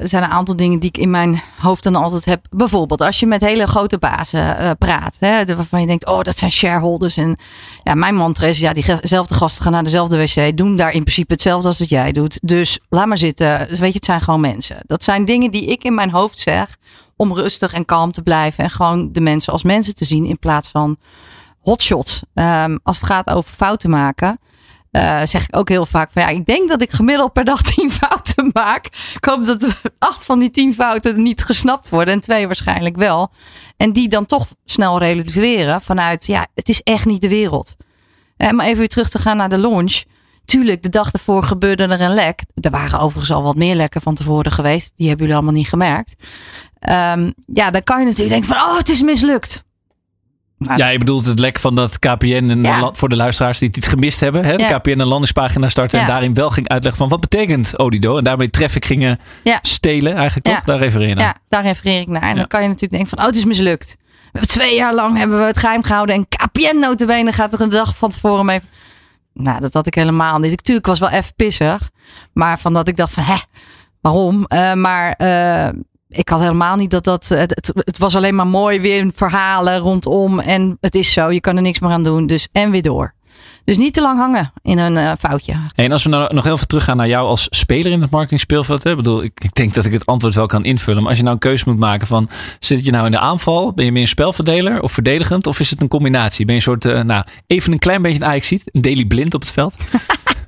er 0.00 0.08
zijn 0.08 0.22
een 0.22 0.30
aantal 0.30 0.56
dingen 0.56 0.78
die 0.78 0.88
ik 0.88 0.98
in 0.98 1.10
mijn 1.10 1.42
hoofd 1.58 1.82
dan 1.82 1.94
altijd 1.94 2.24
heb. 2.24 2.46
Bijvoorbeeld 2.50 3.00
als 3.00 3.20
je 3.20 3.26
met 3.26 3.40
hele 3.40 3.66
grote 3.66 3.98
bazen 3.98 4.56
uh, 4.60 4.70
praat, 4.78 5.16
hè, 5.18 5.44
waarvan 5.44 5.80
je 5.80 5.86
denkt, 5.86 6.06
oh, 6.06 6.22
dat 6.22 6.36
zijn 6.36 6.50
shareholders. 6.50 7.16
En 7.16 7.36
ja, 7.82 7.94
mijn 7.94 8.14
man 8.14 8.33
ja, 8.40 8.72
diezelfde 8.72 9.34
gasten 9.34 9.62
gaan 9.62 9.72
naar 9.72 9.82
dezelfde 9.82 10.16
wc, 10.16 10.56
doen 10.56 10.76
daar 10.76 10.92
in 10.92 11.02
principe 11.02 11.32
hetzelfde 11.32 11.68
als 11.68 11.78
dat 11.78 11.88
jij 11.88 12.12
doet. 12.12 12.38
Dus 12.42 12.78
laat 12.88 13.06
maar 13.06 13.18
zitten. 13.18 13.58
Weet 13.68 13.78
je, 13.78 13.86
het 13.86 14.04
zijn 14.04 14.20
gewoon 14.20 14.40
mensen. 14.40 14.76
Dat 14.86 15.04
zijn 15.04 15.24
dingen 15.24 15.50
die 15.50 15.64
ik 15.66 15.84
in 15.84 15.94
mijn 15.94 16.10
hoofd 16.10 16.38
zeg 16.38 16.76
om 17.16 17.34
rustig 17.34 17.72
en 17.72 17.84
kalm 17.84 18.12
te 18.12 18.22
blijven 18.22 18.64
en 18.64 18.70
gewoon 18.70 19.12
de 19.12 19.20
mensen 19.20 19.52
als 19.52 19.62
mensen 19.62 19.94
te 19.94 20.04
zien 20.04 20.24
in 20.24 20.38
plaats 20.38 20.68
van 20.68 20.96
hotshots. 21.60 22.22
Um, 22.34 22.78
als 22.82 23.00
het 23.00 23.06
gaat 23.06 23.30
over 23.30 23.54
fouten 23.54 23.90
maken. 23.90 24.38
Uh, 24.90 25.20
zeg 25.24 25.48
ik 25.48 25.56
ook 25.56 25.68
heel 25.68 25.86
vaak 25.86 26.10
van 26.12 26.22
ja, 26.22 26.28
ik 26.28 26.46
denk 26.46 26.68
dat 26.68 26.82
ik 26.82 26.90
gemiddeld 26.90 27.32
per 27.32 27.44
dag 27.44 27.62
tien 27.72 27.90
fouten 27.90 28.50
maak. 28.52 28.86
Ik 29.14 29.24
hoop 29.24 29.44
dat 29.44 29.80
acht 29.98 30.24
van 30.24 30.38
die 30.38 30.50
tien 30.50 30.74
fouten 30.74 31.22
niet 31.22 31.44
gesnapt 31.44 31.88
worden 31.88 32.14
en 32.14 32.20
twee 32.20 32.46
waarschijnlijk 32.46 32.96
wel. 32.96 33.30
En 33.76 33.92
die 33.92 34.08
dan 34.08 34.26
toch 34.26 34.46
snel 34.64 34.98
relativeren 34.98 35.80
vanuit 35.80 36.26
ja, 36.26 36.46
het 36.54 36.68
is 36.68 36.80
echt 36.80 37.06
niet 37.06 37.20
de 37.20 37.28
wereld. 37.28 37.76
Maar 38.36 38.66
even 38.66 38.78
weer 38.78 38.88
terug 38.88 39.08
te 39.08 39.18
gaan 39.18 39.36
naar 39.36 39.48
de 39.48 39.58
launch. 39.58 40.02
Tuurlijk, 40.44 40.82
de 40.82 40.88
dag 40.88 41.12
ervoor 41.12 41.42
gebeurde 41.42 41.82
er 41.82 42.00
een 42.00 42.14
lek. 42.14 42.42
Er 42.54 42.70
waren 42.70 43.00
overigens 43.00 43.32
al 43.32 43.42
wat 43.42 43.56
meer 43.56 43.74
lekken 43.74 44.00
van 44.00 44.14
tevoren 44.14 44.52
geweest. 44.52 44.92
Die 44.96 45.08
hebben 45.08 45.26
jullie 45.26 45.40
allemaal 45.40 45.60
niet 45.60 45.68
gemerkt. 45.68 46.14
Um, 46.90 47.34
ja, 47.46 47.70
dan 47.70 47.82
kan 47.82 47.98
je 47.98 48.04
natuurlijk 48.04 48.30
denken 48.30 48.54
van, 48.54 48.70
oh, 48.70 48.78
het 48.78 48.88
is 48.88 49.02
mislukt. 49.02 49.64
Ja, 50.58 50.88
je 50.88 50.98
bedoelt 50.98 51.26
het 51.26 51.38
lek 51.38 51.58
van 51.58 51.74
dat 51.74 51.98
KPN 51.98 52.46
en 52.50 52.62
ja. 52.62 52.90
voor 52.92 53.08
de 53.08 53.16
luisteraars 53.16 53.58
die 53.58 53.68
het 53.72 53.86
gemist 53.86 54.20
hebben. 54.20 54.44
Hè? 54.44 54.56
De 54.56 54.64
KPN 54.64 54.98
een 54.98 55.06
landingspagina 55.06 55.68
starten 55.68 56.00
en 56.00 56.06
daarin 56.06 56.34
wel 56.34 56.50
ging 56.50 56.68
uitleggen 56.68 57.00
van 57.00 57.08
wat 57.08 57.20
betekent 57.20 57.78
Odido. 57.78 58.18
En 58.18 58.24
daarmee 58.24 58.50
traffic 58.50 58.84
gingen 58.84 59.20
stelen 59.60 60.14
eigenlijk 60.14 60.46
toch? 60.46 60.60
Daar 60.64 60.78
refereer 60.78 61.08
je 61.08 61.14
naar. 61.14 61.24
Ja, 61.24 61.36
daar 61.48 61.62
refereer 61.62 62.00
ik 62.00 62.08
naar. 62.08 62.22
En 62.22 62.36
dan 62.36 62.46
kan 62.46 62.62
je 62.62 62.66
natuurlijk 62.68 62.92
denken 62.92 63.10
van 63.10 63.18
oh, 63.18 63.26
het 63.26 63.36
is 63.36 63.44
mislukt. 63.44 63.96
Twee 64.40 64.74
jaar 64.74 64.94
lang 64.94 65.16
hebben 65.16 65.38
we 65.38 65.44
het 65.44 65.58
geheim 65.58 65.82
gehouden 65.82 66.14
en 66.14 66.28
KPN 66.28 66.76
notabene 66.78 67.32
gaat 67.32 67.52
er 67.52 67.60
een 67.60 67.68
dag 67.68 67.96
van 67.96 68.10
tevoren 68.10 68.44
mee. 68.44 68.60
Nou, 69.32 69.60
dat 69.60 69.72
had 69.72 69.86
ik 69.86 69.94
helemaal 69.94 70.38
niet. 70.38 70.52
Ik, 70.52 70.56
natuurlijk 70.56 70.86
was 70.86 70.98
wel 70.98 71.08
even 71.08 71.34
pissig. 71.34 71.90
Maar 72.32 72.58
van 72.58 72.72
dat 72.72 72.88
ik 72.88 72.96
dacht 72.96 73.12
van 73.12 73.22
hè, 73.22 73.36
waarom? 74.00 74.46
Uh, 74.48 74.74
maar... 74.74 75.14
Uh, 75.18 75.68
ik 76.08 76.28
had 76.28 76.40
helemaal 76.40 76.76
niet 76.76 76.90
dat 76.90 77.04
dat. 77.04 77.28
Het, 77.28 77.72
het, 77.74 77.98
was 77.98 78.16
alleen 78.16 78.34
maar 78.34 78.46
mooi 78.46 78.80
weer 78.80 79.10
verhalen 79.14 79.78
rondom. 79.78 80.40
En 80.40 80.76
het 80.80 80.94
is 80.94 81.12
zo, 81.12 81.30
je 81.30 81.40
kan 81.40 81.56
er 81.56 81.62
niks 81.62 81.78
meer 81.80 81.90
aan 81.90 82.02
doen. 82.02 82.26
Dus 82.26 82.48
en 82.52 82.70
weer 82.70 82.82
door. 82.82 83.13
Dus 83.64 83.76
niet 83.76 83.92
te 83.92 84.00
lang 84.00 84.18
hangen 84.18 84.52
in 84.62 84.78
een 84.78 84.96
uh, 84.96 85.12
foutje. 85.18 85.54
en 85.74 85.92
als 85.92 86.02
we 86.02 86.08
nou 86.08 86.34
nog 86.34 86.46
even 86.46 86.66
teruggaan 86.66 86.96
naar 86.96 87.08
jou 87.08 87.26
als 87.26 87.46
speler 87.50 87.92
in 87.92 88.00
het 88.00 88.10
marketingspeelveld. 88.10 88.82
Hè? 88.82 88.90
Ik 88.90 88.96
bedoel, 88.96 89.22
ik, 89.22 89.32
ik, 89.42 89.54
denk 89.54 89.74
dat 89.74 89.84
ik 89.84 89.92
het 89.92 90.06
antwoord 90.06 90.34
wel 90.34 90.46
kan 90.46 90.64
invullen. 90.64 91.00
Maar 91.00 91.08
als 91.08 91.16
je 91.16 91.22
nou 91.22 91.34
een 91.34 91.40
keuze 91.40 91.64
moet 91.66 91.78
maken 91.78 92.06
van... 92.06 92.28
Zit 92.58 92.84
je 92.84 92.90
nou 92.90 93.04
in 93.06 93.10
de 93.10 93.18
aanval? 93.18 93.72
Ben 93.72 93.84
je 93.84 93.92
meer 93.92 94.02
een 94.02 94.08
spelverdeler 94.08 94.82
of 94.82 94.92
verdedigend? 94.92 95.46
Of 95.46 95.60
is 95.60 95.70
het 95.70 95.82
een 95.82 95.88
combinatie? 95.88 96.44
Ben 96.44 96.54
je 96.54 96.60
een 96.60 96.66
soort, 96.66 96.84
uh, 96.84 97.02
nou, 97.02 97.24
even 97.46 97.72
een 97.72 97.78
klein 97.78 98.02
beetje 98.02 98.20
een 98.20 98.26
Ajax 98.26 98.48
ziet. 98.48 98.62
Een 98.72 98.82
daily 98.82 99.04
blind 99.04 99.34
op 99.34 99.40
het 99.40 99.52
veld? 99.52 99.76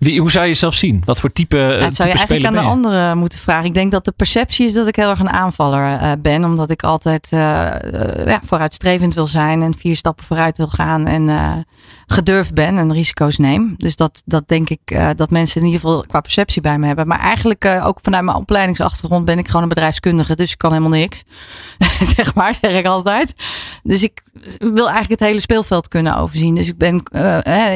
Wie, 0.00 0.20
hoe 0.20 0.30
zou 0.30 0.44
je 0.44 0.50
jezelf 0.50 0.74
zien? 0.74 1.02
Wat 1.04 1.20
voor 1.20 1.32
type, 1.32 1.56
ja, 1.56 1.78
dat 1.78 1.94
zou 1.94 2.08
je 2.08 2.14
eigenlijk 2.14 2.46
aan 2.46 2.52
de 2.52 2.70
anderen 2.70 3.18
moeten 3.18 3.38
vragen. 3.38 3.64
Ik 3.64 3.74
denk 3.74 3.90
dat 3.90 4.04
de 4.04 4.12
perceptie 4.12 4.66
is 4.66 4.72
dat 4.72 4.86
ik 4.86 4.96
heel 4.96 5.10
erg 5.10 5.20
een 5.20 5.30
aanvaller 5.30 6.00
uh, 6.00 6.12
ben. 6.18 6.44
Omdat 6.44 6.70
ik 6.70 6.82
altijd 6.82 7.30
uh, 7.32 7.40
uh, 7.40 8.26
ja, 8.26 8.40
vooruitstrevend 8.44 9.14
wil 9.14 9.26
zijn. 9.26 9.62
En 9.62 9.74
vier 9.74 9.96
stappen 9.96 10.24
vooruit 10.24 10.56
wil 10.56 10.66
gaan. 10.66 11.06
En 11.06 11.66
gedurfd 12.06 12.54
ben 12.54 12.78
en 12.78 12.92
risico's 12.92 13.38
neem. 13.38 13.74
Dus 13.76 13.96
dat, 13.96 14.22
dat 14.24 14.48
denk 14.48 14.70
ik 14.70 14.98
dat 15.16 15.30
mensen 15.30 15.60
in 15.60 15.66
ieder 15.66 15.80
geval 15.80 16.04
qua 16.06 16.20
perceptie 16.20 16.62
bij 16.62 16.78
me 16.78 16.86
hebben. 16.86 17.06
Maar 17.06 17.20
eigenlijk 17.20 17.80
ook 17.84 17.98
vanuit 18.02 18.24
mijn 18.24 18.36
opleidingsachtergrond 18.36 19.24
ben 19.24 19.38
ik 19.38 19.46
gewoon 19.46 19.62
een 19.62 19.68
bedrijfskundige. 19.68 20.36
Dus 20.36 20.52
ik 20.52 20.58
kan 20.58 20.72
helemaal 20.72 20.98
niks. 20.98 21.22
zeg 22.16 22.34
maar, 22.34 22.58
zeg 22.60 22.78
ik 22.78 22.86
altijd. 22.86 23.34
Dus 23.82 24.02
ik 24.02 24.22
wil 24.58 24.88
eigenlijk 24.88 25.20
het 25.20 25.28
hele 25.28 25.40
speelveld 25.40 25.88
kunnen 25.88 26.16
overzien. 26.16 26.54
Dus 26.54 26.68
ik 26.68 26.78
ben 26.78 27.02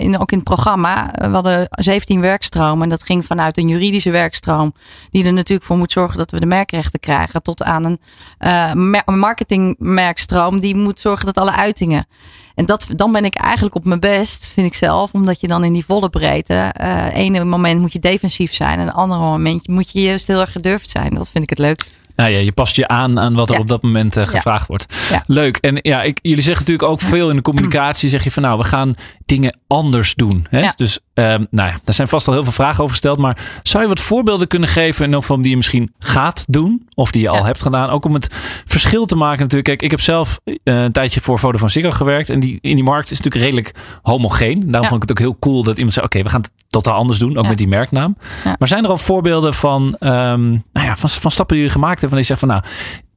in, 0.00 0.18
ook 0.18 0.32
in 0.32 0.38
het 0.38 0.46
programma. 0.46 1.10
We 1.12 1.28
hadden 1.28 1.66
17 1.70 2.13
werkstromen. 2.20 2.82
En 2.82 2.88
dat 2.88 3.02
ging 3.02 3.24
vanuit 3.24 3.58
een 3.58 3.68
juridische 3.68 4.10
werkstroom. 4.10 4.74
Die 5.10 5.24
er 5.24 5.32
natuurlijk 5.32 5.66
voor 5.66 5.76
moet 5.76 5.92
zorgen 5.92 6.18
dat 6.18 6.30
we 6.30 6.40
de 6.40 6.46
merkrechten 6.46 7.00
krijgen. 7.00 7.42
Tot 7.42 7.62
aan 7.62 7.98
een 8.38 9.18
marketingmerkstroom. 9.18 10.60
Die 10.60 10.76
moet 10.76 11.00
zorgen 11.00 11.26
dat 11.26 11.38
alle 11.38 11.52
uitingen. 11.52 12.06
En 12.54 12.66
dat, 12.66 12.86
dan 12.96 13.12
ben 13.12 13.24
ik 13.24 13.34
eigenlijk 13.34 13.74
op 13.74 13.84
mijn 13.84 14.00
best, 14.00 14.46
vind 14.46 14.66
ik 14.66 14.74
zelf. 14.74 15.12
Omdat 15.12 15.40
je 15.40 15.48
dan 15.48 15.64
in 15.64 15.72
die 15.72 15.84
volle 15.84 16.10
breedte. 16.10 16.74
Uh, 16.80 17.06
ene 17.14 17.44
moment 17.44 17.80
moet 17.80 17.92
je 17.92 17.98
defensief 17.98 18.54
zijn. 18.54 18.78
En 18.78 18.86
een 18.86 18.92
andere 18.92 19.20
moment 19.20 19.68
moet 19.68 19.90
je 19.90 20.00
juist 20.00 20.26
heel 20.26 20.40
erg 20.40 20.52
gedurfd 20.52 20.90
zijn. 20.90 21.14
Dat 21.14 21.30
vind 21.30 21.44
ik 21.44 21.50
het 21.50 21.58
leukst. 21.58 21.96
Nou 22.16 22.30
ja, 22.30 22.38
je 22.38 22.52
past 22.52 22.76
je 22.76 22.88
aan 22.88 23.18
aan 23.18 23.34
wat 23.34 23.50
er 23.50 23.58
op 23.58 23.68
dat 23.68 23.82
moment 23.82 24.16
uh, 24.16 24.26
gevraagd 24.26 24.66
wordt. 24.66 24.86
Leuk. 25.26 25.56
En 25.56 25.78
ja, 25.82 26.02
ik, 26.02 26.18
jullie 26.22 26.42
zeggen 26.42 26.64
natuurlijk 26.66 26.88
ook 26.88 27.00
veel 27.00 27.30
in 27.30 27.36
de 27.36 27.42
communicatie. 27.42 28.08
Zeg 28.08 28.24
je 28.24 28.30
van 28.30 28.42
nou, 28.42 28.58
we 28.58 28.64
gaan 28.64 28.94
dingen 29.26 29.58
anders 29.66 30.14
doen. 30.14 30.46
Hè? 30.50 30.68
Dus 30.76 30.98
um, 31.14 31.46
nou 31.50 31.68
ja, 31.68 31.80
daar 31.84 31.94
zijn 31.94 32.08
vast 32.08 32.28
al 32.28 32.34
heel 32.34 32.42
veel 32.42 32.52
vragen 32.52 32.82
over 32.82 32.90
gesteld. 32.90 33.18
Maar 33.18 33.60
zou 33.62 33.82
je 33.82 33.88
wat 33.88 34.00
voorbeelden 34.00 34.48
kunnen 34.48 34.68
geven 34.68 35.12
in 35.12 35.22
van 35.22 35.42
die 35.42 35.50
je 35.50 35.56
misschien 35.56 35.92
gaat 35.98 36.44
doen? 36.48 36.88
Of 36.94 37.10
die 37.10 37.22
je 37.22 37.28
al 37.28 37.44
hebt 37.44 37.62
gedaan? 37.62 37.90
Ook 37.90 38.04
om 38.04 38.14
het 38.14 38.34
verschil 38.64 39.06
te 39.06 39.16
maken 39.16 39.40
natuurlijk. 39.40 39.68
Kijk, 39.68 39.82
ik 39.82 39.90
heb 39.90 40.00
zelf 40.00 40.40
uh, 40.44 40.54
een 40.64 40.92
tijdje 40.92 41.20
voor 41.20 41.38
Vodafone 41.38 41.70
Ziggo 41.70 41.90
gewerkt. 41.90 42.30
En 42.30 42.40
die, 42.40 42.58
in 42.60 42.74
die 42.74 42.84
markt 42.84 43.10
is 43.10 43.20
natuurlijk 43.20 43.44
redelijk 43.44 43.74
homogeen. 44.02 44.70
Daarom 44.70 44.88
vond 44.88 45.02
ik 45.02 45.08
het 45.08 45.18
ook 45.18 45.26
heel 45.26 45.38
cool 45.38 45.62
dat 45.62 45.76
iemand 45.76 45.92
zei... 45.92 46.06
Oké, 46.06 46.22
we 46.22 46.28
gaan 46.28 46.40
het 46.40 46.50
totaal 46.82 46.94
anders 46.94 47.18
doen. 47.18 47.36
Ook 47.36 47.46
met 47.46 47.58
die 47.58 47.68
merknaam. 47.68 48.16
Maar 48.58 48.68
zijn 48.68 48.84
er 48.84 48.90
al 48.90 48.96
voorbeelden 48.96 49.54
van, 49.54 49.82
um, 49.82 50.50
nou 50.72 50.86
ja, 50.86 50.96
van, 50.96 51.08
van 51.08 51.30
stappen 51.30 51.56
die 51.56 51.64
je 51.64 51.70
gemaakt 51.70 52.00
hebt? 52.00 52.12
Van 52.12 52.20
die 52.20 52.20
je 52.20 52.24
zegt 52.24 52.40
van 52.40 52.48
nou, 52.48 52.62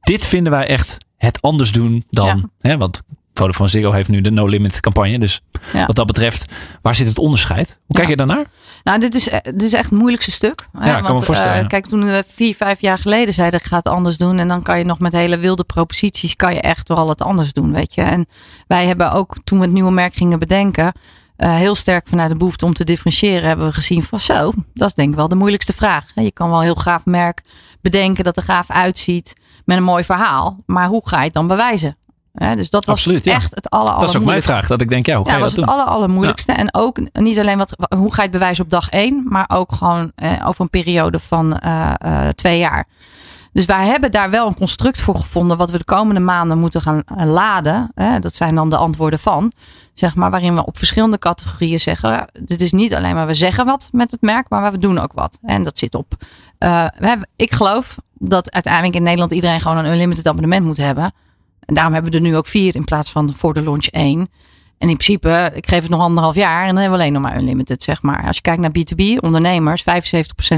dit 0.00 0.26
vinden 0.26 0.52
wij 0.52 0.66
echt 0.66 0.96
het 1.16 1.42
anders 1.42 1.72
doen 1.72 2.04
dan... 2.10 2.50
Hè, 2.58 2.76
want 2.76 3.00
Vodafone 3.34 3.68
Ziggo 3.68 3.92
heeft 3.92 4.08
nu 4.08 4.20
de 4.20 4.30
No 4.30 4.46
Limit 4.46 4.80
campagne. 4.80 5.18
Dus 5.18 5.40
wat 5.86 5.96
dat 5.96 6.06
betreft, 6.06 6.52
waar 6.82 6.94
zit 6.94 7.06
het 7.06 7.18
onderscheid? 7.18 7.78
Hoe 7.86 7.96
kijk 7.96 8.08
je 8.08 8.16
daarnaar? 8.16 8.46
Nou, 8.84 9.00
dit 9.00 9.14
is, 9.14 9.24
dit 9.42 9.62
is 9.62 9.72
echt 9.72 9.90
het 9.90 9.98
moeilijkste 9.98 10.30
stuk. 10.30 10.68
Ja, 10.72 10.80
hè? 10.80 11.02
Want, 11.02 11.28
uh, 11.28 11.66
kijk, 11.66 11.86
toen 11.86 12.04
we 12.04 12.24
vier, 12.28 12.54
vijf 12.54 12.80
jaar 12.80 12.98
geleden 12.98 13.34
zeiden 13.34 13.60
ik 13.60 13.66
ga 13.66 13.76
het 13.76 13.86
anders 13.86 14.16
doen. 14.16 14.38
En 14.38 14.48
dan 14.48 14.62
kan 14.62 14.78
je 14.78 14.84
nog 14.84 14.98
met 14.98 15.12
hele 15.12 15.38
wilde 15.38 15.64
proposities, 15.64 16.36
kan 16.36 16.54
je 16.54 16.60
echt 16.60 16.88
wel 16.88 17.08
het 17.08 17.22
anders 17.22 17.52
doen, 17.52 17.72
weet 17.72 17.94
je. 17.94 18.02
En 18.02 18.26
wij 18.66 18.86
hebben 18.86 19.12
ook, 19.12 19.36
toen 19.44 19.58
we 19.58 19.64
het 19.64 19.74
nieuwe 19.74 19.90
merk 19.90 20.14
gingen 20.14 20.38
bedenken, 20.38 20.92
uh, 21.38 21.54
heel 21.54 21.74
sterk 21.74 22.06
vanuit 22.08 22.30
de 22.30 22.36
behoefte 22.36 22.64
om 22.64 22.72
te 22.72 22.84
differentiëren, 22.84 23.48
hebben 23.48 23.66
we 23.66 23.72
gezien 23.72 24.02
van 24.02 24.20
zo, 24.20 24.52
dat 24.74 24.88
is 24.88 24.94
denk 24.94 25.10
ik 25.10 25.16
wel 25.16 25.28
de 25.28 25.34
moeilijkste 25.34 25.72
vraag. 25.72 26.04
Je 26.14 26.32
kan 26.32 26.50
wel 26.50 26.60
heel 26.60 26.74
gaaf 26.74 27.04
merk 27.04 27.42
bedenken 27.80 28.24
dat 28.24 28.36
er 28.36 28.42
gaaf 28.42 28.70
uitziet 28.70 29.34
met 29.64 29.76
een 29.76 29.82
mooi 29.82 30.04
verhaal. 30.04 30.58
Maar 30.66 30.88
hoe 30.88 31.08
ga 31.08 31.18
je 31.18 31.24
het 31.24 31.34
dan 31.34 31.46
bewijzen? 31.46 31.96
dus 32.32 32.70
dat 32.70 32.84
was 32.84 32.94
Absoluut, 32.94 33.26
echt 33.26 33.54
het 33.54 33.70
aller, 33.70 33.94
Dat 33.94 34.08
is 34.08 34.16
ook 34.16 34.24
mijn 34.24 34.42
vraag. 34.42 34.66
Dat 34.66 34.80
ik 34.80 34.88
denk, 34.88 35.06
ja, 35.06 35.16
hoe 35.16 35.24
ga 35.24 35.30
ja, 35.30 35.36
je 35.36 35.42
dat 35.42 35.54
was 35.54 35.64
het 35.64 35.74
aller, 35.74 35.86
allermoeilijkste. 35.86 36.52
Ja. 36.52 36.58
En 36.58 36.74
ook 36.74 36.98
niet 37.12 37.38
alleen 37.38 37.58
wat, 37.58 37.74
hoe 37.96 38.14
ga 38.14 38.16
je 38.16 38.22
het 38.22 38.30
bewijzen 38.30 38.64
op 38.64 38.70
dag 38.70 38.88
één, 38.88 39.24
maar 39.28 39.44
ook 39.48 39.72
gewoon 39.72 40.12
eh, 40.14 40.32
over 40.46 40.60
een 40.60 40.70
periode 40.70 41.18
van 41.18 41.60
uh, 41.64 41.92
uh, 42.06 42.28
twee 42.28 42.58
jaar. 42.58 42.86
Dus 43.52 43.64
wij 43.64 43.86
hebben 43.86 44.10
daar 44.10 44.30
wel 44.30 44.46
een 44.46 44.54
construct 44.54 45.00
voor 45.00 45.14
gevonden 45.14 45.56
wat 45.56 45.70
we 45.70 45.78
de 45.78 45.84
komende 45.84 46.20
maanden 46.20 46.58
moeten 46.58 46.80
gaan 46.80 47.02
laden. 47.24 47.90
Hè, 47.94 48.18
dat 48.18 48.34
zijn 48.34 48.54
dan 48.54 48.70
de 48.70 48.76
antwoorden 48.76 49.18
van. 49.18 49.52
Zeg 49.92 50.14
maar, 50.14 50.30
waarin 50.30 50.54
we 50.54 50.66
op 50.66 50.78
verschillende 50.78 51.18
categorieën 51.18 51.80
zeggen. 51.80 52.28
Dit 52.32 52.60
is 52.60 52.72
niet 52.72 52.94
alleen 52.94 53.14
maar 53.14 53.26
we 53.26 53.34
zeggen 53.34 53.64
wat 53.64 53.88
met 53.92 54.10
het 54.10 54.20
merk, 54.20 54.48
maar 54.48 54.72
we 54.72 54.78
doen 54.78 54.98
ook 54.98 55.12
wat. 55.12 55.38
En 55.42 55.62
dat 55.62 55.78
zit 55.78 55.94
op. 55.94 56.14
We 56.58 57.06
hebben, 57.06 57.28
ik 57.36 57.54
geloof 57.54 57.96
dat 58.14 58.50
uiteindelijk 58.50 58.94
in 58.94 59.02
Nederland 59.02 59.32
iedereen 59.32 59.60
gewoon 59.60 59.76
een 59.76 59.92
unlimited 59.92 60.26
abonnement 60.26 60.64
moet 60.64 60.76
hebben. 60.76 61.12
En 61.60 61.74
daarom 61.74 61.92
hebben 61.92 62.10
we 62.10 62.16
er 62.16 62.22
nu 62.24 62.36
ook 62.36 62.46
vier 62.46 62.74
in 62.74 62.84
plaats 62.84 63.10
van 63.10 63.34
voor 63.34 63.54
de 63.54 63.62
launch 63.62 63.86
één. 63.86 64.28
En 64.78 64.88
in 64.88 64.96
principe, 64.96 65.50
ik 65.54 65.68
geef 65.68 65.80
het 65.80 65.90
nog 65.90 66.00
anderhalf 66.00 66.34
jaar 66.34 66.60
en 66.60 66.66
dan 66.68 66.76
hebben 66.76 66.98
we 66.98 67.04
alleen 67.04 67.12
nog 67.12 67.22
maar 67.22 67.36
unlimited, 67.36 67.82
zeg 67.82 68.02
maar. 68.02 68.26
Als 68.26 68.36
je 68.36 68.42
kijkt 68.42 68.60
naar 68.60 68.70
B2B, 68.70 69.20
ondernemers, 69.20 69.82
75% 69.82 69.84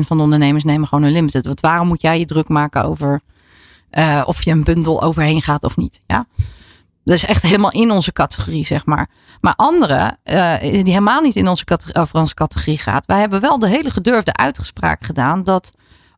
van 0.07 0.17
de 0.17 0.23
ondernemers 0.23 0.65
nemen 0.65 0.89
gewoon 0.89 1.05
unlimited. 1.05 1.47
Want 1.47 1.61
waarom 1.61 1.89
moet 1.89 2.03
jij 2.03 2.19
je 2.19 2.25
druk 2.25 2.49
maken 2.49 2.85
over 2.85 3.21
uh, 3.93 4.23
of 4.27 4.43
je 4.43 4.51
een 4.51 4.65
bundel 4.65 5.03
overheen 5.03 5.43
gaat 5.43 5.65
of 5.65 5.77
niet? 5.77 6.03
Ja. 6.07 6.27
Dat 7.05 7.15
is 7.15 7.25
echt 7.25 7.43
helemaal 7.43 7.71
in 7.71 7.91
onze 7.91 8.13
categorie, 8.13 8.67
zeg 8.67 8.87
maar. 8.87 9.09
Maar 9.41 9.55
anderen, 9.57 10.19
uh, 10.25 10.61
die 10.61 10.83
helemaal 10.85 11.21
niet 11.21 11.37
in 11.37 11.49
onze 11.49 11.65
categorie, 11.65 12.03
over 12.03 12.19
onze 12.19 12.35
categorie 12.35 12.79
gaat. 12.79 13.07
Wij 13.07 13.21
hebben 13.21 13.41
wel 13.41 13.59
de 13.59 13.69
hele 13.69 13.91
gedurfde 13.91 14.33
uitspraak 14.33 15.05
gedaan 15.05 15.45
dat, 15.45 15.73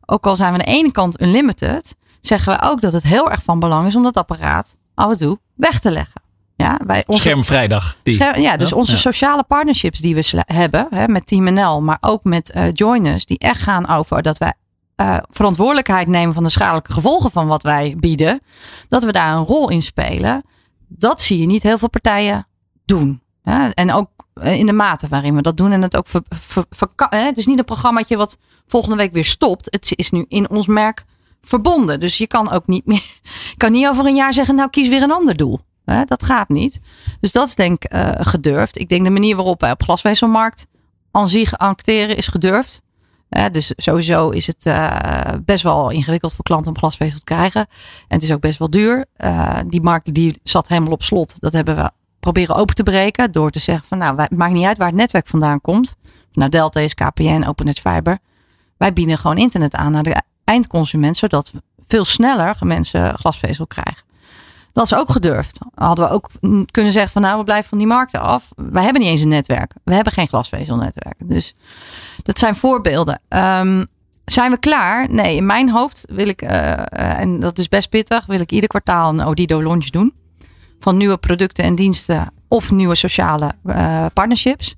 ook 0.05 0.25
al 0.25 0.35
zijn 0.35 0.53
we 0.53 0.59
aan 0.59 0.65
de 0.65 0.71
ene 0.71 0.91
kant 0.91 1.21
unlimited, 1.21 1.95
zeggen 2.21 2.53
we 2.53 2.61
ook 2.61 2.81
dat 2.81 2.93
het 2.93 3.03
heel 3.03 3.31
erg 3.31 3.43
van 3.43 3.59
belang 3.59 3.87
is 3.87 3.95
om 3.95 4.03
dat 4.03 4.17
apparaat 4.17 4.77
af 4.93 5.11
en 5.11 5.17
toe 5.17 5.39
weg 5.55 5.79
te 5.79 5.91
leggen. 5.91 6.22
Ja, 6.55 6.79
bij 6.85 7.03
onze, 7.07 7.21
Schermvrijdag. 7.21 7.97
Die. 8.03 8.13
Scherm, 8.13 8.41
ja, 8.41 8.57
dus 8.57 8.73
onze 8.73 8.97
sociale 8.97 9.43
partnerships 9.43 9.99
die 9.99 10.15
we 10.15 10.43
hebben 10.45 10.87
hè, 10.89 11.07
met 11.07 11.27
Team 11.27 11.53
NL, 11.53 11.81
maar 11.81 11.97
ook 12.01 12.23
met 12.23 12.51
uh, 12.55 12.63
Joiners, 12.73 13.25
die 13.25 13.37
echt 13.37 13.61
gaan 13.61 13.87
over 13.87 14.21
dat 14.21 14.37
wij 14.37 14.53
uh, 14.97 15.17
verantwoordelijkheid 15.29 16.07
nemen 16.07 16.33
van 16.33 16.43
de 16.43 16.49
schadelijke 16.49 16.93
gevolgen 16.93 17.31
van 17.31 17.47
wat 17.47 17.63
wij 17.63 17.95
bieden, 17.99 18.41
dat 18.87 19.03
we 19.03 19.11
daar 19.11 19.37
een 19.37 19.45
rol 19.45 19.69
in 19.69 19.81
spelen. 19.81 20.43
Dat 20.87 21.21
zie 21.21 21.39
je 21.39 21.45
niet 21.45 21.63
heel 21.63 21.77
veel 21.77 21.89
partijen 21.89 22.47
doen. 22.85 23.21
Ja, 23.43 23.73
en 23.73 23.93
ook 23.93 24.09
eh, 24.33 24.59
in 24.59 24.65
de 24.65 24.73
mate 24.73 25.07
waarin 25.07 25.35
we 25.35 25.41
dat 25.41 25.57
doen. 25.57 25.71
En 25.71 25.81
het 25.81 25.97
ook 25.97 26.07
ver, 26.07 26.21
ver, 26.29 26.65
ver, 26.69 26.89
het 27.09 27.37
is 27.37 27.45
niet 27.45 27.57
een 27.57 27.65
programmaatje 27.65 28.17
wat 28.17 28.37
volgende 28.67 28.95
week 28.95 29.13
weer 29.13 29.25
stopt. 29.25 29.67
Het 29.71 29.91
is 29.95 30.11
nu 30.11 30.25
in 30.27 30.49
ons 30.49 30.67
merk 30.67 31.05
verbonden. 31.41 31.99
Dus 31.99 32.17
je 32.17 32.27
kan 32.27 32.51
ook 32.51 32.67
niet 32.67 32.85
meer, 32.85 33.19
kan 33.57 33.71
niet 33.71 33.87
over 33.87 34.05
een 34.05 34.15
jaar 34.15 34.33
zeggen, 34.33 34.55
nou 34.55 34.69
kies 34.69 34.87
weer 34.87 35.01
een 35.01 35.11
ander 35.11 35.35
doel. 35.37 35.59
Dat 36.05 36.23
gaat 36.23 36.49
niet. 36.49 36.79
Dus 37.19 37.31
dat 37.31 37.47
is 37.47 37.55
denk 37.55 37.83
ik 37.83 37.93
uh, 37.93 38.11
gedurfd. 38.17 38.79
Ik 38.79 38.89
denk 38.89 39.03
de 39.03 39.09
manier 39.09 39.35
waarop 39.35 39.61
wij 39.61 39.71
op 39.71 39.83
glasvezelmarkt 39.83 40.67
aan 41.11 41.27
zich 41.27 41.57
acteren 41.57 42.17
is 42.17 42.27
gedurfd. 42.27 42.81
dus 43.51 43.73
sowieso 43.75 44.29
is 44.29 44.47
het 44.47 44.65
uh, 44.65 44.97
best 45.45 45.63
wel 45.63 45.89
ingewikkeld 45.89 46.33
voor 46.33 46.43
klanten 46.43 46.71
om 46.71 46.77
glasvezel 46.77 47.17
te 47.17 47.23
krijgen. 47.23 47.61
En 48.07 48.15
het 48.15 48.23
is 48.23 48.31
ook 48.31 48.41
best 48.41 48.59
wel 48.59 48.69
duur. 48.69 49.05
Uh, 49.17 49.59
die 49.67 49.81
markt 49.81 50.13
die 50.13 50.39
zat 50.43 50.67
helemaal 50.67 50.91
op 50.91 51.03
slot. 51.03 51.39
Dat 51.39 51.53
hebben 51.53 51.75
we 51.75 51.91
proberen 52.19 52.55
open 52.55 52.75
te 52.75 52.83
breken. 52.83 53.31
Door 53.31 53.51
te 53.51 53.59
zeggen 53.59 53.87
van 53.87 53.97
nou, 53.97 54.21
het 54.21 54.31
maakt 54.31 54.53
niet 54.53 54.65
uit 54.65 54.77
waar 54.77 54.87
het 54.87 54.95
netwerk 54.95 55.27
vandaan 55.27 55.61
komt. 55.61 55.95
Nou, 56.31 56.49
Delta 56.49 56.79
is 56.79 56.93
KPN, 56.93 57.43
OpenNet 57.47 57.79
Fiber. 57.79 58.17
Wij 58.77 58.93
bieden 58.93 59.17
gewoon 59.17 59.37
internet 59.37 59.75
aan 59.75 59.91
naar 59.91 60.03
de 60.03 60.21
eindconsument. 60.43 61.17
Zodat 61.17 61.53
veel 61.87 62.05
sneller 62.05 62.57
mensen 62.59 63.17
glasvezel 63.17 63.67
krijgen. 63.67 64.03
Dat 64.73 64.85
is 64.85 64.95
ook 64.95 65.09
gedurfd. 65.09 65.59
Hadden 65.75 66.07
we 66.07 66.13
ook 66.13 66.29
kunnen 66.71 66.91
zeggen 66.91 67.11
van 67.11 67.21
nou, 67.21 67.37
we 67.37 67.43
blijven 67.43 67.69
van 67.69 67.77
die 67.77 67.87
markten 67.87 68.21
af. 68.21 68.49
Wij 68.55 68.83
hebben 68.83 69.01
niet 69.01 69.11
eens 69.11 69.21
een 69.21 69.27
netwerk. 69.27 69.73
We 69.83 69.93
hebben 69.93 70.13
geen 70.13 70.27
glasvezelnetwerk. 70.27 71.15
Dus 71.17 71.55
dat 72.23 72.39
zijn 72.39 72.55
voorbeelden. 72.55 73.21
Um, 73.29 73.85
zijn 74.25 74.51
we 74.51 74.57
klaar? 74.57 75.09
Nee, 75.09 75.35
in 75.35 75.45
mijn 75.45 75.69
hoofd 75.69 76.05
wil 76.11 76.27
ik, 76.27 76.41
uh, 76.41 77.19
en 77.19 77.39
dat 77.39 77.57
is 77.57 77.67
best 77.67 77.89
pittig, 77.89 78.25
wil 78.25 78.39
ik 78.39 78.51
ieder 78.51 78.69
kwartaal 78.69 79.09
een 79.09 79.25
Odido 79.25 79.63
launch 79.63 79.89
doen. 79.89 80.13
Van 80.79 80.97
nieuwe 80.97 81.17
producten 81.17 81.63
en 81.63 81.75
diensten 81.75 82.33
of 82.47 82.71
nieuwe 82.71 82.95
sociale 82.95 83.51
uh, 83.65 84.05
partnerships. 84.13 84.75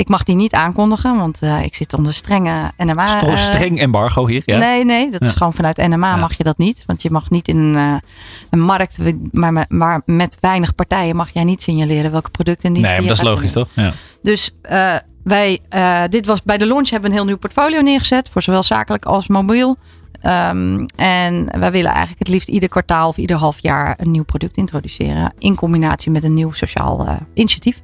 Ik 0.00 0.08
mag 0.08 0.22
die 0.22 0.34
niet 0.34 0.54
aankondigen, 0.54 1.16
want 1.16 1.42
uh, 1.42 1.62
ik 1.62 1.74
zit 1.74 1.94
onder 1.94 2.14
strenge 2.14 2.72
NMA. 2.76 3.24
Uh, 3.24 3.36
streng 3.36 3.80
embargo 3.80 4.26
hier. 4.26 4.42
Ja. 4.46 4.58
Nee, 4.58 4.84
nee, 4.84 5.10
dat 5.10 5.20
ja. 5.20 5.26
is 5.26 5.32
gewoon 5.32 5.52
vanuit 5.52 5.76
NMA 5.76 6.16
mag 6.16 6.36
je 6.36 6.44
dat 6.44 6.58
niet. 6.58 6.82
Want 6.86 7.02
je 7.02 7.10
mag 7.10 7.30
niet 7.30 7.48
in 7.48 7.56
een, 7.56 8.00
een 8.50 8.60
markt, 8.60 8.98
maar, 9.32 9.66
maar, 9.68 10.02
met 10.04 10.36
weinig 10.40 10.74
partijen 10.74 11.16
mag 11.16 11.30
jij 11.32 11.44
niet 11.44 11.62
signaleren 11.62 12.10
welke 12.10 12.30
producten 12.30 12.68
en 12.68 12.74
diensten. 12.74 12.96
Nee, 12.96 13.06
maar 13.06 13.16
dat 13.16 13.26
is 13.26 13.32
logisch, 13.32 13.52
toch? 13.52 13.68
Ja. 13.74 13.92
Dus 14.22 14.50
wij, 15.22 15.60
dit 16.08 16.26
was 16.26 16.42
bij 16.42 16.58
de 16.58 16.66
launch 16.66 16.90
hebben 16.90 17.10
we 17.10 17.16
een 17.16 17.22
heel 17.22 17.30
nieuw 17.30 17.38
portfolio 17.38 17.80
neergezet. 17.80 18.28
Voor 18.28 18.42
zowel 18.42 18.62
zakelijk 18.62 19.04
als 19.04 19.28
mobiel. 19.28 19.76
Um, 20.26 20.86
en 20.96 21.58
wij 21.58 21.72
willen 21.72 21.90
eigenlijk 21.90 22.18
het 22.18 22.28
liefst 22.28 22.48
ieder 22.48 22.68
kwartaal 22.68 23.08
of 23.08 23.16
ieder 23.16 23.36
half 23.36 23.58
jaar 23.62 23.94
een 23.96 24.10
nieuw 24.10 24.24
product 24.24 24.56
introduceren. 24.56 25.32
In 25.38 25.56
combinatie 25.56 26.10
met 26.10 26.24
een 26.24 26.34
nieuw 26.34 26.52
sociaal 26.52 27.06
uh, 27.06 27.12
initiatief. 27.34 27.82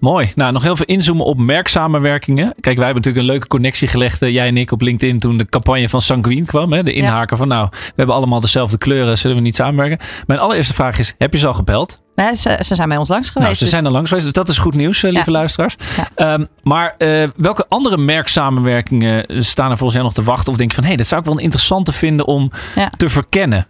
Mooi. 0.00 0.32
Nou, 0.34 0.52
nog 0.52 0.62
heel 0.62 0.76
veel 0.76 0.86
inzoomen 0.86 1.24
op 1.24 1.38
merksamenwerkingen. 1.38 2.54
Kijk, 2.60 2.76
wij 2.76 2.84
hebben 2.84 2.94
natuurlijk 2.94 3.16
een 3.16 3.32
leuke 3.32 3.46
connectie 3.46 3.88
gelegd, 3.88 4.22
uh, 4.22 4.30
jij 4.30 4.46
en 4.46 4.56
ik, 4.56 4.72
op 4.72 4.80
LinkedIn 4.80 5.18
toen 5.18 5.36
de 5.36 5.46
campagne 5.48 5.88
van 5.88 6.00
Sanguine 6.00 6.46
kwam. 6.46 6.72
Hè? 6.72 6.82
De 6.82 6.92
inhaker 6.92 7.30
ja. 7.30 7.36
van, 7.36 7.48
nou, 7.48 7.68
we 7.70 7.92
hebben 7.96 8.14
allemaal 8.14 8.40
dezelfde 8.40 8.78
kleuren, 8.78 9.18
zullen 9.18 9.36
we 9.36 9.42
niet 9.42 9.54
samenwerken? 9.54 10.06
Mijn 10.26 10.40
allereerste 10.40 10.74
vraag 10.74 10.98
is, 10.98 11.14
heb 11.18 11.32
je 11.32 11.38
ze 11.38 11.46
al 11.46 11.54
gebeld? 11.54 12.00
Nee, 12.14 12.34
ze, 12.34 12.58
ze, 12.62 12.74
zijn 12.74 12.88
bij 12.88 12.96
ons 12.96 13.08
langs 13.08 13.26
geweest. 13.30 13.44
Nou, 13.44 13.56
ze 13.56 13.62
dus. 13.62 13.72
zijn 13.72 13.84
er 13.84 13.90
langs 13.90 14.08
geweest, 14.08 14.26
dus 14.26 14.34
dat 14.34 14.48
is 14.48 14.58
goed 14.58 14.74
nieuws, 14.74 15.02
lieve 15.02 15.30
ja. 15.30 15.32
luisteraars. 15.32 15.76
Ja. 16.16 16.32
Um, 16.32 16.48
maar 16.62 16.94
uh, 16.98 17.28
welke 17.36 17.66
andere 17.68 17.96
merksamenwerkingen 17.96 19.44
staan 19.44 19.70
er 19.70 19.76
volgens 19.76 19.98
jou 19.98 20.04
nog 20.04 20.14
te 20.14 20.30
wachten? 20.30 20.52
Of 20.52 20.58
denk 20.58 20.70
je 20.70 20.76
van, 20.76 20.84
hé, 20.84 20.90
hey, 20.90 20.98
dat 20.98 21.06
zou 21.06 21.20
ik 21.20 21.26
wel 21.26 21.36
een 21.36 21.42
interessante 21.42 21.92
vinden 21.92 22.26
om 22.26 22.50
te 22.96 23.08
verkennen? 23.08 23.66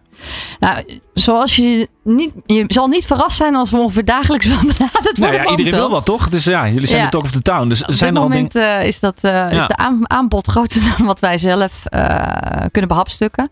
Nou, 0.60 1.00
zoals 1.14 1.56
je 1.56 1.88
niet, 2.02 2.32
je 2.46 2.64
zal 2.66 2.86
niet 2.86 3.06
verrast 3.06 3.36
zijn 3.36 3.54
als 3.54 3.70
we 3.70 3.76
ongeveer 3.76 4.04
dagelijks 4.04 4.46
wel 4.46 4.58
benaderd 4.76 5.18
worden. 5.18 5.18
Nou 5.18 5.32
ja, 5.34 5.50
iedereen 5.50 5.72
wil 5.72 5.90
wat 5.90 6.04
toch? 6.04 6.28
Dus 6.28 6.44
ja, 6.44 6.68
jullie 6.68 6.86
zijn 6.86 6.98
ja. 6.98 7.04
de 7.04 7.10
talk 7.10 7.24
of 7.24 7.30
the 7.30 7.42
town. 7.42 7.68
Dus 7.68 7.84
Op 7.84 7.92
zijn 7.92 8.14
dit 8.14 8.22
er 8.22 8.28
al 8.28 8.28
moment 8.28 8.52
dingen. 8.52 8.80
uh, 8.80 8.86
is, 8.86 9.00
dat, 9.00 9.18
uh, 9.22 9.30
ja. 9.30 9.50
is 9.50 9.66
de 9.66 9.76
aan, 9.76 10.10
aanbod 10.10 10.46
groter 10.46 10.80
dan 10.96 11.06
wat 11.06 11.20
wij 11.20 11.38
zelf 11.38 11.82
uh, 11.94 12.26
kunnen 12.70 12.88
behapstukken. 12.88 13.50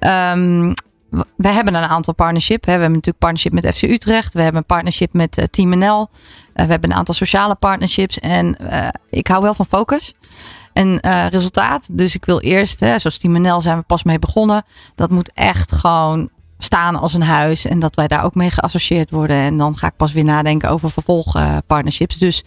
Um, 0.00 0.74
wij 1.36 1.52
hebben 1.52 1.74
een 1.74 1.88
aantal 1.88 2.14
partnership. 2.14 2.64
Hè. 2.64 2.72
We 2.74 2.80
hebben 2.80 2.90
natuurlijk 2.92 3.18
partnership 3.18 3.52
met 3.52 3.76
FC 3.76 3.82
Utrecht. 3.82 4.34
We 4.34 4.40
hebben 4.40 4.60
een 4.60 4.66
partnership 4.66 5.12
met 5.12 5.38
uh, 5.38 5.44
Team 5.44 5.78
NL. 5.78 6.08
we 6.52 6.62
hebben 6.62 6.90
een 6.90 6.96
aantal 6.96 7.14
sociale 7.14 7.54
partnerships. 7.54 8.18
En 8.18 8.56
ik 9.10 9.26
hou 9.26 9.42
wel 9.42 9.54
van 9.54 9.66
focus 9.66 10.14
en 10.74 10.98
uh, 11.02 11.26
resultaat. 11.26 11.86
Dus 11.90 12.14
ik 12.14 12.24
wil 12.24 12.40
eerst, 12.40 12.80
hè, 12.80 12.98
zoals 12.98 13.18
NL 13.18 13.60
zijn 13.60 13.76
we 13.78 13.82
pas 13.82 14.02
mee 14.02 14.18
begonnen. 14.18 14.64
Dat 14.94 15.10
moet 15.10 15.32
echt 15.32 15.72
gewoon 15.72 16.30
staan 16.58 16.96
als 16.96 17.14
een 17.14 17.22
huis. 17.22 17.66
En 17.66 17.78
dat 17.78 17.94
wij 17.94 18.06
daar 18.06 18.24
ook 18.24 18.34
mee 18.34 18.50
geassocieerd 18.50 19.10
worden. 19.10 19.36
En 19.36 19.56
dan 19.56 19.76
ga 19.76 19.86
ik 19.86 19.96
pas 19.96 20.12
weer 20.12 20.24
nadenken 20.24 20.70
over 20.70 20.90
vervolgpartnerships. 20.90 22.14
Uh, 22.14 22.20
dus 22.20 22.44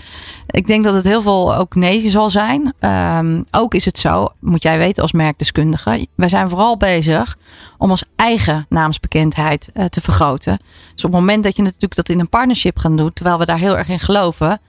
ik 0.47 0.67
denk 0.67 0.83
dat 0.83 0.93
het 0.93 1.03
heel 1.03 1.21
veel 1.21 1.55
ook 1.55 1.75
nee 1.75 2.09
zal 2.09 2.29
zijn. 2.29 2.73
Um, 2.79 3.43
ook 3.51 3.73
is 3.73 3.85
het 3.85 3.97
zo, 3.97 4.29
moet 4.39 4.63
jij 4.63 4.77
weten 4.77 5.01
als 5.01 5.11
merkdeskundige. 5.11 6.07
Wij 6.15 6.29
zijn 6.29 6.49
vooral 6.49 6.77
bezig 6.77 7.37
om 7.77 7.89
ons 7.89 8.03
eigen 8.15 8.65
naamsbekendheid 8.69 9.69
uh, 9.73 9.85
te 9.85 10.01
vergroten. 10.01 10.59
Dus 10.93 11.05
op 11.05 11.11
het 11.11 11.19
moment 11.19 11.43
dat 11.43 11.55
je 11.55 11.61
natuurlijk 11.61 11.95
dat 11.95 12.09
in 12.09 12.19
een 12.19 12.29
partnership 12.29 12.77
gaat 12.77 12.97
doen. 12.97 13.13
Terwijl 13.13 13.39
we 13.39 13.45
daar 13.45 13.57
heel 13.57 13.77
erg 13.77 13.89
in 13.89 13.99
geloven 13.99 14.59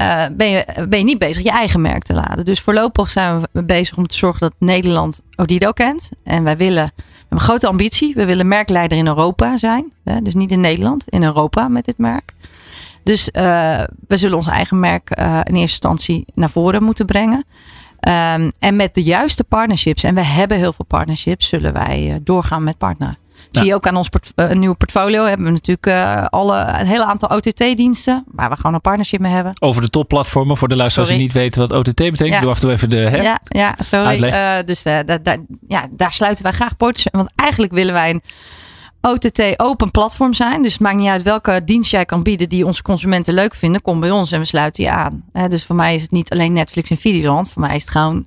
uh, 0.00 0.24
ben, 0.32 0.48
je, 0.48 0.64
ben 0.88 0.98
je 0.98 1.04
niet 1.04 1.18
bezig 1.18 1.44
je 1.44 1.50
eigen 1.50 1.80
merk 1.80 2.02
te 2.02 2.14
laden. 2.14 2.44
Dus 2.44 2.60
voorlopig 2.60 3.10
zijn 3.10 3.42
we 3.52 3.64
bezig 3.64 3.96
om 3.96 4.06
te 4.06 4.16
zorgen 4.16 4.40
dat 4.40 4.54
Nederland 4.58 5.20
Odido 5.36 5.72
kent. 5.72 6.10
En 6.24 6.44
wij 6.44 6.56
willen, 6.56 6.92
we 6.96 7.02
een 7.28 7.40
grote 7.40 7.66
ambitie. 7.66 8.14
We 8.14 8.24
willen 8.24 8.48
merkleider 8.48 8.98
in 8.98 9.06
Europa 9.06 9.56
zijn. 9.56 9.92
Hè? 10.04 10.22
Dus 10.22 10.34
niet 10.34 10.50
in 10.50 10.60
Nederland, 10.60 11.04
in 11.08 11.22
Europa 11.22 11.68
met 11.68 11.84
dit 11.84 11.98
merk. 11.98 12.32
Dus 13.02 13.28
uh, 13.32 13.82
we 14.08 14.16
zullen 14.16 14.36
ons 14.36 14.46
eigen 14.46 14.80
merk 14.80 15.18
uh, 15.18 15.26
in 15.26 15.54
eerste 15.54 15.60
instantie 15.60 16.24
naar 16.34 16.50
voren 16.50 16.82
moeten 16.82 17.06
brengen. 17.06 17.44
Um, 18.08 18.52
en 18.58 18.76
met 18.76 18.94
de 18.94 19.02
juiste 19.02 19.44
partnerships, 19.44 20.02
en 20.02 20.14
we 20.14 20.24
hebben 20.24 20.58
heel 20.58 20.72
veel 20.72 20.84
partnerships, 20.84 21.48
zullen 21.48 21.72
wij 21.72 22.20
doorgaan 22.22 22.64
met 22.64 22.78
partneren. 22.78 23.18
Ja. 23.50 23.60
Zie 23.60 23.68
je 23.68 23.74
ook 23.74 23.86
aan 23.86 23.96
ons 23.96 24.08
port 24.08 24.32
uh, 24.36 24.50
nieuwe 24.50 24.74
portfolio. 24.74 25.24
Hebben 25.24 25.46
we 25.46 25.52
natuurlijk 25.52 25.86
uh, 25.86 26.24
alle, 26.24 26.56
een 26.80 26.86
hele 26.86 27.04
aantal 27.04 27.28
OTT-diensten. 27.28 28.24
Waar 28.26 28.50
we 28.50 28.56
gewoon 28.56 28.74
een 28.74 28.80
partnership 28.80 29.20
mee 29.20 29.32
hebben. 29.32 29.52
Over 29.58 29.82
de 29.82 29.90
topplatformen. 29.90 30.56
Voor 30.56 30.68
de 30.68 30.76
luisteraars 30.76 31.10
die 31.10 31.18
niet 31.18 31.32
weten 31.32 31.60
wat 31.60 31.72
OTT 31.72 31.94
betekent. 31.94 32.28
Ja. 32.28 32.40
Doe 32.40 32.50
af 32.50 32.54
en 32.54 32.60
toe 32.60 32.70
even 32.70 32.90
de 32.90 32.96
hè, 32.96 33.22
Ja, 33.22 33.40
ja 33.44 33.74
sorry. 33.78 34.24
Uh, 34.24 34.56
dus 34.64 34.82
da, 34.82 35.02
da, 35.02 35.36
ja, 35.68 35.86
daar 35.90 36.12
sluiten 36.12 36.42
wij 36.42 36.52
graag 36.52 36.76
poortjes. 36.76 37.12
Want 37.12 37.30
eigenlijk 37.34 37.72
willen 37.72 37.92
wij 37.92 38.10
een 38.10 38.22
OTT 39.00 39.42
open 39.56 39.90
platform 39.90 40.34
zijn. 40.34 40.62
Dus 40.62 40.72
het 40.72 40.80
maakt 40.82 40.96
niet 40.96 41.08
uit 41.08 41.22
welke 41.22 41.62
dienst 41.64 41.90
jij 41.90 42.04
kan 42.04 42.22
bieden 42.22 42.48
die 42.48 42.66
onze 42.66 42.82
consumenten 42.82 43.34
leuk 43.34 43.54
vinden. 43.54 43.82
Kom 43.82 44.00
bij 44.00 44.10
ons 44.10 44.32
en 44.32 44.38
we 44.38 44.46
sluiten 44.46 44.84
je 44.84 44.90
aan. 44.90 45.24
dus 45.48 45.64
voor 45.64 45.76
mij 45.76 45.94
is 45.94 46.02
het 46.02 46.10
niet 46.10 46.30
alleen 46.30 46.52
Netflix 46.52 46.90
en 46.90 46.96
Videoland. 46.96 47.50
Voor 47.50 47.62
mij 47.62 47.76
is 47.76 47.82
het 47.82 47.90
gewoon 47.90 48.26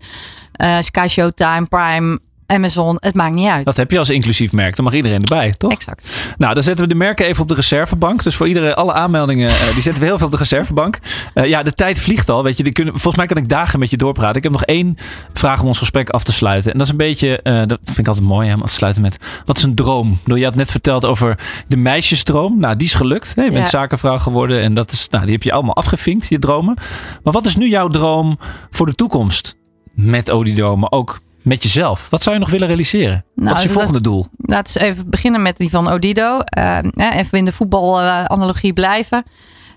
Sky 0.82 1.08
Showtime, 1.08 1.66
Prime, 1.66 2.20
Amazon, 2.48 2.98
het 3.00 3.14
maakt 3.14 3.34
niet 3.34 3.48
uit. 3.48 3.66
Dat 3.66 3.78
heb 3.78 3.92
je 3.92 3.98
als 3.98 4.10
inclusief 4.10 4.52
merk. 4.52 4.76
Dan 4.76 4.86
mag 4.86 4.94
iedereen 4.94 5.22
erbij, 5.22 5.54
toch? 5.58 5.72
Exact. 5.72 6.34
Nou, 6.38 6.54
dan 6.54 6.64
zetten 6.64 6.84
we 6.84 6.90
de 6.90 6.98
merken 6.98 7.26
even 7.26 7.42
op 7.42 7.48
de 7.48 7.54
reservebank. 7.54 8.24
Dus 8.24 8.36
voor 8.36 8.48
iedere, 8.48 8.76
alle 8.76 8.94
aanmeldingen, 8.94 9.50
uh, 9.50 9.74
die 9.74 9.82
zetten 9.82 10.02
we 10.02 10.08
heel 10.08 10.18
veel 10.18 10.26
op 10.26 10.32
de 10.32 10.38
reservebank. 10.38 11.00
Uh, 11.34 11.46
ja, 11.46 11.64
de 11.64 11.74
tijd 11.74 12.00
vliegt 12.00 12.30
al. 12.30 12.44
Weet 12.44 12.58
je, 12.58 12.64
die 12.64 12.74
kunnen, 12.74 12.94
volgens 12.94 13.16
mij 13.16 13.26
kan 13.26 13.38
ik 13.38 13.50
dagen 13.50 13.80
met 13.80 13.90
je 13.90 13.98
doorpraten. 13.98 14.36
Ik 14.36 14.44
heb 14.44 14.52
nog 14.52 14.64
één 14.64 14.98
vraag 15.34 15.62
om 15.62 15.68
ons 15.68 15.78
gesprek 15.78 16.10
af 16.10 16.24
te 16.24 16.34
sluiten. 16.34 16.72
En 16.72 16.78
dat 16.78 16.86
is 16.86 16.92
een 16.92 16.98
beetje, 16.98 17.40
uh, 17.44 17.62
dat 17.66 17.80
vind 17.84 17.98
ik 17.98 18.08
altijd 18.08 18.26
mooi, 18.26 18.48
hè, 18.48 18.54
om 18.54 18.62
af 18.62 18.70
te 18.70 18.76
sluiten 18.76 19.02
met, 19.02 19.18
wat 19.46 19.58
is 19.58 19.64
een 19.64 19.76
droom? 19.76 20.20
Je 20.24 20.44
had 20.44 20.56
net 20.56 20.72
verteld 20.72 21.06
over 21.06 21.40
de 21.68 21.78
meisjesdroom. 21.78 22.60
Nou, 22.60 22.76
die 22.76 22.88
is 22.88 22.94
gelukt. 22.94 23.36
Hè? 23.36 23.44
Je 23.44 23.52
bent 23.52 23.64
ja. 23.66 23.72
zakenvrouw 23.72 24.18
geworden 24.18 24.62
en 24.62 24.74
dat 24.74 24.92
is, 24.92 25.10
nou, 25.10 25.24
die 25.24 25.34
heb 25.34 25.44
je 25.44 25.52
allemaal 25.52 25.76
afgevinkt, 25.76 26.28
je 26.28 26.40
dromen. 26.40 26.78
Maar 27.24 27.34
wat 27.34 27.46
is 27.46 27.56
nu 27.56 27.70
jouw 27.70 27.88
droom 27.88 28.40
voor 28.70 28.86
de 28.86 28.96
toekomst? 28.96 29.56
Met 29.94 30.32
Odido, 30.32 30.78
maar 30.78 30.92
ook 30.92 31.20
met 31.48 31.64
jezelf. 31.64 32.10
Wat 32.10 32.24
zou 32.24 32.36
je 32.36 32.42
nog 32.42 32.52
willen 32.52 32.68
realiseren? 32.68 33.26
Nou, 33.36 33.50
Wat 33.50 33.58
is 33.58 33.64
je 33.64 33.70
volgende 33.70 34.02
doel? 34.02 34.26
Laten 34.38 34.82
we 34.82 34.88
even 34.88 35.10
beginnen 35.10 35.42
met 35.42 35.58
die 35.58 35.70
van 35.70 35.92
Odido. 35.92 36.40
Uh, 36.58 36.80
even 36.98 37.38
in 37.38 37.46
de 37.46 37.52
voetbalanalogie 37.52 38.74
blijven. 38.74 39.24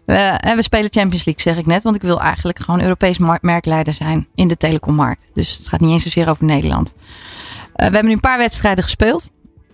Uh, 0.07 0.35
we 0.55 0.63
spelen 0.63 0.91
Champions 0.93 1.25
League, 1.25 1.43
zeg 1.43 1.57
ik 1.57 1.67
net. 1.67 1.83
Want 1.83 1.97
ik 1.97 2.03
wil 2.03 2.21
eigenlijk 2.21 2.59
gewoon 2.59 2.83
Europees 2.83 3.19
merkleider 3.41 3.95
zijn 3.95 4.29
in 4.35 4.49
de 4.49 4.57
telecommarkt. 4.57 5.27
Dus 5.35 5.57
het 5.57 5.69
gaat 5.69 5.81
niet 5.81 5.91
eens 5.91 6.03
zozeer 6.03 6.29
over 6.29 6.45
Nederland. 6.45 6.95
Uh, 6.97 7.03
we 7.75 7.83
hebben 7.83 8.05
nu 8.05 8.13
een 8.13 8.21
paar 8.21 8.39
wedstrijden 8.39 8.85
gespeeld. 8.85 9.31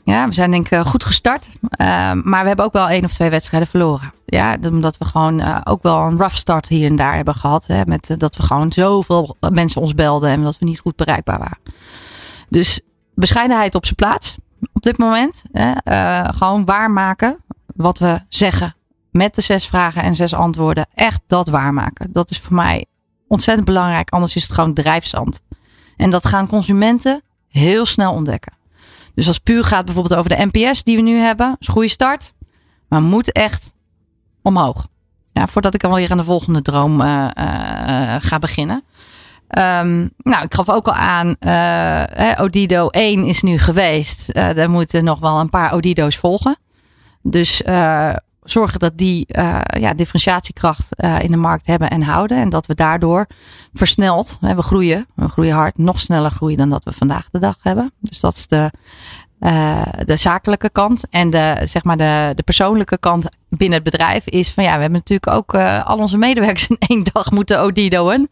Ja, 0.07 0.27
we 0.27 0.35
zijn 0.35 0.51
denk 0.51 0.69
ik 0.71 0.87
goed 0.87 1.05
gestart. 1.05 1.49
Uh, 1.63 2.13
maar 2.13 2.43
we 2.43 2.49
hebben 2.49 2.65
ook 2.65 2.73
wel 2.73 2.89
één 2.89 3.05
of 3.05 3.13
twee 3.13 3.31
wedstrijden 3.31 3.69
verloren. 3.69 4.13
Ja, 4.27 4.57
omdat 4.63 4.99
we 4.99 5.05
gewoon 5.05 5.41
uh, 5.41 5.61
ook 5.65 5.83
wel 5.83 6.03
een 6.03 6.19
rough 6.19 6.35
start 6.35 6.69
hier 6.69 6.89
en 6.91 6.97
daar 6.97 7.15
hebben 7.15 7.35
gehad. 7.35 7.67
Hè, 7.67 7.83
met 7.85 8.11
uh, 8.11 8.19
dat 8.19 8.37
we 8.37 8.43
gewoon 8.43 8.73
zoveel 8.73 9.37
mensen 9.51 9.81
ons 9.81 9.95
belden 9.95 10.31
en 10.31 10.43
dat 10.43 10.59
we 10.59 10.65
niet 10.65 10.81
goed 10.81 10.97
bereikbaar 10.97 11.39
waren. 11.39 11.59
Dus 12.49 12.81
bescheidenheid 13.15 13.75
op 13.75 13.85
zijn 13.85 13.97
plaats 13.97 14.37
op 14.73 14.83
dit 14.83 14.99
moment. 14.99 15.43
Hè, 15.53 15.73
gewoon 16.33 16.65
waarmaken 16.65 17.39
wat 17.67 17.99
we 17.99 18.21
zeggen 18.29 18.75
met 19.11 19.35
de 19.35 19.41
zes 19.41 19.67
vragen 19.67 20.03
en 20.03 20.15
zes 20.15 20.35
antwoorden. 20.35 20.87
Echt 20.95 21.21
dat 21.27 21.49
waarmaken. 21.49 22.13
Dat 22.13 22.31
is 22.31 22.39
voor 22.41 22.55
mij 22.55 22.87
ontzettend 23.29 23.67
belangrijk. 23.67 24.11
Anders 24.11 24.37
is 24.37 24.43
het 24.43 24.53
gewoon 24.53 24.75
drijfzand. 24.75 25.41
En 25.97 26.11
dat 26.11 26.27
gaan 26.27 26.49
consumenten 26.49 27.23
heel 27.49 27.87
snel 27.87 28.13
ontdekken. 28.13 28.55
Dus 29.17 29.27
als 29.27 29.39
puur 29.39 29.65
gaat 29.65 29.85
bijvoorbeeld 29.85 30.19
over 30.19 30.37
de 30.37 30.49
NPS 30.53 30.83
die 30.83 30.97
we 30.97 31.03
nu 31.03 31.19
hebben. 31.19 31.57
is 31.59 31.67
een 31.67 31.73
goede 31.73 31.89
start. 31.89 32.35
Maar 32.89 33.03
moet 33.03 33.33
echt 33.33 33.73
omhoog. 34.43 34.87
Ja, 35.33 35.47
voordat 35.47 35.75
ik 35.75 35.85
alweer 35.85 36.11
aan 36.11 36.17
de 36.17 36.25
volgende 36.25 36.63
droom 36.63 37.01
uh, 37.01 37.29
uh, 37.39 38.15
ga 38.19 38.39
beginnen. 38.39 38.85
Um, 39.59 40.11
nou, 40.17 40.45
ik 40.45 40.55
gaf 40.55 40.69
ook 40.69 40.87
al 40.87 40.95
aan, 40.95 41.37
Odido 42.39 42.89
1 42.89 43.25
is 43.25 43.43
nu 43.43 43.59
geweest. 43.59 44.29
Er 44.33 44.71
moeten 44.71 45.05
nog 45.05 45.19
wel 45.19 45.41
een 45.41 45.51
paar 45.51 45.73
Odido's 45.73 46.17
volgen. 46.17 46.57
Dus 47.23 47.63
zorgen 48.51 48.81
dat 48.81 48.99
die 48.99 49.27
ja, 49.79 49.95
differentiatiekracht 49.95 51.03
in 51.21 51.31
de 51.31 51.37
markt 51.37 51.67
hebben 51.67 51.91
en 51.91 52.03
houden. 52.03 52.39
En 52.39 52.49
dat 52.49 52.67
we 52.67 52.75
daardoor 52.75 53.27
versneld, 53.75 54.39
we 54.41 54.63
groeien, 54.63 55.07
we 55.15 55.29
groeien 55.29 55.55
hard, 55.55 55.79
nog 55.79 56.01
sneller 56.01 56.31
groeien 56.31 56.57
dan 56.57 56.71
dat 56.71 56.85
we 56.85 56.93
vandaag 56.93 57.29
de 57.31 57.39
dag 57.39 57.57
hebben. 57.61 57.93
Dus 58.01 58.21
dat 58.21 58.35
is 58.35 58.47
de 58.47 58.71
de 60.05 60.17
zakelijke 60.17 60.71
kant. 60.71 61.09
En 61.11 61.31
de, 61.31 61.61
zeg 61.65 61.85
maar 61.85 61.97
de, 61.97 62.33
de 62.35 62.43
persoonlijke 62.43 62.99
kant 62.99 63.29
binnen 63.49 63.83
het 63.83 63.91
bedrijf 63.91 64.27
is 64.27 64.51
van 64.51 64.65
ja, 64.65 64.75
we 64.75 64.81
hebben 64.81 65.03
natuurlijk 65.07 65.31
ook 65.31 65.55
al 65.85 65.99
onze 65.99 66.19
medewerkers 66.19 66.67
in 66.77 66.77
één 66.79 67.05
dag 67.13 67.31
moeten 67.31 67.61
odidoen. 67.61 68.29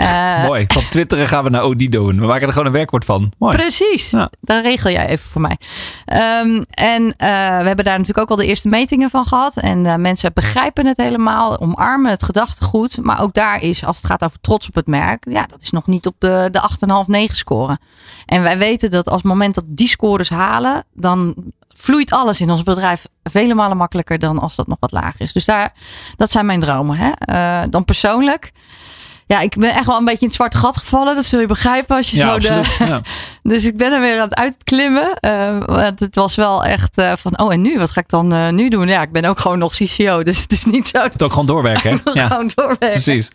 Uh, 0.00 0.44
Mooi. 0.44 0.64
Van 0.68 0.82
twitteren 0.90 1.28
gaan 1.28 1.44
we 1.44 1.50
naar 1.50 1.62
Odido. 1.62 2.06
We 2.06 2.12
maken 2.12 2.46
er 2.46 2.52
gewoon 2.52 2.66
een 2.66 2.72
werkwoord 2.72 3.04
van. 3.04 3.32
Mooi. 3.38 3.56
Precies. 3.56 4.10
Ja. 4.10 4.30
Dat 4.40 4.62
regel 4.62 4.90
jij 4.90 5.06
even 5.08 5.30
voor 5.30 5.40
mij. 5.40 5.58
Um, 6.42 6.64
en 6.70 7.02
uh, 7.02 7.08
we 7.58 7.66
hebben 7.66 7.84
daar 7.84 7.98
natuurlijk 7.98 8.18
ook 8.18 8.30
al 8.30 8.36
de 8.36 8.46
eerste 8.46 8.68
metingen 8.68 9.10
van 9.10 9.26
gehad. 9.26 9.56
En 9.56 10.00
mensen 10.00 10.32
begrijpen 10.32 10.86
het 10.86 10.96
helemaal. 10.96 11.60
Omarmen 11.60 12.10
het 12.10 12.22
gedachtegoed. 12.22 12.98
Maar 13.02 13.20
ook 13.20 13.34
daar 13.34 13.62
is, 13.62 13.84
als 13.84 13.96
het 13.96 14.06
gaat 14.06 14.24
over 14.24 14.40
trots 14.40 14.68
op 14.68 14.74
het 14.74 14.86
merk. 14.86 15.24
Ja, 15.28 15.46
dat 15.46 15.62
is 15.62 15.70
nog 15.70 15.86
niet 15.86 16.06
op 16.06 16.14
de, 16.18 16.48
de 16.50 16.70
8,5, 17.04 17.06
9 17.06 17.36
scoren. 17.36 17.78
En 18.26 18.42
wij 18.42 18.58
weten 18.58 18.90
dat 18.90 19.06
als 19.06 19.22
het 19.22 19.30
moment 19.30 19.54
dat 19.54 19.64
die 19.66 19.88
scores 19.88 20.28
halen. 20.28 20.84
Dan 20.92 21.34
vloeit 21.76 22.12
alles 22.12 22.40
in 22.40 22.50
ons 22.50 22.62
bedrijf 22.62 23.06
vele 23.22 23.54
malen 23.54 23.76
makkelijker 23.76 24.18
dan 24.18 24.38
als 24.38 24.56
dat 24.56 24.66
nog 24.66 24.76
wat 24.80 24.92
lager 24.92 25.20
is. 25.20 25.32
Dus 25.32 25.44
daar, 25.44 25.72
dat 26.16 26.30
zijn 26.30 26.46
mijn 26.46 26.60
dromen. 26.60 26.96
Hè? 26.96 27.10
dan 27.68 27.84
persoonlijk 27.84 28.52
ja, 29.28 29.40
ik 29.40 29.54
ben 29.58 29.74
echt 29.74 29.86
wel 29.86 29.98
een 29.98 30.04
beetje 30.04 30.20
in 30.20 30.26
het 30.26 30.36
zwarte 30.36 30.56
gat 30.56 30.76
gevallen. 30.76 31.14
Dat 31.14 31.24
zul 31.24 31.40
je 31.40 31.46
begrijpen 31.46 31.96
als 31.96 32.10
je 32.10 32.16
zo 32.16 32.38
de. 32.38 32.62
Ja. 32.78 33.00
dus 33.52 33.64
ik 33.64 33.76
ben 33.76 33.92
er 33.92 34.00
weer 34.00 34.20
aan 34.20 34.28
het 34.28 34.38
uitklimmen. 34.38 35.18
Uh, 35.20 35.58
want 35.64 36.00
het 36.00 36.14
was 36.14 36.34
wel 36.34 36.64
echt 36.64 36.98
uh, 36.98 37.12
van, 37.16 37.38
oh 37.38 37.52
en 37.52 37.60
nu? 37.60 37.78
Wat 37.78 37.90
ga 37.90 38.00
ik 38.00 38.08
dan 38.08 38.54
nu 38.54 38.68
doen? 38.68 38.88
Ja, 38.88 39.02
ik 39.02 39.12
ben 39.12 39.24
ook 39.24 39.38
gewoon 39.38 39.58
nog 39.58 39.74
CCO. 39.74 40.22
Dus 40.22 40.40
het 40.40 40.52
is 40.52 40.64
niet 40.64 40.88
zo. 40.88 41.02
Het 41.02 41.22
ook 41.22 41.30
gewoon 41.30 41.46
doorwerken, 41.46 42.00
hè? 42.04 42.10
ja. 42.20 42.26
Gewoon 42.26 42.50
doorwerken. 42.54 43.02
Precies. 43.02 43.28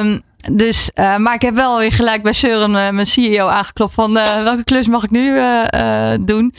Um, 0.00 0.22
dus, 0.50 0.90
maar 0.94 1.34
ik 1.34 1.42
heb 1.42 1.54
wel 1.54 1.78
weer 1.78 1.92
gelijk 1.92 2.22
bij 2.22 2.32
Søren, 2.32 2.70
mijn 2.70 3.06
CEO, 3.06 3.48
aangeklopt 3.48 3.94
van 3.94 4.12
welke 4.12 4.64
klus 4.64 4.86
mag 4.86 5.04
ik 5.04 5.10
nu 5.10 5.40
doen? 6.20 6.54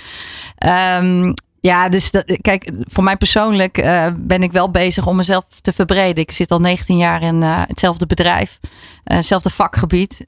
Um, 0.99 1.33
ja, 1.59 1.89
dus 1.89 2.11
dat, 2.11 2.37
kijk, 2.41 2.71
voor 2.79 3.03
mij 3.03 3.15
persoonlijk 3.15 3.73
ben 4.15 4.43
ik 4.43 4.51
wel 4.51 4.71
bezig 4.71 5.07
om 5.07 5.15
mezelf 5.15 5.45
te 5.61 5.73
verbreden. 5.73 6.23
Ik 6.23 6.31
zit 6.31 6.51
al 6.51 6.59
19 6.59 6.97
jaar 6.97 7.21
in 7.21 7.41
hetzelfde 7.41 8.05
bedrijf, 8.05 8.59
hetzelfde 9.03 9.49
vakgebied. 9.49 10.19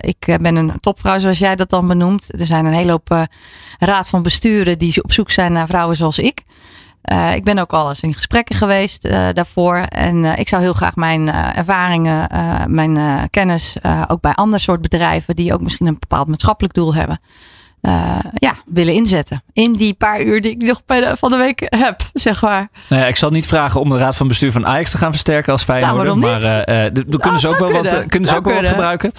ik 0.00 0.38
ben 0.40 0.56
een 0.56 0.72
topvrouw, 0.80 1.18
zoals 1.18 1.38
jij 1.38 1.56
dat 1.56 1.70
dan 1.70 1.88
benoemt. 1.88 2.40
Er 2.40 2.46
zijn 2.46 2.66
een 2.66 2.72
hele 2.72 2.90
hoop 2.90 3.26
raad 3.78 4.08
van 4.08 4.22
besturen 4.22 4.78
die 4.78 5.02
op 5.02 5.12
zoek 5.12 5.30
zijn 5.30 5.52
naar 5.52 5.66
vrouwen 5.66 5.96
zoals 5.96 6.18
ik. 6.18 6.42
Ik 7.34 7.44
ben 7.44 7.58
ook 7.58 7.72
al 7.72 7.88
eens 7.88 8.02
in 8.02 8.14
gesprekken 8.14 8.54
geweest 8.54 9.02
daarvoor. 9.08 9.76
En 9.76 10.24
ik 10.24 10.48
zou 10.48 10.62
heel 10.62 10.72
graag 10.72 10.96
mijn 10.96 11.32
ervaringen, 11.32 12.28
mijn 12.74 13.30
kennis 13.30 13.76
ook 14.06 14.20
bij 14.20 14.32
ander 14.32 14.60
soort 14.60 14.80
bedrijven 14.80 15.36
die 15.36 15.52
ook 15.54 15.60
misschien 15.60 15.86
een 15.86 15.96
bepaald 15.98 16.28
maatschappelijk 16.28 16.74
doel 16.74 16.94
hebben 16.94 17.20
uh, 17.86 18.18
ja, 18.34 18.54
willen 18.66 18.94
inzetten. 18.94 19.42
In 19.52 19.72
die 19.72 19.94
paar 19.94 20.22
uur 20.22 20.40
die 20.40 20.50
ik 20.50 20.62
nog 20.62 20.82
bij 20.86 21.00
de, 21.00 21.16
van 21.16 21.30
de 21.30 21.36
week 21.36 21.62
heb, 21.64 22.02
zeg 22.12 22.42
maar. 22.42 22.68
Nou 22.88 23.02
ja, 23.02 23.08
ik 23.08 23.16
zal 23.16 23.30
niet 23.30 23.46
vragen 23.46 23.80
om 23.80 23.88
de 23.88 23.96
raad 23.96 24.16
van 24.16 24.28
bestuur 24.28 24.52
van 24.52 24.66
Ajax 24.66 24.90
te 24.90 24.98
gaan 24.98 25.10
versterken 25.10 25.52
als 25.52 25.62
Feyenoord. 25.62 26.06
Nou, 26.06 26.18
maar 26.18 26.40
uh, 26.40 27.18
kunnen 27.18 27.40
ze 27.40 27.48
ook 27.48 27.58
wel 27.58 27.72
wat, 27.72 28.06
kunnen 28.06 28.28
ze 28.28 28.36
ook 28.36 28.44
wel 28.44 28.54
wat 28.54 28.66
gebruiken. 28.66 29.12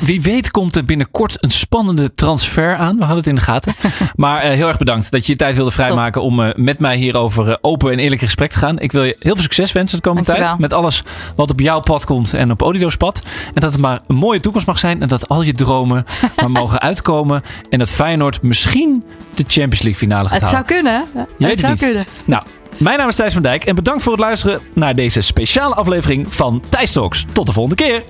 wie 0.00 0.22
weet 0.22 0.50
komt 0.50 0.76
er 0.76 0.84
binnenkort 0.84 1.36
een 1.40 1.50
spannende 1.50 2.14
transfer 2.14 2.76
aan. 2.76 2.94
We 2.96 3.04
hadden 3.04 3.18
het 3.18 3.26
in 3.26 3.34
de 3.34 3.40
gaten. 3.40 3.74
maar 4.14 4.42
heel 4.42 4.68
erg 4.68 4.78
bedankt 4.78 5.10
dat 5.10 5.26
je 5.26 5.32
je 5.32 5.38
tijd 5.38 5.56
wilde 5.56 5.70
vrijmaken 5.70 6.22
om 6.22 6.52
met 6.56 6.78
mij 6.78 6.96
hierover 6.96 7.58
open 7.60 7.92
en 7.92 7.98
eerlijk 7.98 8.20
gesprek 8.20 8.50
te 8.50 8.58
gaan. 8.58 8.78
Ik 8.78 8.92
wil 8.92 9.04
je 9.04 9.16
heel 9.18 9.32
veel 9.32 9.42
succes 9.42 9.72
wensen 9.72 9.96
de 9.96 10.02
komende 10.02 10.32
tijd. 10.32 10.58
Met 10.58 10.72
alles 10.72 11.02
wat 11.36 11.50
op 11.50 11.60
jouw 11.60 11.80
pad 11.80 12.04
komt 12.04 12.34
en 12.34 12.50
op 12.50 12.62
Odido's 12.62 12.96
pad. 12.96 13.22
En 13.54 13.60
dat 13.60 13.72
het 13.72 13.80
maar 13.80 14.00
een 14.06 14.16
mooie 14.16 14.40
toekomst 14.40 14.66
mag 14.66 14.78
zijn. 14.78 15.02
En 15.02 15.08
dat 15.08 15.28
al 15.28 15.42
je 15.42 15.52
dromen 15.52 16.04
maar 16.36 16.50
mogen 16.50 16.80
uitkomen. 16.80 17.42
En 17.68 17.78
dat 17.78 17.90
Feyenoord 17.90 18.42
misschien 18.42 19.04
de 19.34 19.44
Champions 19.46 19.82
League 19.82 19.94
finale 19.94 20.28
gaat 20.28 20.40
het 20.40 20.50
halen. 20.50 20.66
Zou 20.68 20.82
kunnen. 20.82 21.04
het 21.38 21.58
zou 21.60 21.76
kunnen. 21.76 22.06
Nou, 22.24 22.42
mijn 22.78 22.98
naam 22.98 23.08
is 23.08 23.14
Thijs 23.14 23.32
van 23.32 23.42
Dijk 23.42 23.64
en 23.64 23.74
bedankt 23.74 24.02
voor 24.02 24.12
het 24.12 24.20
luisteren 24.20 24.60
naar 24.74 24.94
deze 24.94 25.20
speciale 25.20 25.74
aflevering 25.74 26.34
van 26.34 26.62
Thijs 26.68 26.92
Talks. 26.92 27.26
Tot 27.32 27.46
de 27.46 27.52
volgende 27.52 27.82
keer. 27.84 28.04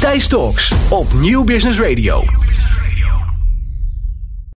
Thijs 0.00 0.26
Talks 0.26 0.72
op 0.88 1.12
Nieuw 1.12 1.44
Business 1.44 1.80
Radio. 1.80 2.24